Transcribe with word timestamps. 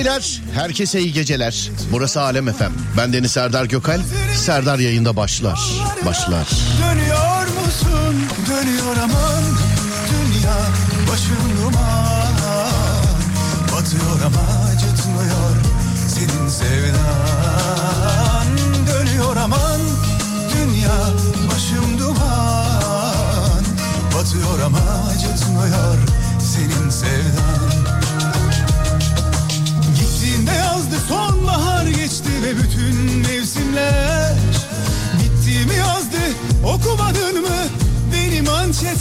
beyler 0.00 0.40
herkese 0.54 1.00
iyi 1.00 1.12
geceler. 1.12 1.70
Burası 1.92 2.20
Alem 2.20 2.48
Efem. 2.48 2.72
Ben 2.96 3.12
Deniz 3.12 3.32
Serdar 3.32 3.64
Gökal. 3.64 4.00
Serdar 4.36 4.78
yayında 4.78 5.16
başlar. 5.16 5.60
Başlar. 6.06 6.48
Dönüyor 6.82 7.29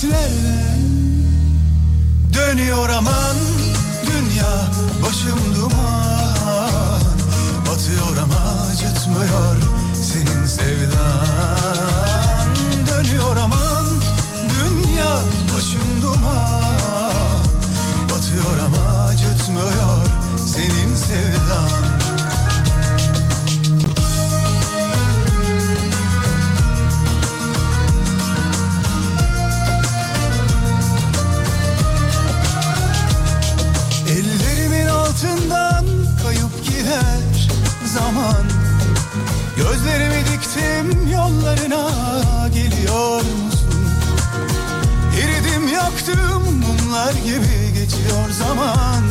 anketler 0.10 0.80
Dönüyor 2.34 2.90
aman 2.90 3.36
dünya 4.06 4.68
başım 5.06 5.56
duman. 5.56 7.02
Batıyor 7.68 8.18
ama 8.24 8.68
acıtmıyor 8.72 9.59
gibi 47.30 47.74
geçiyor 47.74 48.30
zaman 48.40 49.04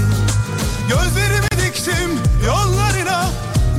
Gözlerimi 0.89 1.67
diktim 1.67 2.11
yollarına 2.47 3.31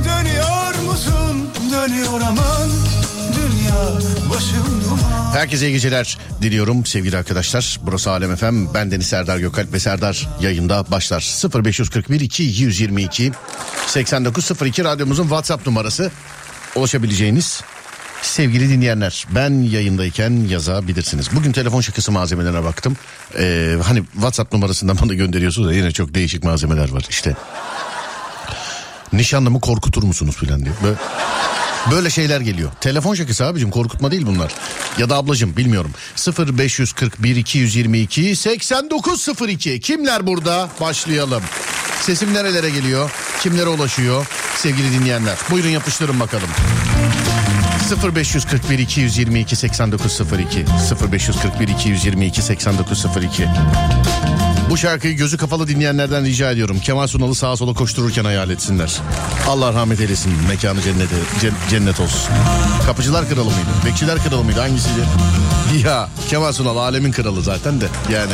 dönüyor 0.04 0.90
musun? 0.90 1.50
Dönüyor 1.72 2.20
aman 2.20 2.70
dünya 3.36 4.00
başım 4.30 4.84
duman 4.84 5.32
Herkese 5.34 5.66
iyi 5.66 5.72
geceler 5.72 6.18
diliyorum 6.42 6.86
sevgili 6.86 7.16
arkadaşlar. 7.16 7.80
Burası 7.82 8.10
Alem 8.10 8.32
Efem. 8.32 8.74
Ben 8.74 8.90
Deniz 8.90 9.06
Serdar 9.06 9.38
Gökalp 9.38 9.72
ve 9.72 9.80
Serdar 9.80 10.28
yayında 10.40 10.90
başlar. 10.90 11.34
0541 11.64 12.20
222 12.20 13.32
8902 13.86 14.84
radyomuzun 14.84 15.22
WhatsApp 15.22 15.66
numarası. 15.66 16.10
Ulaşabileceğiniz 16.76 17.62
sevgili 18.22 18.68
dinleyenler. 18.68 19.26
Ben 19.34 19.50
yayındayken 19.62 20.30
yazabilirsiniz. 20.48 21.28
Bugün 21.32 21.52
telefon 21.52 21.80
şakası 21.80 22.12
malzemelerine 22.12 22.64
baktım. 22.64 22.96
Ee, 23.38 23.76
hani 23.84 24.04
WhatsApp 24.12 24.52
numarasından 24.52 24.98
bana 25.02 25.14
gönderiyorsunuz 25.14 25.68
da 25.68 25.72
yine 25.72 25.90
çok 25.92 26.14
değişik 26.14 26.44
malzemeler 26.44 26.90
var 26.90 27.06
işte. 27.10 27.36
Nişanlımı 29.12 29.60
korkutur 29.60 30.02
musunuz 30.02 30.36
filan 30.36 30.64
diye. 30.64 30.74
Böyle... 30.84 30.96
Böyle 31.90 32.10
şeyler 32.10 32.40
geliyor. 32.40 32.70
Telefon 32.80 33.14
şakası 33.14 33.46
abicim 33.46 33.70
korkutma 33.70 34.10
değil 34.10 34.26
bunlar. 34.26 34.52
Ya 34.98 35.10
da 35.10 35.16
ablacım 35.16 35.56
bilmiyorum. 35.56 35.90
0541 36.56 37.36
222 37.36 38.36
8902 38.36 39.80
kimler 39.80 40.26
burada? 40.26 40.68
Başlayalım. 40.80 41.42
Sesim 42.00 42.34
nerelere 42.34 42.70
geliyor? 42.70 43.10
Kimlere 43.42 43.68
ulaşıyor? 43.68 44.26
Sevgili 44.56 44.92
dinleyenler. 44.92 45.38
Buyurun 45.50 45.68
yapıştırın 45.68 46.20
bakalım. 46.20 46.48
0541 47.90 48.78
222 48.78 49.56
8902 49.56 50.64
0541 51.12 51.68
222 51.68 52.42
8902 52.42 53.48
bu 54.70 54.76
şarkıyı 54.76 55.16
gözü 55.16 55.36
kapalı 55.36 55.68
dinleyenlerden 55.68 56.24
rica 56.24 56.50
ediyorum. 56.50 56.78
Kemal 56.80 57.06
Sunal'ı 57.06 57.34
sağa 57.34 57.56
sola 57.56 57.74
koştururken 57.74 58.24
hayal 58.24 58.50
etsinler. 58.50 59.00
Allah 59.48 59.74
rahmet 59.74 60.00
eylesin. 60.00 60.32
Mekanı 60.48 60.82
cennete, 60.82 61.16
cennet 61.70 62.00
olsun. 62.00 62.30
Kapıcılar 62.86 63.28
kralı 63.28 63.44
mıydı? 63.44 63.68
Bekçiler 63.86 64.18
kralı 64.18 64.44
mıydı? 64.44 64.60
Hangisiydi? 64.60 65.00
Ya 65.84 66.08
Kemal 66.28 66.52
Sunal 66.52 66.76
alemin 66.76 67.12
kralı 67.12 67.42
zaten 67.42 67.80
de 67.80 67.86
yani. 68.12 68.32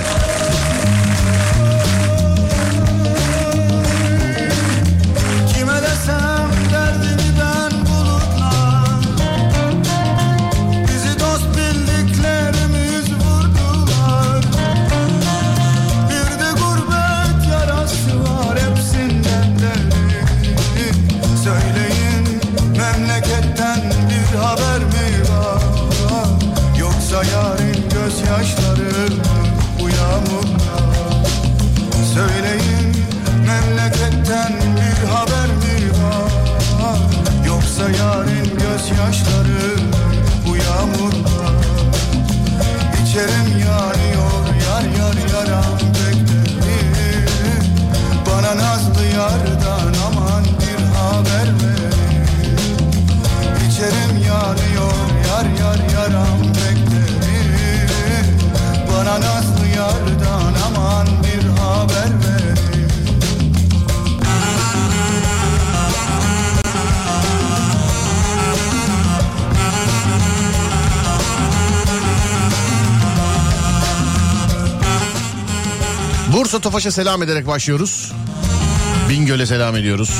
Tofaş'a 76.66 76.90
selam 76.90 77.22
ederek 77.22 77.46
başlıyoruz. 77.46 78.12
Bingöl'e 79.08 79.46
selam 79.46 79.76
ediyoruz. 79.76 80.10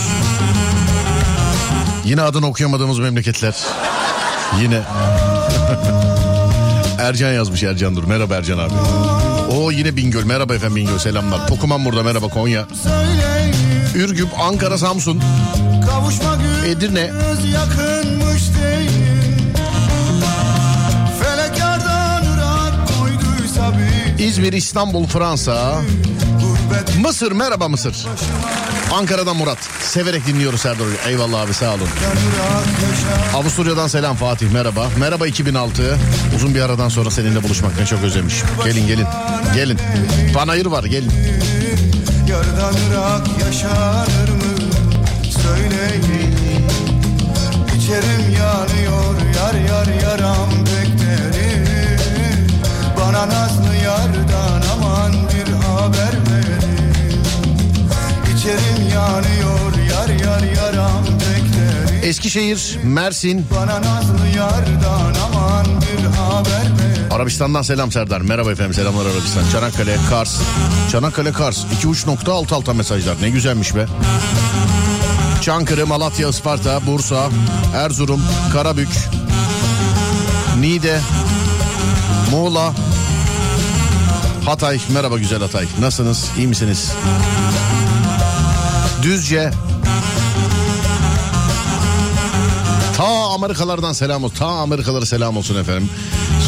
Yine 2.05 2.23
adını 2.23 2.47
okuyamadığımız 2.47 2.99
memleketler. 2.99 3.57
Yine. 4.61 4.83
Ercan 6.99 7.33
yazmış 7.33 7.63
Ercan 7.63 7.97
Dur. 7.97 8.05
Merhaba 8.05 8.35
Ercan 8.35 8.59
abi. 8.59 8.73
O 9.51 9.71
yine 9.71 9.97
Bingöl. 9.97 10.25
Merhaba 10.25 10.55
efendim 10.55 10.77
Bingöl. 10.77 10.99
Selamlar. 10.99 11.47
Tokuman 11.47 11.85
burada. 11.85 12.03
Merhaba 12.03 12.29
Konya. 12.29 12.67
Ürgüp, 13.95 14.29
Ankara, 14.41 14.79
Samsun, 14.79 15.23
Edirne. 16.67 17.11
İzmir, 24.19 24.53
İstanbul, 24.53 25.07
Fransa, 25.07 25.83
Mısır. 27.01 27.33
Merhaba 27.33 27.69
Mısır. 27.69 28.07
Ankara'dan 28.93 29.37
Murat. 29.37 29.59
Severek 29.81 30.27
dinliyoruz 30.27 30.61
Serdar 30.61 30.87
Hoca. 30.87 31.11
Eyvallah 31.11 31.41
abi 31.41 31.55
sağ 31.55 31.71
olun. 31.75 31.89
Avusturya'dan 33.35 33.89
selam 33.89 34.17
Fatih 34.17 34.51
merhaba. 34.51 34.89
Merhaba 34.99 35.27
2006. 35.27 35.99
Uzun 36.37 36.55
bir 36.55 36.61
aradan 36.61 36.89
sonra 36.89 37.11
seninle 37.11 37.43
buluşmak 37.43 37.79
ne 37.81 37.87
çok 37.87 38.03
özlemiş. 38.03 38.35
Gelin 38.65 38.87
gelin. 38.87 39.07
Gelin. 39.55 39.79
Panayır 40.35 40.67
var 40.67 40.85
gelin. 40.85 41.13
Yardan 42.29 42.75
ırak 42.91 43.27
yaşanır 43.47 44.29
mı 44.29 44.57
söyleyin 45.31 46.37
İçerim 47.77 48.21
yanıyor 48.31 49.15
yar 49.37 49.55
yar 49.69 50.03
yaram 50.03 50.51
beklerim 50.67 51.67
Bana 53.01 53.29
nazlı 53.29 53.77
yardan 53.85 54.56
ama 58.47 58.95
yanıyor 58.95 59.73
yar 59.91 60.09
yar 60.09 60.43
yaram 60.57 61.05
beklerim 61.05 62.01
Eskişehir, 62.03 62.79
Mersin, 62.85 63.47
Bana 63.57 63.83
nazlı 63.83 64.27
yardan 64.37 65.15
aman 65.25 65.67
bir 65.67 66.05
haber 66.05 66.63
ver 66.63 66.97
Arabistan'dan 67.17 67.63
selam 67.63 67.93
Serdar. 67.93 68.21
Merhaba 68.21 68.53
efendim 68.53 68.75
selamlar 68.75 69.07
Arabistan. 69.07 69.43
Çanakkale, 69.53 69.97
Kars. 70.11 70.41
Çanakkale, 70.93 71.33
Kars. 71.33 71.65
İki 71.77 71.89
uç 71.89 72.07
nokta 72.07 72.35
alt 72.35 72.53
alta 72.53 72.75
mesajlar. 72.75 73.17
Ne 73.23 73.31
güzelmiş 73.31 73.75
be. 73.75 73.87
Çankırı, 75.43 75.87
Malatya, 75.87 76.29
Isparta, 76.29 76.87
Bursa, 76.87 77.29
Erzurum, 77.75 78.23
Karabük, 78.53 78.89
Niğde, 80.61 81.01
Muğla, 82.31 82.73
Hatay. 84.45 84.81
Merhaba 84.93 85.19
güzel 85.19 85.41
Hatay. 85.41 85.67
Nasılsınız? 85.81 86.31
İyi 86.39 86.47
misiniz? 86.47 86.93
Düzce. 89.07 89.51
Ta 92.97 93.05
Amerikalardan 93.05 93.93
selam 93.93 94.25
olsun. 94.25 94.37
Ta 94.37 94.47
Amerikalara 94.47 95.07
selam 95.07 95.37
olsun 95.37 95.61
efendim. 95.61 95.91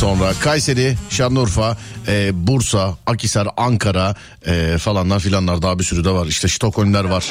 Sonra 0.01 0.33
Kayseri, 0.41 0.97
Şanlıurfa, 1.11 1.77
e, 2.09 2.47
Bursa, 2.47 2.97
Akisar, 3.07 3.49
Ankara 3.57 4.15
e, 4.47 4.79
falanlar 4.79 5.21
filanlar 5.21 5.63
daha 5.63 5.79
bir 5.79 5.85
sürü 5.85 6.05
de 6.05 6.11
var. 6.11 6.27
İşte 6.27 6.49
Stockholmler 6.49 7.05
var. 7.05 7.25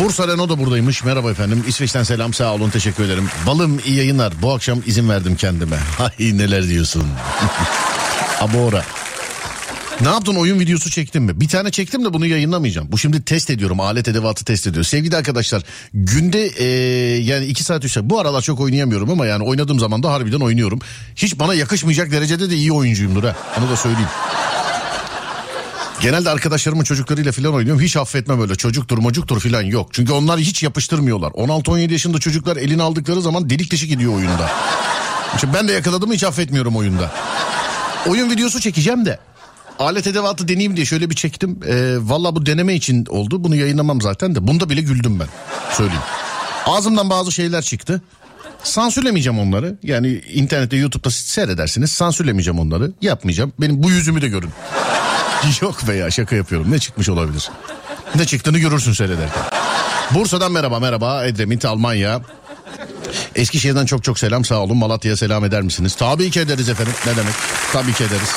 Bursa 0.00 0.28
Renault 0.28 0.50
da 0.50 0.58
buradaymış. 0.58 1.04
Merhaba 1.04 1.30
efendim. 1.30 1.64
İsveç'ten 1.68 2.02
selam 2.02 2.34
sağ 2.34 2.54
olun 2.54 2.70
teşekkür 2.70 3.04
ederim. 3.04 3.28
Balım 3.46 3.80
iyi 3.84 3.96
yayınlar. 3.96 4.32
Bu 4.42 4.52
akşam 4.52 4.78
izin 4.86 5.08
verdim 5.08 5.36
kendime. 5.36 5.76
Hay 5.98 6.38
neler 6.38 6.68
diyorsun. 6.68 7.06
Abora. 8.40 8.84
Ne 10.00 10.08
yaptın 10.08 10.34
oyun 10.34 10.60
videosu 10.60 10.90
çektin 10.90 11.22
mi? 11.22 11.40
Bir 11.40 11.48
tane 11.48 11.70
çektim 11.70 12.04
de 12.04 12.12
bunu 12.12 12.26
yayınlamayacağım. 12.26 12.92
Bu 12.92 12.98
şimdi 12.98 13.24
test 13.24 13.50
ediyorum 13.50 13.80
alet 13.80 14.08
edevatı 14.08 14.44
test 14.44 14.66
ediyor. 14.66 14.84
Sevgili 14.84 15.16
arkadaşlar 15.16 15.62
günde 15.94 16.46
e, 16.46 16.64
yani 17.22 17.46
iki 17.46 17.64
saat 17.64 17.84
üç 17.84 17.92
saat 17.92 18.04
bu 18.04 18.20
aralar 18.20 18.42
çok 18.42 18.60
oynayamıyorum 18.60 19.10
ama 19.10 19.26
yani 19.26 19.44
oynadığım 19.44 19.78
zaman 19.78 20.02
da 20.02 20.12
harbiden 20.12 20.40
oynuyorum. 20.40 20.78
Hiç 21.16 21.38
bana 21.38 21.54
yakışmayacak 21.54 22.12
derecede 22.12 22.50
de 22.50 22.56
iyi 22.56 22.72
oyuncuyumdur 22.72 23.24
ha 23.24 23.36
onu 23.58 23.70
da 23.70 23.76
söyleyeyim. 23.76 24.08
Genelde 26.00 26.30
arkadaşlarımın 26.30 26.84
çocuklarıyla 26.84 27.32
falan 27.32 27.54
oynuyorum. 27.54 27.82
Hiç 27.82 27.96
affetmem 27.96 28.40
öyle 28.40 28.54
çocuktur 28.54 28.98
mocuktur 28.98 29.40
falan 29.40 29.62
yok. 29.62 29.88
Çünkü 29.92 30.12
onlar 30.12 30.40
hiç 30.40 30.62
yapıştırmıyorlar. 30.62 31.30
16-17 31.30 31.92
yaşında 31.92 32.18
çocuklar 32.18 32.56
elini 32.56 32.82
aldıkları 32.82 33.22
zaman 33.22 33.50
delik 33.50 33.72
deşik 33.72 33.90
gidiyor 33.90 34.14
oyunda. 34.14 34.50
Şimdi 35.40 35.54
ben 35.54 35.68
de 35.68 35.72
yakaladım 35.72 36.12
hiç 36.12 36.24
affetmiyorum 36.24 36.76
oyunda. 36.76 37.12
Oyun 38.06 38.30
videosu 38.30 38.60
çekeceğim 38.60 39.06
de. 39.06 39.18
Alet 39.78 40.06
edevatı 40.06 40.48
deneyeyim 40.48 40.76
diye 40.76 40.86
şöyle 40.86 41.10
bir 41.10 41.14
çektim. 41.14 41.60
Ee, 41.68 41.96
Valla 41.98 42.36
bu 42.36 42.46
deneme 42.46 42.74
için 42.74 43.06
oldu. 43.08 43.44
Bunu 43.44 43.56
yayınlamam 43.56 44.00
zaten 44.00 44.34
de. 44.34 44.46
Bunda 44.46 44.70
bile 44.70 44.80
güldüm 44.80 45.20
ben. 45.20 45.28
Söyleyeyim. 45.72 46.02
Ağzımdan 46.66 47.10
bazı 47.10 47.32
şeyler 47.32 47.62
çıktı. 47.62 48.02
Sansürlemeyeceğim 48.62 49.38
onları. 49.38 49.78
Yani 49.82 50.22
internette 50.32 50.76
YouTube'da 50.76 51.10
seyredersiniz. 51.10 51.92
Sansürlemeyeceğim 51.92 52.58
onları. 52.58 52.92
Yapmayacağım. 53.00 53.52
Benim 53.60 53.82
bu 53.82 53.90
yüzümü 53.90 54.22
de 54.22 54.28
görün. 54.28 54.50
Yok 55.62 55.88
be 55.88 55.94
ya 55.94 56.10
şaka 56.10 56.36
yapıyorum. 56.36 56.70
Ne 56.70 56.78
çıkmış 56.78 57.08
olabilir? 57.08 57.50
Ne 58.14 58.24
çıktığını 58.24 58.58
görürsün 58.58 58.92
seyrederken. 58.92 59.42
Bursa'dan 60.10 60.52
merhaba 60.52 60.80
merhaba. 60.80 61.24
Edremit 61.26 61.64
Almanya. 61.64 62.20
Eskişehir'den 63.34 63.86
çok 63.86 64.04
çok 64.04 64.18
selam 64.18 64.44
sağ 64.44 64.58
olun. 64.60 64.76
Malatya'ya 64.76 65.16
selam 65.16 65.44
eder 65.44 65.62
misiniz? 65.62 65.94
Tabii 65.94 66.30
ki 66.30 66.40
ederiz 66.40 66.68
efendim. 66.68 66.92
Ne 67.06 67.16
demek? 67.16 67.34
Tabii 67.72 67.92
ki 67.92 68.04
ederiz. 68.04 68.30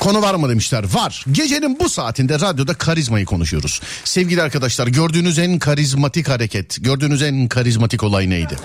Konu 0.00 0.22
var 0.22 0.34
mı 0.34 0.48
demişler. 0.48 0.84
Var. 0.94 1.24
Gecenin 1.32 1.80
bu 1.80 1.88
saatinde 1.88 2.34
radyoda 2.40 2.74
karizmayı 2.74 3.24
konuşuyoruz. 3.24 3.80
Sevgili 4.04 4.42
arkadaşlar 4.42 4.86
gördüğünüz 4.86 5.38
en 5.38 5.58
karizmatik 5.58 6.28
hareket, 6.28 6.76
gördüğünüz 6.84 7.22
en 7.22 7.48
karizmatik 7.48 8.02
olay 8.02 8.30
neydi? 8.30 8.56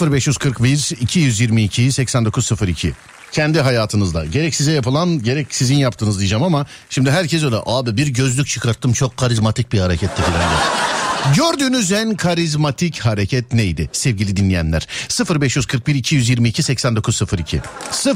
0541 0.00 0.96
222 1.00 1.92
8902 1.92 2.92
kendi 3.32 3.60
hayatınızda 3.60 4.24
gerek 4.24 4.54
size 4.54 4.72
yapılan 4.72 5.22
gerek 5.22 5.46
sizin 5.54 5.74
yaptığınız 5.74 6.18
diyeceğim 6.18 6.44
ama 6.44 6.66
şimdi 6.90 7.10
herkes 7.10 7.44
öyle 7.44 7.56
abi 7.66 7.96
bir 7.96 8.06
gözlük 8.06 8.46
çıkarttım 8.46 8.92
çok 8.92 9.16
karizmatik 9.16 9.72
bir 9.72 9.80
hareketti 9.80 10.22
filan. 10.22 10.42
Gördüğünüz 11.36 11.92
en 11.92 12.16
karizmatik 12.16 13.00
hareket 13.00 13.52
neydi 13.52 13.90
sevgili 13.92 14.36
dinleyenler? 14.36 14.86
0541 15.40 15.94
222 15.94 16.62
8902 16.62 17.60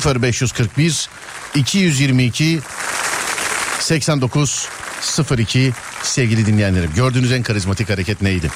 0541 0.05 1.09
222 1.55 2.61
8902 3.81 5.73
sevgili 6.03 6.47
dinleyenlerim. 6.47 6.91
Gördüğünüz 6.95 7.33
en 7.33 7.43
karizmatik 7.43 7.91
hareket 7.91 8.23
neydi? 8.23 8.51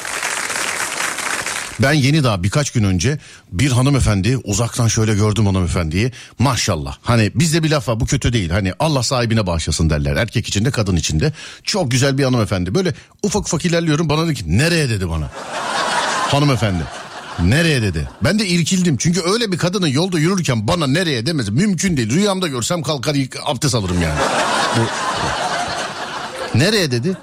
Ben 1.82 1.92
yeni 1.92 2.24
daha 2.24 2.42
birkaç 2.42 2.70
gün 2.70 2.84
önce 2.84 3.18
bir 3.52 3.70
hanımefendi 3.70 4.36
uzaktan 4.44 4.88
şöyle 4.88 5.14
gördüm 5.14 5.46
hanımefendiyi. 5.46 6.12
Maşallah. 6.38 6.96
Hani 7.02 7.30
bizde 7.34 7.62
bir 7.62 7.70
laf 7.70 7.88
var 7.88 8.00
bu 8.00 8.06
kötü 8.06 8.32
değil. 8.32 8.50
Hani 8.50 8.72
Allah 8.78 9.02
sahibine 9.02 9.46
bağışlasın 9.46 9.90
derler 9.90 10.16
erkek 10.16 10.48
içinde 10.48 10.70
kadın 10.70 10.96
içinde. 10.96 11.32
Çok 11.62 11.90
güzel 11.90 12.18
bir 12.18 12.24
hanımefendi. 12.24 12.74
Böyle 12.74 12.94
ufak 13.22 13.46
ufak 13.46 13.64
ilerliyorum 13.64 14.08
bana 14.08 14.26
dedi 14.26 14.34
ki 14.34 14.58
nereye? 14.58 14.90
dedi 14.90 15.08
bana. 15.08 15.30
Hanımefendi 16.30 16.82
nereye? 17.44 17.82
dedi. 17.82 18.08
Ben 18.24 18.38
de 18.38 18.46
irkildim. 18.46 18.96
Çünkü 18.96 19.20
öyle 19.32 19.52
bir 19.52 19.58
kadının 19.58 19.86
yolda 19.86 20.18
yürürken 20.18 20.68
bana 20.68 20.86
nereye? 20.86 21.26
demez 21.26 21.48
mümkün 21.48 21.96
değil. 21.96 22.10
Rüyamda 22.10 22.48
görsem 22.48 22.82
kalkar 22.82 23.16
abdest 23.44 23.74
alırım 23.74 24.02
yani. 24.02 24.18
Nereye? 26.54 26.90
dedi? 26.90 27.16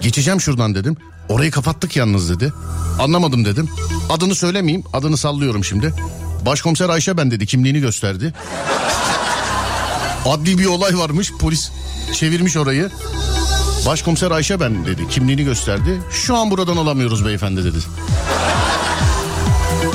Geçeceğim 0.00 0.40
şuradan 0.40 0.74
dedim. 0.74 0.96
Orayı 1.28 1.50
kapattık 1.50 1.96
yalnız 1.96 2.30
dedi. 2.30 2.52
Anlamadım 3.00 3.44
dedim. 3.44 3.68
Adını 4.10 4.34
söylemeyeyim. 4.34 4.84
Adını 4.92 5.16
sallıyorum 5.16 5.64
şimdi. 5.64 5.94
Başkomiser 6.46 6.88
Ayşe 6.88 7.16
ben 7.16 7.30
dedi. 7.30 7.46
Kimliğini 7.46 7.80
gösterdi. 7.80 8.34
Adli 10.26 10.58
bir 10.58 10.66
olay 10.66 10.98
varmış. 10.98 11.32
Polis 11.40 11.70
çevirmiş 12.12 12.56
orayı. 12.56 12.90
Başkomiser 13.86 14.30
Ayşe 14.30 14.60
ben 14.60 14.86
dedi. 14.86 15.08
Kimliğini 15.08 15.44
gösterdi. 15.44 16.02
Şu 16.10 16.36
an 16.36 16.50
buradan 16.50 16.76
alamıyoruz 16.76 17.26
beyefendi 17.26 17.64
dedi. 17.64 17.78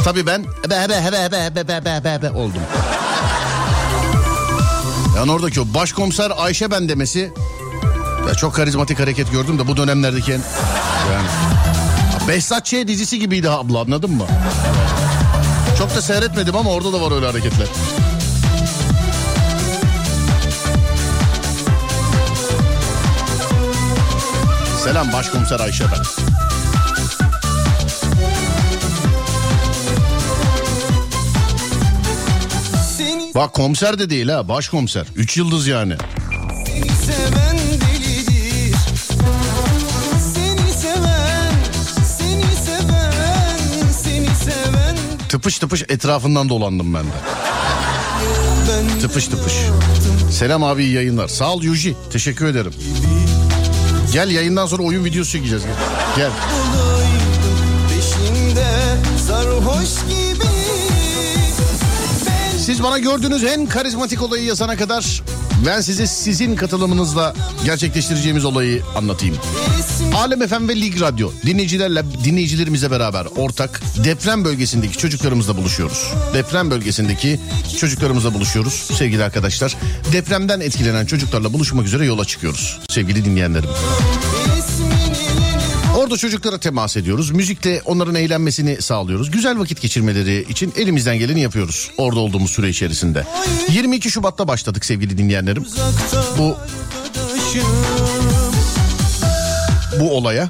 Tabii 0.03 0.25
ben 0.25 0.43
be 0.43 0.69
be 0.69 0.89
be 0.89 1.31
be 1.31 1.55
be 1.55 1.67
be 1.67 1.85
be 1.85 2.03
be 2.03 2.21
be 2.21 2.31
oldum. 2.31 2.61
Yani 5.15 5.31
oradaki 5.31 5.61
o 5.61 5.65
başkomiser 5.73 6.31
Ayşe 6.37 6.71
ben 6.71 6.89
demesi 6.89 7.31
ya 8.27 8.33
çok 8.33 8.55
karizmatik 8.55 8.99
hareket 8.99 9.31
gördüm 9.31 9.59
de 9.59 9.67
bu 9.67 9.77
dönemlerdeki 9.77 10.31
en... 10.31 10.41
Yani... 11.11 11.27
Behzat 12.27 12.65
Ç. 12.65 12.87
dizisi 12.87 13.19
gibiydi 13.19 13.49
abla 13.49 13.79
anladın 13.79 14.11
mı? 14.11 14.25
Çok 15.77 15.95
da 15.95 16.01
seyretmedim 16.01 16.55
ama 16.55 16.69
orada 16.71 16.93
da 16.93 17.01
var 17.01 17.11
öyle 17.15 17.25
hareketler. 17.25 17.67
Selam 24.83 25.13
başkomiser 25.13 25.59
Ayşe 25.59 25.83
ben. 25.83 26.03
Seni 32.97 33.31
Bak 33.35 33.53
komiser 33.53 33.99
de 33.99 34.09
değil 34.09 34.29
ha 34.29 34.47
başkomiser. 34.47 35.05
Üç 35.15 35.37
yıldız 35.37 35.67
yani. 35.67 35.93
seven 37.05 37.70
Tıpış 45.41 45.59
tıpış 45.59 45.83
etrafından 45.89 46.49
dolandım 46.49 46.93
ben 46.93 47.03
de. 47.03 47.07
Ben 48.69 48.99
Tıpış 48.99 49.27
tıpış. 49.27 49.53
Selam 50.31 50.63
abi 50.63 50.83
iyi 50.83 50.93
yayınlar. 50.93 51.27
Sağ 51.27 51.53
ol 51.53 51.63
Yuji. 51.63 51.95
Teşekkür 52.11 52.45
ederim. 52.45 52.73
Gel 54.13 54.31
yayından 54.31 54.65
sonra 54.65 54.83
oyun 54.83 55.05
videosu 55.05 55.31
çekeceğiz. 55.31 55.63
Gel. 55.63 55.73
Gel. 56.17 56.31
Siz 62.65 62.83
bana 62.83 62.99
gördüğünüz 62.99 63.43
en 63.43 63.65
karizmatik 63.65 64.21
olayı 64.21 64.43
yazana 64.43 64.75
kadar 64.77 65.23
ben 65.65 65.81
size 65.81 66.07
sizin 66.07 66.55
katılımınızla 66.55 67.33
gerçekleştireceğimiz 67.65 68.45
olayı 68.45 68.83
anlatayım. 68.95 69.35
Alem 70.15 70.47
FM 70.47 70.67
ve 70.69 70.75
Lig 70.75 71.01
Radyo 71.01 71.31
dinleyicilerle 71.45 72.03
dinleyicilerimizle 72.23 72.91
beraber 72.91 73.27
ortak 73.35 73.81
deprem 74.03 74.45
bölgesindeki 74.45 74.97
çocuklarımızla 74.97 75.57
buluşuyoruz. 75.57 76.13
Deprem 76.33 76.71
bölgesindeki 76.71 77.39
çocuklarımızla 77.79 78.33
buluşuyoruz 78.33 78.73
sevgili 78.73 79.23
arkadaşlar. 79.23 79.77
Depremden 80.13 80.59
etkilenen 80.59 81.05
çocuklarla 81.05 81.53
buluşmak 81.53 81.85
üzere 81.85 82.05
yola 82.05 82.25
çıkıyoruz 82.25 82.79
sevgili 82.89 83.25
dinleyenlerim. 83.25 83.69
Orada 85.97 86.17
çocuklara 86.17 86.57
temas 86.57 86.97
ediyoruz. 86.97 87.31
Müzikle 87.31 87.81
onların 87.85 88.15
eğlenmesini 88.15 88.81
sağlıyoruz. 88.81 89.31
Güzel 89.31 89.59
vakit 89.59 89.81
geçirmeleri 89.81 90.45
için 90.49 90.73
elimizden 90.77 91.17
geleni 91.17 91.41
yapıyoruz. 91.41 91.91
Orada 91.97 92.19
olduğumuz 92.19 92.51
süre 92.51 92.69
içerisinde. 92.69 93.27
22 93.71 94.11
Şubat'ta 94.11 94.47
başladık 94.47 94.85
sevgili 94.85 95.17
dinleyenlerim. 95.17 95.65
Bu 96.37 96.57
bu 100.01 100.17
olaya 100.17 100.49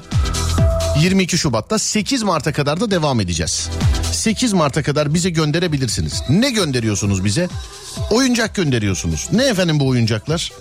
22 1.00 1.38
Şubat'ta 1.38 1.78
8 1.78 2.22
Mart'a 2.22 2.52
kadar 2.52 2.80
da 2.80 2.90
devam 2.90 3.20
edeceğiz. 3.20 3.68
8 4.12 4.52
Mart'a 4.52 4.82
kadar 4.82 5.14
bize 5.14 5.30
gönderebilirsiniz. 5.30 6.22
Ne 6.28 6.50
gönderiyorsunuz 6.50 7.24
bize? 7.24 7.48
Oyuncak 8.10 8.54
gönderiyorsunuz. 8.54 9.28
Ne 9.32 9.44
efendim 9.44 9.80
bu 9.80 9.88
oyuncaklar? 9.88 10.52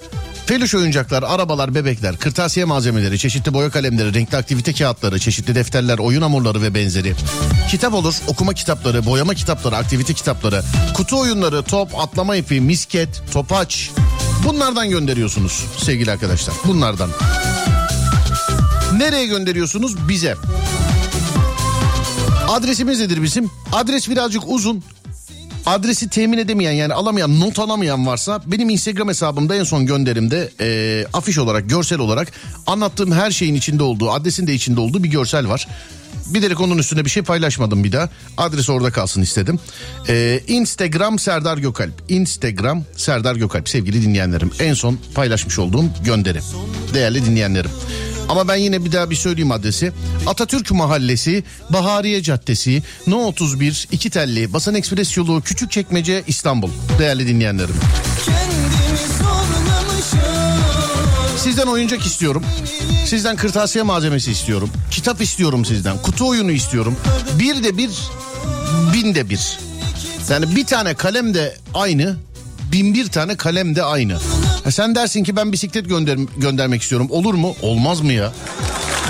Peluş 0.47 0.75
oyuncaklar, 0.75 1.23
arabalar, 1.23 1.75
bebekler, 1.75 2.17
kırtasiye 2.17 2.65
malzemeleri, 2.65 3.19
çeşitli 3.19 3.53
boya 3.53 3.69
kalemleri, 3.69 4.13
renkli 4.13 4.37
aktivite 4.37 4.73
kağıtları, 4.73 5.19
çeşitli 5.19 5.55
defterler, 5.55 5.97
oyun 5.97 6.21
hamurları 6.21 6.61
ve 6.61 6.73
benzeri. 6.73 7.13
Kitap 7.69 7.93
olur, 7.93 8.15
okuma 8.27 8.53
kitapları, 8.53 9.05
boyama 9.05 9.33
kitapları, 9.33 9.75
aktivite 9.75 10.13
kitapları, 10.13 10.63
kutu 10.93 11.19
oyunları, 11.19 11.63
top, 11.63 11.99
atlama 11.99 12.35
ipi, 12.35 12.61
misket, 12.61 13.21
topaç. 13.33 13.89
Bunlardan 14.47 14.89
gönderiyorsunuz 14.89 15.65
sevgili 15.77 16.11
arkadaşlar. 16.11 16.55
Bunlardan. 16.65 17.09
Nereye 19.01 19.25
gönderiyorsunuz? 19.25 20.09
Bize. 20.09 20.35
Adresimiz 22.49 22.99
nedir 22.99 23.23
bizim? 23.23 23.49
Adres 23.73 24.09
birazcık 24.09 24.43
uzun. 24.47 24.83
Adresi 25.65 26.09
temin 26.09 26.37
edemeyen 26.37 26.71
yani 26.71 26.93
alamayan 26.93 27.39
not 27.39 27.59
alamayan 27.59 28.07
varsa 28.07 28.41
benim 28.45 28.69
Instagram 28.69 29.07
hesabımda 29.07 29.55
en 29.55 29.63
son 29.63 29.85
gönderimde 29.85 30.49
e, 30.59 31.05
afiş 31.13 31.37
olarak 31.37 31.69
görsel 31.69 31.99
olarak 31.99 32.31
anlattığım 32.67 33.11
her 33.11 33.31
şeyin 33.31 33.55
içinde 33.55 33.83
olduğu 33.83 34.11
adresin 34.11 34.47
de 34.47 34.53
içinde 34.53 34.79
olduğu 34.79 35.03
bir 35.03 35.09
görsel 35.09 35.47
var. 35.49 35.67
Bilerek 36.33 36.61
onun 36.61 36.77
üstüne 36.77 37.05
bir 37.05 37.09
şey 37.09 37.23
paylaşmadım 37.23 37.83
bir 37.83 37.91
daha. 37.91 38.09
Adres 38.37 38.69
orada 38.69 38.91
kalsın 38.91 39.21
istedim. 39.21 39.59
Ee, 40.09 40.39
Instagram 40.47 41.19
Serdar 41.19 41.57
Gökalp. 41.57 41.93
Instagram 42.09 42.83
Serdar 42.97 43.35
Gökalp 43.35 43.69
sevgili 43.69 44.01
dinleyenlerim. 44.01 44.51
En 44.59 44.73
son 44.73 44.99
paylaşmış 45.15 45.59
olduğum 45.59 45.85
gönderim. 46.05 46.43
Değerli 46.93 47.25
dinleyenlerim. 47.25 47.71
Ama 48.29 48.47
ben 48.47 48.55
yine 48.55 48.85
bir 48.85 48.91
daha 48.91 49.09
bir 49.09 49.15
söyleyeyim 49.15 49.51
adresi. 49.51 49.91
Atatürk 50.27 50.71
Mahallesi, 50.71 51.43
Bahariye 51.69 52.23
Caddesi, 52.23 52.83
No 53.07 53.17
31, 53.17 53.87
İki 53.91 54.09
Telli, 54.09 54.53
Basan 54.53 54.75
Ekspres 54.75 55.17
Yolu, 55.17 55.41
Küçükçekmece, 55.41 56.23
İstanbul. 56.27 56.69
Değerli 56.99 57.27
dinleyenlerim. 57.27 57.75
Sizden 61.43 61.67
oyuncak 61.67 62.05
istiyorum. 62.05 62.43
Sizden 63.05 63.35
kırtasiye 63.35 63.83
malzemesi 63.83 64.31
istiyorum. 64.31 64.69
Kitap 64.91 65.21
istiyorum 65.21 65.65
sizden. 65.65 65.97
Kutu 65.97 66.27
oyunu 66.27 66.51
istiyorum. 66.51 66.95
Bir 67.39 67.63
de 67.63 67.77
bir, 67.77 67.89
bin 68.93 69.15
de 69.15 69.29
bir. 69.29 69.59
Yani 70.29 70.55
bir 70.55 70.65
tane 70.65 70.93
kalem 70.93 71.33
de 71.33 71.57
aynı. 71.73 72.15
Bin 72.71 72.93
bir 72.93 73.07
tane 73.07 73.35
kalem 73.35 73.75
de 73.75 73.83
aynı. 73.83 74.19
Ha 74.63 74.71
sen 74.71 74.95
dersin 74.95 75.23
ki 75.23 75.35
ben 75.35 75.51
bisiklet 75.51 75.89
gönder 75.89 76.19
göndermek 76.37 76.81
istiyorum. 76.81 77.07
Olur 77.09 77.33
mu? 77.33 77.55
Olmaz 77.61 78.01
mı 78.01 78.13
ya? 78.13 78.33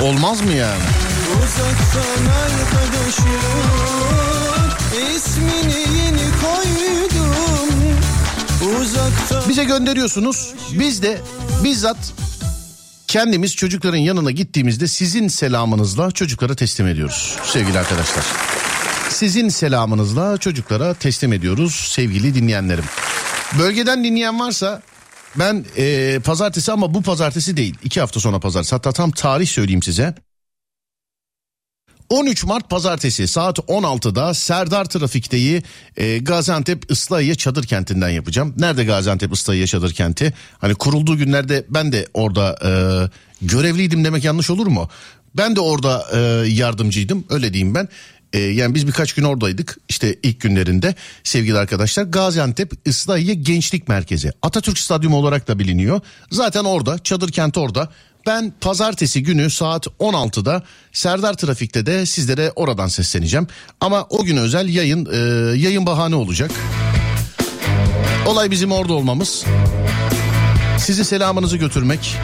Olmaz 0.02 0.42
mı 0.42 0.52
yani? 0.52 0.84
Uzaktan 1.32 2.26
arkadaşım 2.26 3.26
ismini 5.16 5.98
yeni 5.98 6.32
koydum 6.42 6.82
Bize 9.50 9.64
gönderiyorsunuz. 9.64 10.54
Biz 10.72 11.02
de 11.02 11.22
bizzat 11.64 12.14
kendimiz 13.08 13.56
çocukların 13.56 13.98
yanına 13.98 14.32
gittiğimizde 14.32 14.88
sizin 14.88 15.28
selamınızla 15.28 16.12
çocuklara 16.12 16.56
teslim 16.56 16.88
ediyoruz 16.88 17.38
sevgili 17.44 17.80
arkadaşlar. 17.80 18.26
Sizin 19.10 19.50
selamınızla 19.50 20.38
çocuklara 20.38 20.94
teslim 20.94 21.34
ediyoruz 21.34 21.76
sevgili 21.76 22.36
dinleyenlerim. 22.36 22.86
Bölgeden 23.60 24.04
dinleyen 24.04 24.40
varsa 24.40 24.82
ben 25.36 25.66
e, 25.78 26.20
pazartesi 26.20 26.72
ama 26.72 26.94
bu 26.94 27.02
pazartesi 27.02 27.58
değil. 27.58 27.76
iki 27.84 28.00
hafta 28.00 28.20
sonra 28.20 28.40
pazartesi. 28.40 28.76
Hatta 28.76 28.92
tam 28.92 29.12
tarih 29.12 29.48
söyleyeyim 29.48 29.84
size. 29.84 30.16
13 32.12 32.44
Mart 32.46 32.70
pazartesi 32.70 33.28
saat 33.28 33.58
16'da 33.60 34.34
Serdar 34.34 34.86
Trafik'teyi 34.86 35.64
e, 35.98 36.18
Gaziantep 36.18 36.92
Islahiye 36.92 37.36
Çadır 37.36 37.64
Kenti'nden 37.64 38.10
yapacağım. 38.10 38.54
Nerede 38.58 38.84
Gaziantep 38.84 39.34
Islahiye 39.34 39.68
Çadır 39.68 39.94
Kenti? 39.94 40.34
Hani 40.60 40.76
kurulduğu 40.76 41.18
günlerde 41.18 41.66
ben 41.70 41.92
de 41.92 42.08
orada 42.14 42.56
e, 42.66 42.72
görevliydim 43.46 44.06
demek 44.06 44.24
yanlış 44.24 44.50
olur 44.50 44.68
mu? 44.68 44.90
Ben 45.38 45.56
de 45.56 45.60
orada 45.60 46.06
e, 46.14 46.20
yardımcıydım 46.50 47.24
öyle 47.30 47.54
diyeyim 47.54 47.76
ben. 47.76 47.88
E, 48.34 48.40
yani 48.40 48.76
biz 48.76 48.88
birkaç 48.88 49.14
gün 49.14 49.24
oradaydık 49.24 49.78
işte 49.90 50.16
ilk 50.24 50.42
günlerinde 50.42 50.96
sevgili 51.24 51.58
arkadaşlar. 51.58 52.04
Gaziantep 52.04 52.74
Islahiye 52.86 53.34
Gençlik 53.34 53.88
Merkezi 53.88 54.32
Atatürk 54.42 54.78
Stadyumu 54.78 55.18
olarak 55.18 55.48
da 55.48 55.60
biliniyor. 55.60 56.02
Zaten 56.32 56.64
orada 56.64 57.00
çadır 57.00 57.32
kenti 57.32 57.60
orada. 57.60 57.90
Ben 58.26 58.54
pazartesi 58.62 59.24
günü 59.24 59.50
saat 59.50 59.88
16'da 59.88 60.64
Serdar 60.92 61.34
Trafik'te 61.34 61.86
de 61.86 62.06
sizlere 62.06 62.52
oradan 62.56 62.88
sesleneceğim. 62.88 63.48
Ama 63.82 64.06
o 64.10 64.24
gün 64.24 64.38
özel 64.38 64.70
yayın 64.70 65.06
e, 65.06 65.18
yayın 65.58 65.86
bahane 65.86 66.16
olacak. 66.16 66.52
Olay 68.28 68.52
bizim 68.52 68.72
orada 68.72 68.94
olmamız. 68.94 69.46
Sizin 70.78 71.04
selamınızı 71.04 71.58
götürmek, 71.58 72.16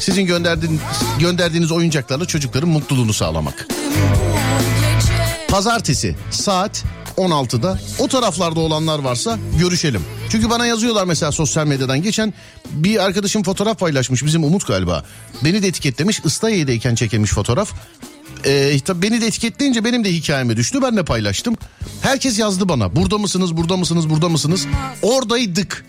sizin 0.00 0.26
gönderdiğiniz, 0.26 0.80
gönderdiğiniz 1.18 1.72
oyuncaklarla 1.72 2.24
çocukların 2.24 2.68
mutluluğunu 2.68 3.12
sağlamak. 3.12 3.68
Pazartesi 5.48 6.16
saat 6.30 6.84
16'da 7.16 7.78
o 7.98 8.08
taraflarda 8.08 8.60
olanlar 8.60 8.98
varsa 8.98 9.38
görüşelim. 9.58 10.02
Çünkü 10.30 10.50
bana 10.50 10.66
yazıyorlar 10.66 11.04
mesela 11.04 11.32
sosyal 11.32 11.66
medyadan. 11.66 12.02
Geçen 12.02 12.34
bir 12.70 13.04
arkadaşım 13.04 13.42
fotoğraf 13.42 13.78
paylaşmış 13.78 14.24
bizim 14.24 14.44
Umut 14.44 14.66
galiba. 14.66 15.04
Beni 15.44 15.62
de 15.62 15.68
etiketlemiş 15.68 16.20
Islahiye'deyken 16.24 16.94
çekilmiş 16.94 17.30
fotoğraf. 17.30 17.72
Ee, 18.44 18.80
tabii 18.84 19.02
beni 19.02 19.20
de 19.20 19.26
etiketleyince 19.26 19.84
benim 19.84 20.04
de 20.04 20.12
hikayeme 20.12 20.56
düştü. 20.56 20.82
Ben 20.82 20.96
de 20.96 21.04
paylaştım. 21.04 21.56
Herkes 22.00 22.38
yazdı 22.38 22.68
bana. 22.68 22.96
Burada 22.96 23.18
mısınız, 23.18 23.56
burada 23.56 23.76
mısınız, 23.76 24.10
burada 24.10 24.28
mısınız? 24.28 24.66
Oradaydık. 25.02 25.84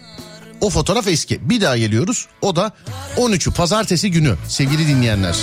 O 0.61 0.69
fotoğraf 0.69 1.07
eski. 1.07 1.49
Bir 1.49 1.61
daha 1.61 1.77
geliyoruz. 1.77 2.27
O 2.41 2.55
da 2.55 2.71
13'ü 3.17 3.53
pazartesi 3.53 4.11
günü 4.11 4.35
sevgili 4.47 4.87
dinleyenler. 4.87 5.35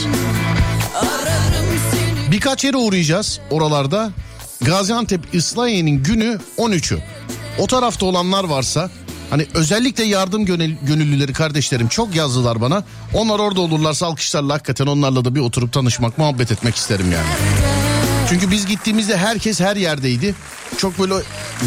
Birkaç 2.30 2.64
yere 2.64 2.76
uğrayacağız 2.76 3.40
oralarda. 3.50 4.10
Gaziantep 4.64 5.34
İslahiye'nin 5.34 6.02
günü 6.02 6.38
13'ü. 6.58 6.98
O 7.58 7.66
tarafta 7.66 8.06
olanlar 8.06 8.44
varsa 8.44 8.90
hani 9.30 9.46
özellikle 9.54 10.04
yardım 10.04 10.44
gönül, 10.44 10.74
gönüllüleri 10.82 11.32
kardeşlerim 11.32 11.88
çok 11.88 12.14
yazdılar 12.14 12.60
bana. 12.60 12.84
Onlar 13.14 13.38
orada 13.38 13.60
olurlarsa 13.60 14.06
alkışlarla 14.06 14.54
hakikaten 14.54 14.86
onlarla 14.86 15.24
da 15.24 15.34
bir 15.34 15.40
oturup 15.40 15.72
tanışmak, 15.72 16.18
muhabbet 16.18 16.52
etmek 16.52 16.76
isterim 16.76 17.12
yani. 17.12 17.26
Çünkü 18.28 18.50
biz 18.50 18.66
gittiğimizde 18.66 19.16
herkes 19.16 19.60
her 19.60 19.76
yerdeydi. 19.76 20.34
Çok 20.76 20.98
böyle 20.98 21.14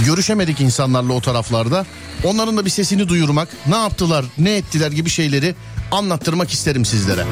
görüşemedik 0.06 0.62
insanlarla 0.62 1.14
o 1.14 1.22
taraflarda. 1.22 1.86
Onların 2.24 2.58
da 2.58 2.66
bir 2.66 2.70
sesini 2.70 3.10
duyurmak, 3.10 3.50
ne 3.68 3.76
yaptılar, 3.76 4.26
ne 4.38 4.56
ettiler 4.56 4.92
gibi 4.92 5.10
şeyleri 5.10 5.56
anlattırmak 5.92 6.52
isterim 6.52 6.86
sizlere. 6.86 7.26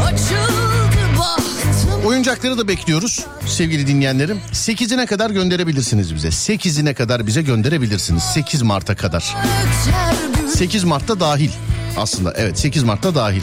Bahtım 0.00 0.63
Oyuncakları 2.04 2.58
da 2.58 2.68
bekliyoruz 2.68 3.26
sevgili 3.46 3.86
dinleyenlerim. 3.86 4.40
8'ine 4.52 5.06
kadar 5.06 5.30
gönderebilirsiniz 5.30 6.14
bize. 6.14 6.28
8'ine 6.28 6.94
kadar 6.94 7.26
bize 7.26 7.42
gönderebilirsiniz. 7.42 8.22
8 8.22 8.62
Mart'a 8.62 8.96
kadar. 8.96 9.34
öter 9.88 10.42
gül 10.42 10.48
8 10.48 10.84
Mart'ta 10.84 11.20
dahil 11.20 11.50
aslında. 11.96 12.34
Evet 12.36 12.58
8 12.58 12.82
Mart'ta 12.82 13.14
dahil. 13.14 13.42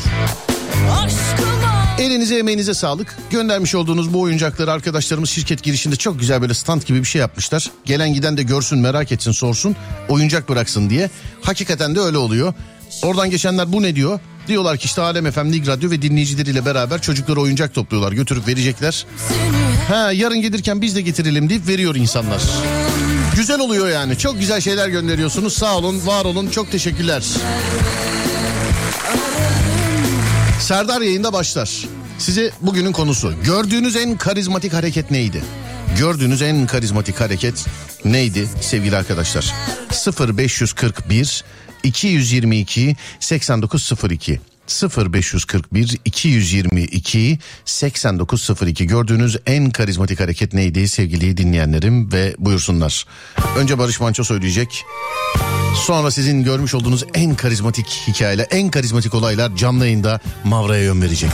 Elinize 2.00 2.38
emeğinize 2.38 2.74
sağlık. 2.74 3.18
Göndermiş 3.30 3.76
olduğunuz 3.76 4.14
bu 4.14 4.22
oyuncakları 4.22 4.72
arkadaşlarımız 4.72 5.30
şirket 5.30 5.64
girişinde 5.64 5.96
çok 5.96 6.20
güzel 6.20 6.42
böyle 6.42 6.54
stand 6.54 6.82
gibi 6.82 7.00
bir 7.00 7.06
şey 7.06 7.22
yapmışlar. 7.22 7.72
Gelen 7.86 8.14
giden 8.14 8.38
de 8.38 8.44
görsün 8.44 8.80
merak 8.80 9.12
etsin 9.12 9.32
sorsun. 9.32 9.76
Oyuncak 10.10 10.50
bıraksın 10.50 10.90
diye. 10.90 11.10
Hakikaten 11.42 11.96
de 11.96 12.00
öyle 12.00 12.18
oluyor. 12.18 12.54
Oradan 13.04 13.30
geçenler 13.30 13.74
bu 13.74 13.82
ne 13.82 13.96
diyor? 13.96 14.20
Diyorlar 14.48 14.78
ki 14.78 14.86
işte 14.86 15.02
Alem 15.02 15.32
FM, 15.32 15.54
Lig 15.54 15.68
Radyo 15.68 15.92
ve 15.92 16.02
dinleyicileriyle 16.02 16.66
beraber 16.66 17.02
çocuklara 17.02 17.40
oyuncak 17.40 17.74
topluyorlar. 17.74 18.12
Götürüp 18.12 18.48
verecekler. 18.48 19.06
Ha 19.88 20.12
yarın 20.12 20.42
gelirken 20.42 20.82
biz 20.82 20.96
de 20.96 21.02
getirelim 21.02 21.50
deyip 21.50 21.68
veriyor 21.68 21.96
insanlar. 21.96 22.42
Güzel 23.36 23.60
oluyor 23.60 23.90
yani. 23.90 24.18
Çok 24.18 24.40
güzel 24.40 24.62
şeyler 24.62 24.90
gönderiyorsunuz. 24.90 25.54
Sağ 25.54 25.78
olun, 25.78 26.08
var 26.08 26.26
olun. 26.26 26.50
Çok 26.50 26.72
teşekkürler. 26.72 27.24
Serdar 30.60 31.02
yayında 31.02 31.34
başlar. 31.34 31.86
Size 32.18 32.52
bugünün 32.62 32.92
konusu. 32.92 33.34
Gördüğünüz 33.44 33.96
en 33.96 34.18
karizmatik 34.18 34.74
hareket 34.74 35.12
neydi? 35.12 35.44
Gördüğünüz 36.00 36.42
en 36.42 36.68
karizmatik 36.68 37.20
hareket 37.20 37.66
neydi 38.06 38.50
sevgili 38.62 38.98
arkadaşlar? 38.98 39.54
0541 40.38 41.44
222 41.84 42.96
8902 43.20 44.40
0541 44.82 45.98
222 46.06 47.40
8902 47.66 48.88
gördüğünüz 48.88 49.38
en 49.46 49.70
karizmatik 49.70 50.20
hareket 50.20 50.54
neydi 50.54 50.88
sevgili 50.88 51.38
dinleyenlerim 51.38 52.12
ve 52.12 52.36
buyursunlar. 52.38 53.06
Önce 53.58 53.78
Barış 53.78 54.00
Manço 54.00 54.24
söyleyecek. 54.24 54.84
Sonra 55.86 56.12
sizin 56.12 56.44
görmüş 56.44 56.74
olduğunuz 56.74 57.04
en 57.14 57.36
karizmatik 57.36 57.88
hikayeler, 58.08 58.48
en 58.52 58.70
karizmatik 58.70 59.14
olaylar 59.14 59.56
canlı 59.56 59.86
yayında 59.86 60.20
Mavra'ya 60.44 60.84
yön 60.84 61.02
verecek. 61.02 61.32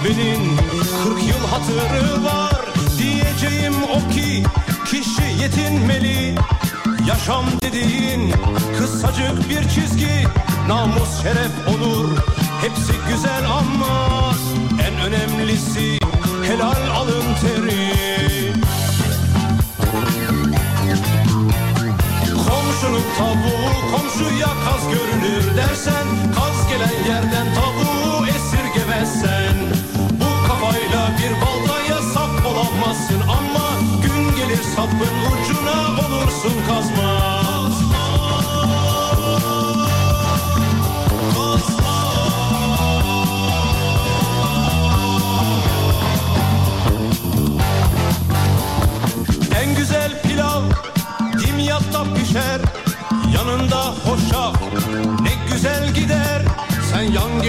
Kahvenin 0.00 0.56
40 1.04 1.22
yıl 1.22 1.46
hatırı 1.50 2.24
var. 2.24 2.64
Diyeceğim 2.98 3.74
o 3.94 4.10
ki 4.12 4.42
kişi 4.86 5.42
yetinmeli. 5.42 6.34
Yaşam 7.08 7.44
dediğin 7.62 8.34
kısacık 8.78 9.50
bir 9.50 9.68
çizgi. 9.68 10.26
Namus, 10.68 11.22
şeref, 11.22 11.50
onur 11.68 12.16
hepsi 12.60 12.92
güzel 13.08 13.44
ama 13.46 14.34
en 14.88 15.00
önemlisi 15.00 15.98
helal 16.46 16.96
alın 16.96 17.24
teri. 17.40 17.92
Komşunun 22.26 23.02
tavuğu 23.18 23.90
komşuya 23.90 24.46
kaz 24.46 24.88
görünür 24.92 25.56
dersen 25.56 26.06
Kaz 26.34 26.68
gelen 26.68 27.14
yerden 27.14 27.54
tavuğu 27.54 27.69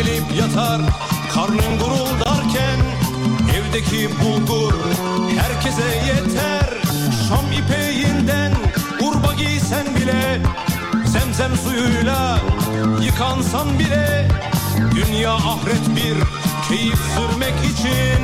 gelip 0.04 0.36
yatar 0.40 0.82
karnın 1.34 1.80
guruldarken 1.80 2.80
Evdeki 3.56 4.10
bulgur 4.22 4.74
herkese 5.38 5.84
yeter. 6.08 6.70
Şam 7.28 7.46
ipeğinden 7.52 8.52
urba 9.02 9.34
giysen 9.34 9.86
bile 9.96 10.42
Zemzem 11.06 11.52
suyuyla 11.58 12.40
yıkansan 13.02 13.80
bile 13.80 14.28
Dünya 14.96 15.34
ahiret 15.34 15.96
bir 15.96 16.18
keyif 16.70 17.00
sürmek 17.16 17.56
için 17.72 18.22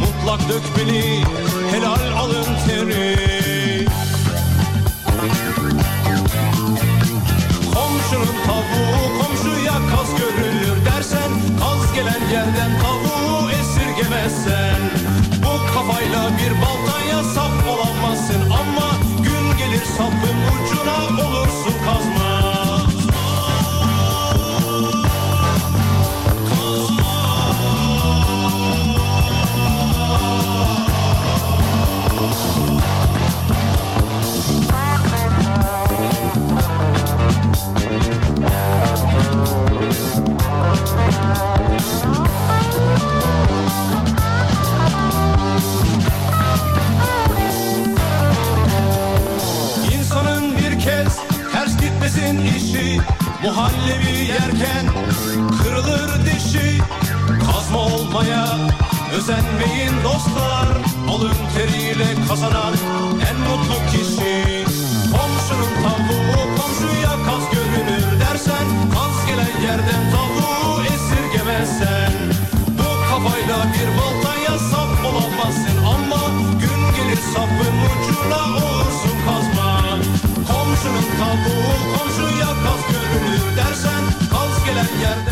Mutlak 0.00 0.40
dökmeli 0.48 1.24
helal 1.72 2.18
alın 2.18 2.46
teri. 2.66 3.86
Komşunun 7.74 8.34
tavuğu 8.46 9.18
komşuya 9.18 9.68
dersen 9.68 9.96
Kaz 9.96 10.16
gelen 11.98 12.30
yerden 12.32 12.70
tavuğu 12.82 13.50
esirgemezsen 13.50 14.80
Bu 15.42 15.74
kafayla 15.74 16.30
bir 16.38 16.52
baltaya 16.62 17.24
sap 17.34 17.68
olamazsın. 17.68 18.42
Ama 18.50 18.90
gün 19.22 19.58
gelir 19.58 19.84
sapın 19.84 20.38
ucuna 20.54 21.26
olursun 21.26 21.74
kazma 21.84 22.37
Muhallebi 53.48 54.28
yerken 54.28 54.86
kırılır 55.62 56.26
dişi. 56.26 56.78
Kazma 57.46 57.78
olmaya 57.78 58.46
özenmeyin 59.16 59.92
dostlar. 60.04 60.68
Alın 61.10 61.36
teriyle 61.54 62.06
kazanan 62.28 62.74
en 63.30 63.36
mutlu 63.40 63.90
kişi. 63.90 64.64
Komşunun 65.12 65.72
tavuğu 65.82 66.56
komşuya 66.58 67.14
kaz 67.26 67.44
görünür 67.52 68.20
dersen 68.20 68.66
Kaz 68.94 69.26
gelen 69.26 69.68
yerden 69.68 70.04
tavuğu 70.12 70.82
esirgemezsen. 70.82 72.12
Bu 72.78 73.10
kafayla 73.10 73.66
bir 73.72 73.88
baltaya 73.98 74.58
sap 74.58 75.04
olamazsın 75.04 75.84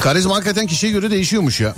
Karizma 0.07 0.35
hakikaten 0.35 0.67
kişiye 0.67 0.93
göre 0.93 1.11
değişiyormuş 1.11 1.61
ya. 1.61 1.75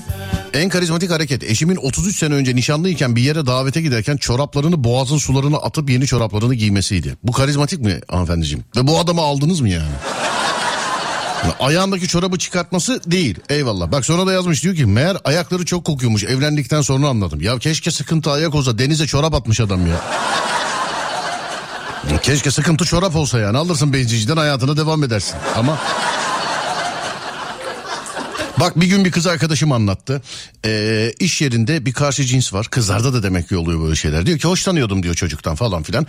En 0.55 0.69
karizmatik 0.69 1.11
hareket 1.11 1.45
eşimin 1.45 1.77
33 1.77 2.19
sene 2.19 2.35
önce 2.35 2.57
nişanlıyken 2.57 3.17
bir 3.17 3.23
yere 3.23 3.47
davete 3.47 3.83
giderken 3.83 4.17
çoraplarını 4.17 4.85
boğazın 4.85 5.19
sularına 5.19 5.57
atıp 5.57 5.91
yeni 5.91 6.07
çoraplarını 6.07 6.55
giymesiydi. 6.55 7.17
Bu 7.23 7.33
karizmatik 7.33 7.81
mi 7.81 8.01
hanımefendiciğim? 8.09 8.64
Ve 8.77 8.87
bu 8.87 8.99
adamı 8.99 9.21
aldınız 9.21 9.61
mı 9.61 9.69
yani? 9.69 9.91
Ayağındaki 11.61 12.09
çorabı 12.09 12.38
çıkartması 12.38 13.01
değil 13.11 13.38
eyvallah. 13.49 13.93
Bak 13.93 14.05
sonra 14.05 14.27
da 14.27 14.33
yazmış 14.33 14.62
diyor 14.62 14.77
ki 14.77 14.87
meğer 14.87 15.17
ayakları 15.25 15.64
çok 15.64 15.85
kokuyormuş 15.85 16.25
evlendikten 16.25 16.81
sonra 16.81 17.09
anladım. 17.09 17.41
Ya 17.41 17.59
keşke 17.59 17.91
sıkıntı 17.91 18.31
ayak 18.31 18.55
olsa 18.55 18.79
denize 18.79 19.07
çorap 19.07 19.35
atmış 19.35 19.61
adam 19.61 19.87
ya. 19.87 20.01
Ya 22.12 22.21
Keşke 22.23 22.51
sıkıntı 22.51 22.85
çorap 22.85 23.17
olsa 23.17 23.38
yani 23.38 23.59
alırsın 23.59 23.93
benzinciden 23.93 24.37
hayatına 24.37 24.77
devam 24.77 25.05
edersin. 25.05 25.37
Ama 25.57 25.79
Bak 28.61 28.81
bir 28.81 28.87
gün 28.87 29.05
bir 29.05 29.11
kız 29.11 29.27
arkadaşım 29.27 29.73
anlattı. 29.73 30.23
Ee, 30.64 31.12
iş 31.18 31.40
yerinde 31.40 31.87
bir 31.87 31.92
karşı 31.92 32.25
cins 32.25 32.53
var. 32.53 32.66
Kızlarda 32.71 33.12
da 33.12 33.23
demek 33.23 33.49
ki 33.49 33.57
oluyor 33.57 33.83
böyle 33.83 33.97
şeyler. 33.97 34.27
Diyor 34.27 34.38
ki 34.38 34.49
hoşlanıyordum 34.49 35.03
diyor 35.03 35.14
çocuktan 35.14 35.55
falan 35.55 35.83
filan. 35.83 36.07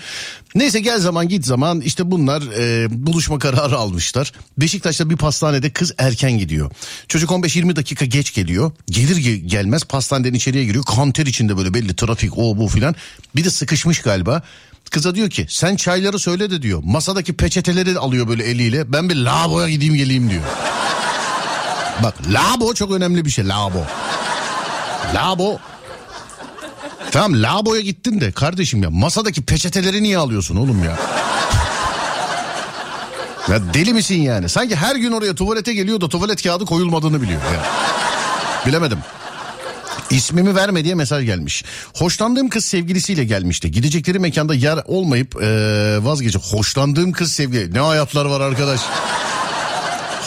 Neyse 0.55 0.79
gel 0.79 0.99
zaman 0.99 1.27
git 1.27 1.45
zaman 1.45 1.81
işte 1.81 2.12
bunlar 2.12 2.41
e, 2.57 2.88
buluşma 3.07 3.39
kararı 3.39 3.77
almışlar. 3.77 4.31
Beşiktaş'ta 4.57 5.09
bir 5.09 5.17
pastanede 5.17 5.69
kız 5.69 5.93
erken 5.97 6.31
gidiyor. 6.31 6.71
Çocuk 7.07 7.29
15-20 7.29 7.75
dakika 7.75 8.05
geç 8.05 8.33
geliyor. 8.33 8.71
Gelir 8.88 9.15
ge- 9.15 9.45
gelmez 9.45 9.83
pastaneden 9.83 10.33
içeriye 10.33 10.65
giriyor. 10.65 10.83
Kanter 10.83 11.25
içinde 11.25 11.57
böyle 11.57 11.73
belli 11.73 11.95
trafik 11.95 12.38
o 12.38 12.57
bu 12.57 12.67
filan. 12.67 12.95
Bir 13.35 13.43
de 13.43 13.49
sıkışmış 13.49 14.01
galiba. 14.01 14.41
Kıza 14.91 15.15
diyor 15.15 15.29
ki 15.29 15.45
sen 15.49 15.75
çayları 15.75 16.19
söyle 16.19 16.51
de 16.51 16.62
diyor. 16.62 16.81
Masadaki 16.85 17.33
peçeteleri 17.33 17.97
alıyor 17.99 18.27
böyle 18.27 18.43
eliyle. 18.43 18.93
Ben 18.93 19.09
bir 19.09 19.15
lavaboya 19.15 19.69
gideyim 19.69 19.95
geleyim 19.95 20.29
diyor. 20.29 20.43
Bak 22.03 22.13
labo 22.31 22.73
çok 22.73 22.91
önemli 22.91 23.25
bir 23.25 23.29
şey 23.29 23.47
labo. 23.47 23.83
Labo. 25.15 25.57
Tamam 27.12 27.43
laboya 27.43 27.81
gittin 27.81 28.21
de 28.21 28.31
kardeşim 28.31 28.83
ya 28.83 28.89
masadaki 28.89 29.41
peçeteleri 29.41 30.03
niye 30.03 30.17
alıyorsun 30.17 30.55
oğlum 30.55 30.83
ya? 30.83 30.97
Ya 33.49 33.73
deli 33.73 33.93
misin 33.93 34.21
yani? 34.21 34.49
Sanki 34.49 34.75
her 34.75 34.95
gün 34.95 35.12
oraya 35.12 35.35
tuvalete 35.35 35.73
geliyor 35.73 36.01
da 36.01 36.09
tuvalet 36.09 36.43
kağıdı 36.43 36.65
koyulmadığını 36.65 37.21
biliyor 37.21 37.41
ya. 37.41 37.65
Bilemedim. 38.65 38.99
İsmimi 40.09 40.55
verme 40.55 40.83
diye 40.83 40.95
mesaj 40.95 41.25
gelmiş. 41.25 41.63
Hoşlandığım 41.95 42.49
kız 42.49 42.65
sevgilisiyle 42.65 43.23
gelmişti. 43.23 43.71
Gidecekleri 43.71 44.19
mekanda 44.19 44.55
yer 44.55 44.79
olmayıp 44.85 45.35
eee 45.41 46.03
vazgeçip 46.05 46.41
hoşlandığım 46.43 47.12
kız 47.12 47.31
sevgili. 47.33 47.73
Ne 47.73 47.79
hayatlar 47.79 48.25
var 48.25 48.41
arkadaş. 48.41 48.79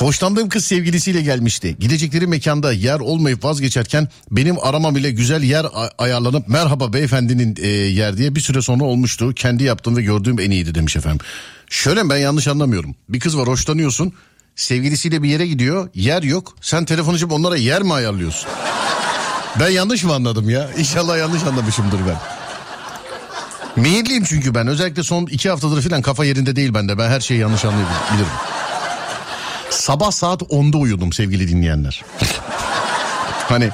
Hoşlandığım 0.02 0.48
kız 0.48 0.64
sevgilisiyle 0.64 1.22
gelmişti. 1.22 1.76
Gidecekleri 1.80 2.26
mekanda 2.26 2.72
yer 2.72 3.00
olmayıp 3.00 3.44
vazgeçerken 3.44 4.08
benim 4.30 4.58
aramam 4.58 4.96
ile 4.96 5.10
güzel 5.10 5.42
yer 5.42 5.66
ayarlanıp 5.98 6.48
merhaba 6.48 6.92
beyefendinin 6.92 7.56
e, 7.60 7.66
yer 7.68 8.16
diye 8.16 8.34
bir 8.34 8.40
süre 8.40 8.62
sonra 8.62 8.84
olmuştu. 8.84 9.34
Kendi 9.34 9.64
yaptığım 9.64 9.96
ve 9.96 10.02
gördüğüm 10.02 10.40
en 10.40 10.50
iyiydi 10.50 10.74
demiş 10.74 10.96
efendim. 10.96 11.26
Şöyle 11.70 12.08
ben 12.08 12.16
yanlış 12.16 12.48
anlamıyorum. 12.48 12.94
Bir 13.08 13.20
kız 13.20 13.38
var 13.38 13.48
hoşlanıyorsun. 13.48 14.12
Sevgilisiyle 14.56 15.22
bir 15.22 15.28
yere 15.28 15.46
gidiyor. 15.46 15.88
Yer 15.94 16.22
yok. 16.22 16.56
Sen 16.60 16.84
telefon 16.84 17.14
açıp 17.14 17.32
onlara 17.32 17.56
yer 17.56 17.82
mi 17.82 17.92
ayarlıyorsun? 17.92 18.50
Ben 19.60 19.70
yanlış 19.70 20.04
mı 20.04 20.14
anladım 20.14 20.50
ya? 20.50 20.70
İnşallah 20.78 21.18
yanlış 21.18 21.42
anlamışımdır 21.42 22.00
ben. 22.08 22.16
Meyilliyim 23.82 24.24
çünkü 24.24 24.54
ben. 24.54 24.66
Özellikle 24.66 25.02
son 25.02 25.26
iki 25.26 25.50
haftadır 25.50 25.82
falan 25.82 26.02
kafa 26.02 26.24
yerinde 26.24 26.56
değil 26.56 26.74
bende. 26.74 26.98
Ben 26.98 27.08
her 27.08 27.20
şeyi 27.20 27.40
yanlış 27.40 27.64
anlayabilirim. 27.64 28.26
Sabah 29.72 30.10
saat 30.10 30.42
10'da 30.42 30.76
uyudum 30.78 31.12
sevgili 31.12 31.48
dinleyenler. 31.48 32.02
hani 33.48 33.70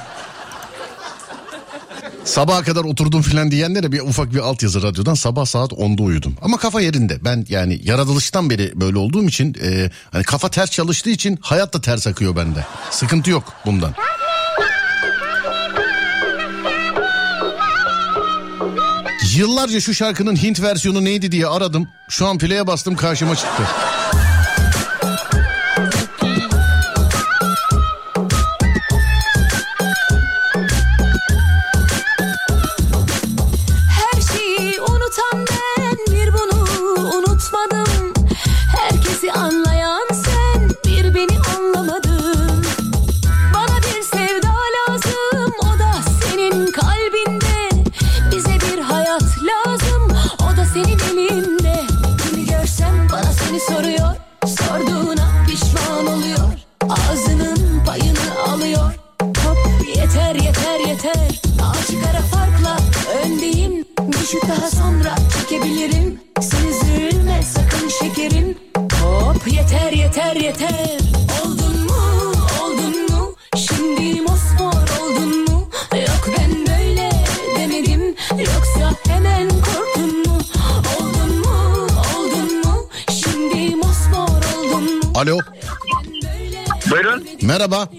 sabaha 2.25 2.63
kadar 2.63 2.83
oturdum 2.83 3.21
filan 3.21 3.51
diyenlere 3.51 3.91
bir 3.91 3.99
ufak 3.99 4.33
bir 4.33 4.39
altyazı 4.39 4.83
radyodan 4.83 5.13
sabah 5.13 5.45
saat 5.45 5.71
10'da 5.71 6.03
uyudum. 6.03 6.35
Ama 6.41 6.57
kafa 6.57 6.81
yerinde. 6.81 7.23
Ben 7.23 7.45
yani 7.49 7.79
yaratılıştan 7.83 8.49
beri 8.49 8.71
böyle 8.75 8.97
olduğum 8.97 9.23
için 9.23 9.55
e, 9.63 9.91
hani 10.11 10.23
kafa 10.23 10.49
ters 10.49 10.71
çalıştığı 10.71 11.09
için 11.09 11.39
hayat 11.41 11.73
da 11.73 11.81
ters 11.81 12.07
akıyor 12.07 12.35
bende. 12.35 12.65
Sıkıntı 12.91 13.29
yok 13.29 13.53
bundan. 13.65 13.93
Yıllarca 19.35 19.79
şu 19.79 19.93
şarkının 19.93 20.35
Hint 20.35 20.61
versiyonu 20.61 21.05
neydi 21.05 21.31
diye 21.31 21.47
aradım. 21.47 21.87
Şu 22.09 22.27
an 22.27 22.37
play'e 22.37 22.67
bastım 22.67 22.95
karşıma 22.95 23.35
çıktı. 23.35 23.63
Merhaba. 87.49 87.89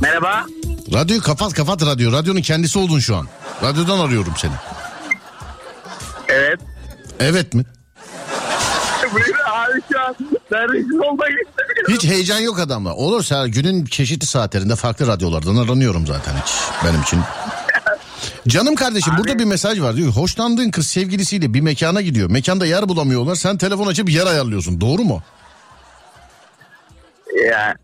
Merhaba. 0.00 0.46
Radyoyu 0.92 1.22
kapat 1.22 1.54
kapat 1.54 1.82
radyo. 1.82 2.12
Radyonun 2.12 2.40
kendisi 2.40 2.78
oldun 2.78 2.98
şu 2.98 3.16
an. 3.16 3.28
Radyodan 3.62 3.98
arıyorum 3.98 4.32
seni. 4.36 4.52
Evet. 6.28 6.60
Evet 7.20 7.54
mi? 7.54 7.64
Abi. 9.52 11.36
Hiç 11.88 12.04
heyecan 12.04 12.38
yok 12.38 12.58
adamla. 12.58 12.94
Olursa 12.94 13.48
günün 13.48 13.84
çeşitli 13.84 14.26
saatlerinde 14.26 14.76
farklı 14.76 15.06
radyolardan 15.06 15.56
aranıyorum 15.56 16.06
zaten 16.06 16.32
hiç 16.44 16.52
benim 16.84 17.02
için. 17.02 17.20
Canım 18.48 18.74
kardeşim 18.74 19.14
burada 19.18 19.38
bir 19.38 19.44
mesaj 19.44 19.80
var 19.80 19.96
diyor. 19.96 20.12
Hoşlandığın 20.12 20.70
kız 20.70 20.86
sevgilisiyle 20.86 21.54
bir 21.54 21.60
mekana 21.60 22.00
gidiyor. 22.00 22.30
Mekanda 22.30 22.66
yer 22.66 22.88
bulamıyorlar. 22.88 23.34
Sen 23.34 23.58
telefon 23.58 23.86
açıp 23.86 24.10
yer 24.10 24.26
ayarlıyorsun. 24.26 24.80
Doğru 24.80 25.02
mu? 25.02 25.22
Ya. 27.50 27.74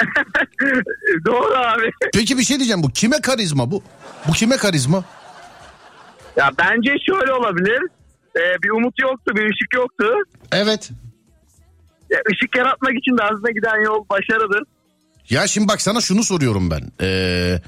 Doğru 1.26 1.54
abi. 1.56 1.90
Peki 2.14 2.38
bir 2.38 2.42
şey 2.44 2.56
diyeceğim. 2.56 2.82
Bu 2.82 2.90
kime 2.90 3.20
karizma 3.20 3.70
bu? 3.70 3.82
Bu 4.28 4.32
kime 4.32 4.56
karizma? 4.56 5.04
Ya 6.36 6.50
bence 6.58 6.90
şöyle 7.06 7.32
olabilir. 7.32 7.82
Ee, 8.36 8.40
bir 8.62 8.70
umut 8.70 8.94
yoktu, 9.02 9.32
bir 9.36 9.42
ışık 9.44 9.74
yoktu. 9.74 10.04
Evet. 10.52 10.90
Ya, 12.10 12.18
ışık 12.32 12.56
yaratmak 12.56 12.92
için 12.92 13.18
de 13.18 13.22
aslında 13.22 13.50
giden 13.50 13.84
yol 13.84 14.04
başarıdır. 14.10 14.62
Ya 15.30 15.46
şimdi 15.46 15.68
bak 15.68 15.80
sana 15.82 16.00
şunu 16.00 16.24
soruyorum 16.24 16.70
ben. 16.70 16.80
Ee, 17.00 17.60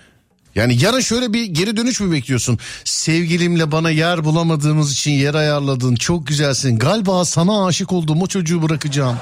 yani 0.55 0.83
yarın 0.83 1.01
şöyle 1.01 1.33
bir 1.33 1.45
geri 1.45 1.77
dönüş 1.77 2.01
mü 2.01 2.13
bekliyorsun? 2.13 2.59
Sevgilimle 2.85 3.73
bana 3.73 3.91
yer 3.91 4.25
bulamadığımız 4.25 4.93
için 4.93 5.11
yer 5.11 5.35
ayarladın. 5.35 5.95
Çok 5.95 6.27
güzelsin. 6.27 6.79
Galiba 6.79 7.25
sana 7.25 7.67
aşık 7.67 7.93
oldum. 7.93 8.23
O 8.23 8.27
çocuğu 8.27 8.63
bırakacağım. 8.63 9.17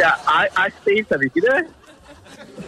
Ya 0.00 0.20
a- 0.26 0.60
aşk 0.62 0.86
değil 0.86 1.04
tabii 1.08 1.30
ki 1.30 1.42
de. 1.42 1.68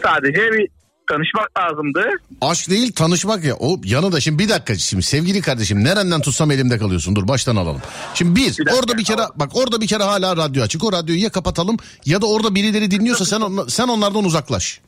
Sadece 0.03 0.51
bir 0.51 0.67
tanışmak 1.09 1.49
lazımdı. 1.59 2.09
Aşk 2.41 2.69
değil 2.69 2.91
tanışmak 2.91 3.43
ya. 3.43 3.55
O 3.59 3.81
yanı 3.83 4.11
da 4.11 4.19
şimdi 4.19 4.39
bir 4.43 4.49
dakika 4.49 4.75
şimdi 4.75 5.03
sevgili 5.03 5.41
kardeşim 5.41 5.83
nereden 5.83 6.21
tutsam 6.21 6.51
elimde 6.51 6.77
kalıyorsun. 6.77 7.15
Dur 7.15 7.27
baştan 7.27 7.55
alalım. 7.55 7.81
Şimdi 8.13 8.35
bir, 8.35 8.47
dakika, 8.47 8.75
orada 8.75 8.97
bir 8.97 9.03
kere 9.03 9.21
bak 9.35 9.49
orada 9.53 9.81
bir 9.81 9.87
kere 9.87 10.03
hala 10.03 10.37
radyo 10.37 10.63
açık. 10.63 10.83
O 10.83 10.91
radyoyu 10.91 11.21
ya 11.21 11.29
kapatalım 11.29 11.77
ya 12.05 12.21
da 12.21 12.25
orada 12.29 12.55
birileri 12.55 12.91
dinliyorsa 12.91 13.25
sen 13.25 13.41
sen 13.67 13.87
onlardan 13.87 14.25
uzaklaş. 14.25 14.81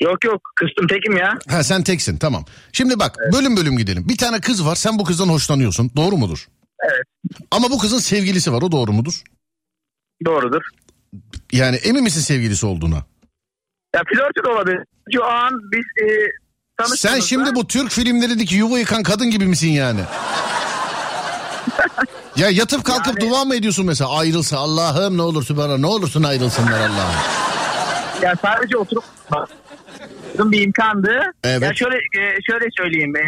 Yok 0.00 0.24
yok 0.24 0.40
kıstım 0.56 0.86
tekim 0.86 1.16
ya. 1.16 1.38
Ha 1.48 1.62
sen 1.64 1.82
teksin 1.82 2.16
tamam. 2.16 2.44
Şimdi 2.72 2.98
bak 2.98 3.16
bölüm 3.32 3.56
bölüm 3.56 3.78
gidelim. 3.78 4.08
Bir 4.08 4.16
tane 4.16 4.40
kız 4.40 4.66
var 4.66 4.74
sen 4.74 4.98
bu 4.98 5.04
kızdan 5.04 5.28
hoşlanıyorsun. 5.28 5.90
Doğru 5.96 6.16
mudur? 6.16 6.46
Evet. 6.84 7.04
Ama 7.50 7.70
bu 7.70 7.78
kızın 7.78 7.98
sevgilisi 7.98 8.52
var 8.52 8.62
o 8.62 8.72
doğru 8.72 8.92
mudur? 8.92 9.22
Doğrudur. 10.26 10.62
Yani 11.52 11.76
emin 11.76 12.02
misin 12.02 12.20
sevgilisi 12.20 12.66
olduğuna? 12.66 13.04
Ya 13.94 14.02
flörtü 14.14 14.44
de 14.44 14.48
olabilir. 14.48 14.78
Şu 15.14 15.24
an 15.24 15.50
biz 15.72 16.08
e. 16.08 16.26
Sen 16.96 17.20
şimdi 17.20 17.54
bu 17.54 17.66
Türk 17.66 17.90
filmlerindeki 17.90 18.56
yuva 18.56 18.78
yıkan 18.78 19.02
kadın 19.02 19.30
gibi 19.30 19.46
misin 19.46 19.68
yani? 19.68 20.00
ya 22.36 22.50
yatıp 22.50 22.84
kalkıp 22.84 23.20
Yani- 23.20 23.30
dua 23.30 23.44
mı 23.44 23.54
ediyorsun 23.54 23.86
mesela 23.86 24.18
ayrılsa 24.18 24.58
Allah'ım 24.58 25.18
ne 25.18 25.22
olursun 25.22 25.56
bana 25.56 25.78
ne 25.78 25.86
olursun 25.86 26.22
ayrılsınlar 26.22 26.80
Allah'ım. 26.80 27.14
Ya 28.22 28.34
sadece 28.42 28.76
oturup 28.76 29.04
bir 30.38 30.60
imkandı. 30.60 31.20
Evet. 31.44 31.62
Ya 31.62 31.74
şöyle 31.74 31.96
e, 31.96 32.22
şöyle 32.50 32.64
söyleyeyim. 32.76 33.16
E, 33.16 33.22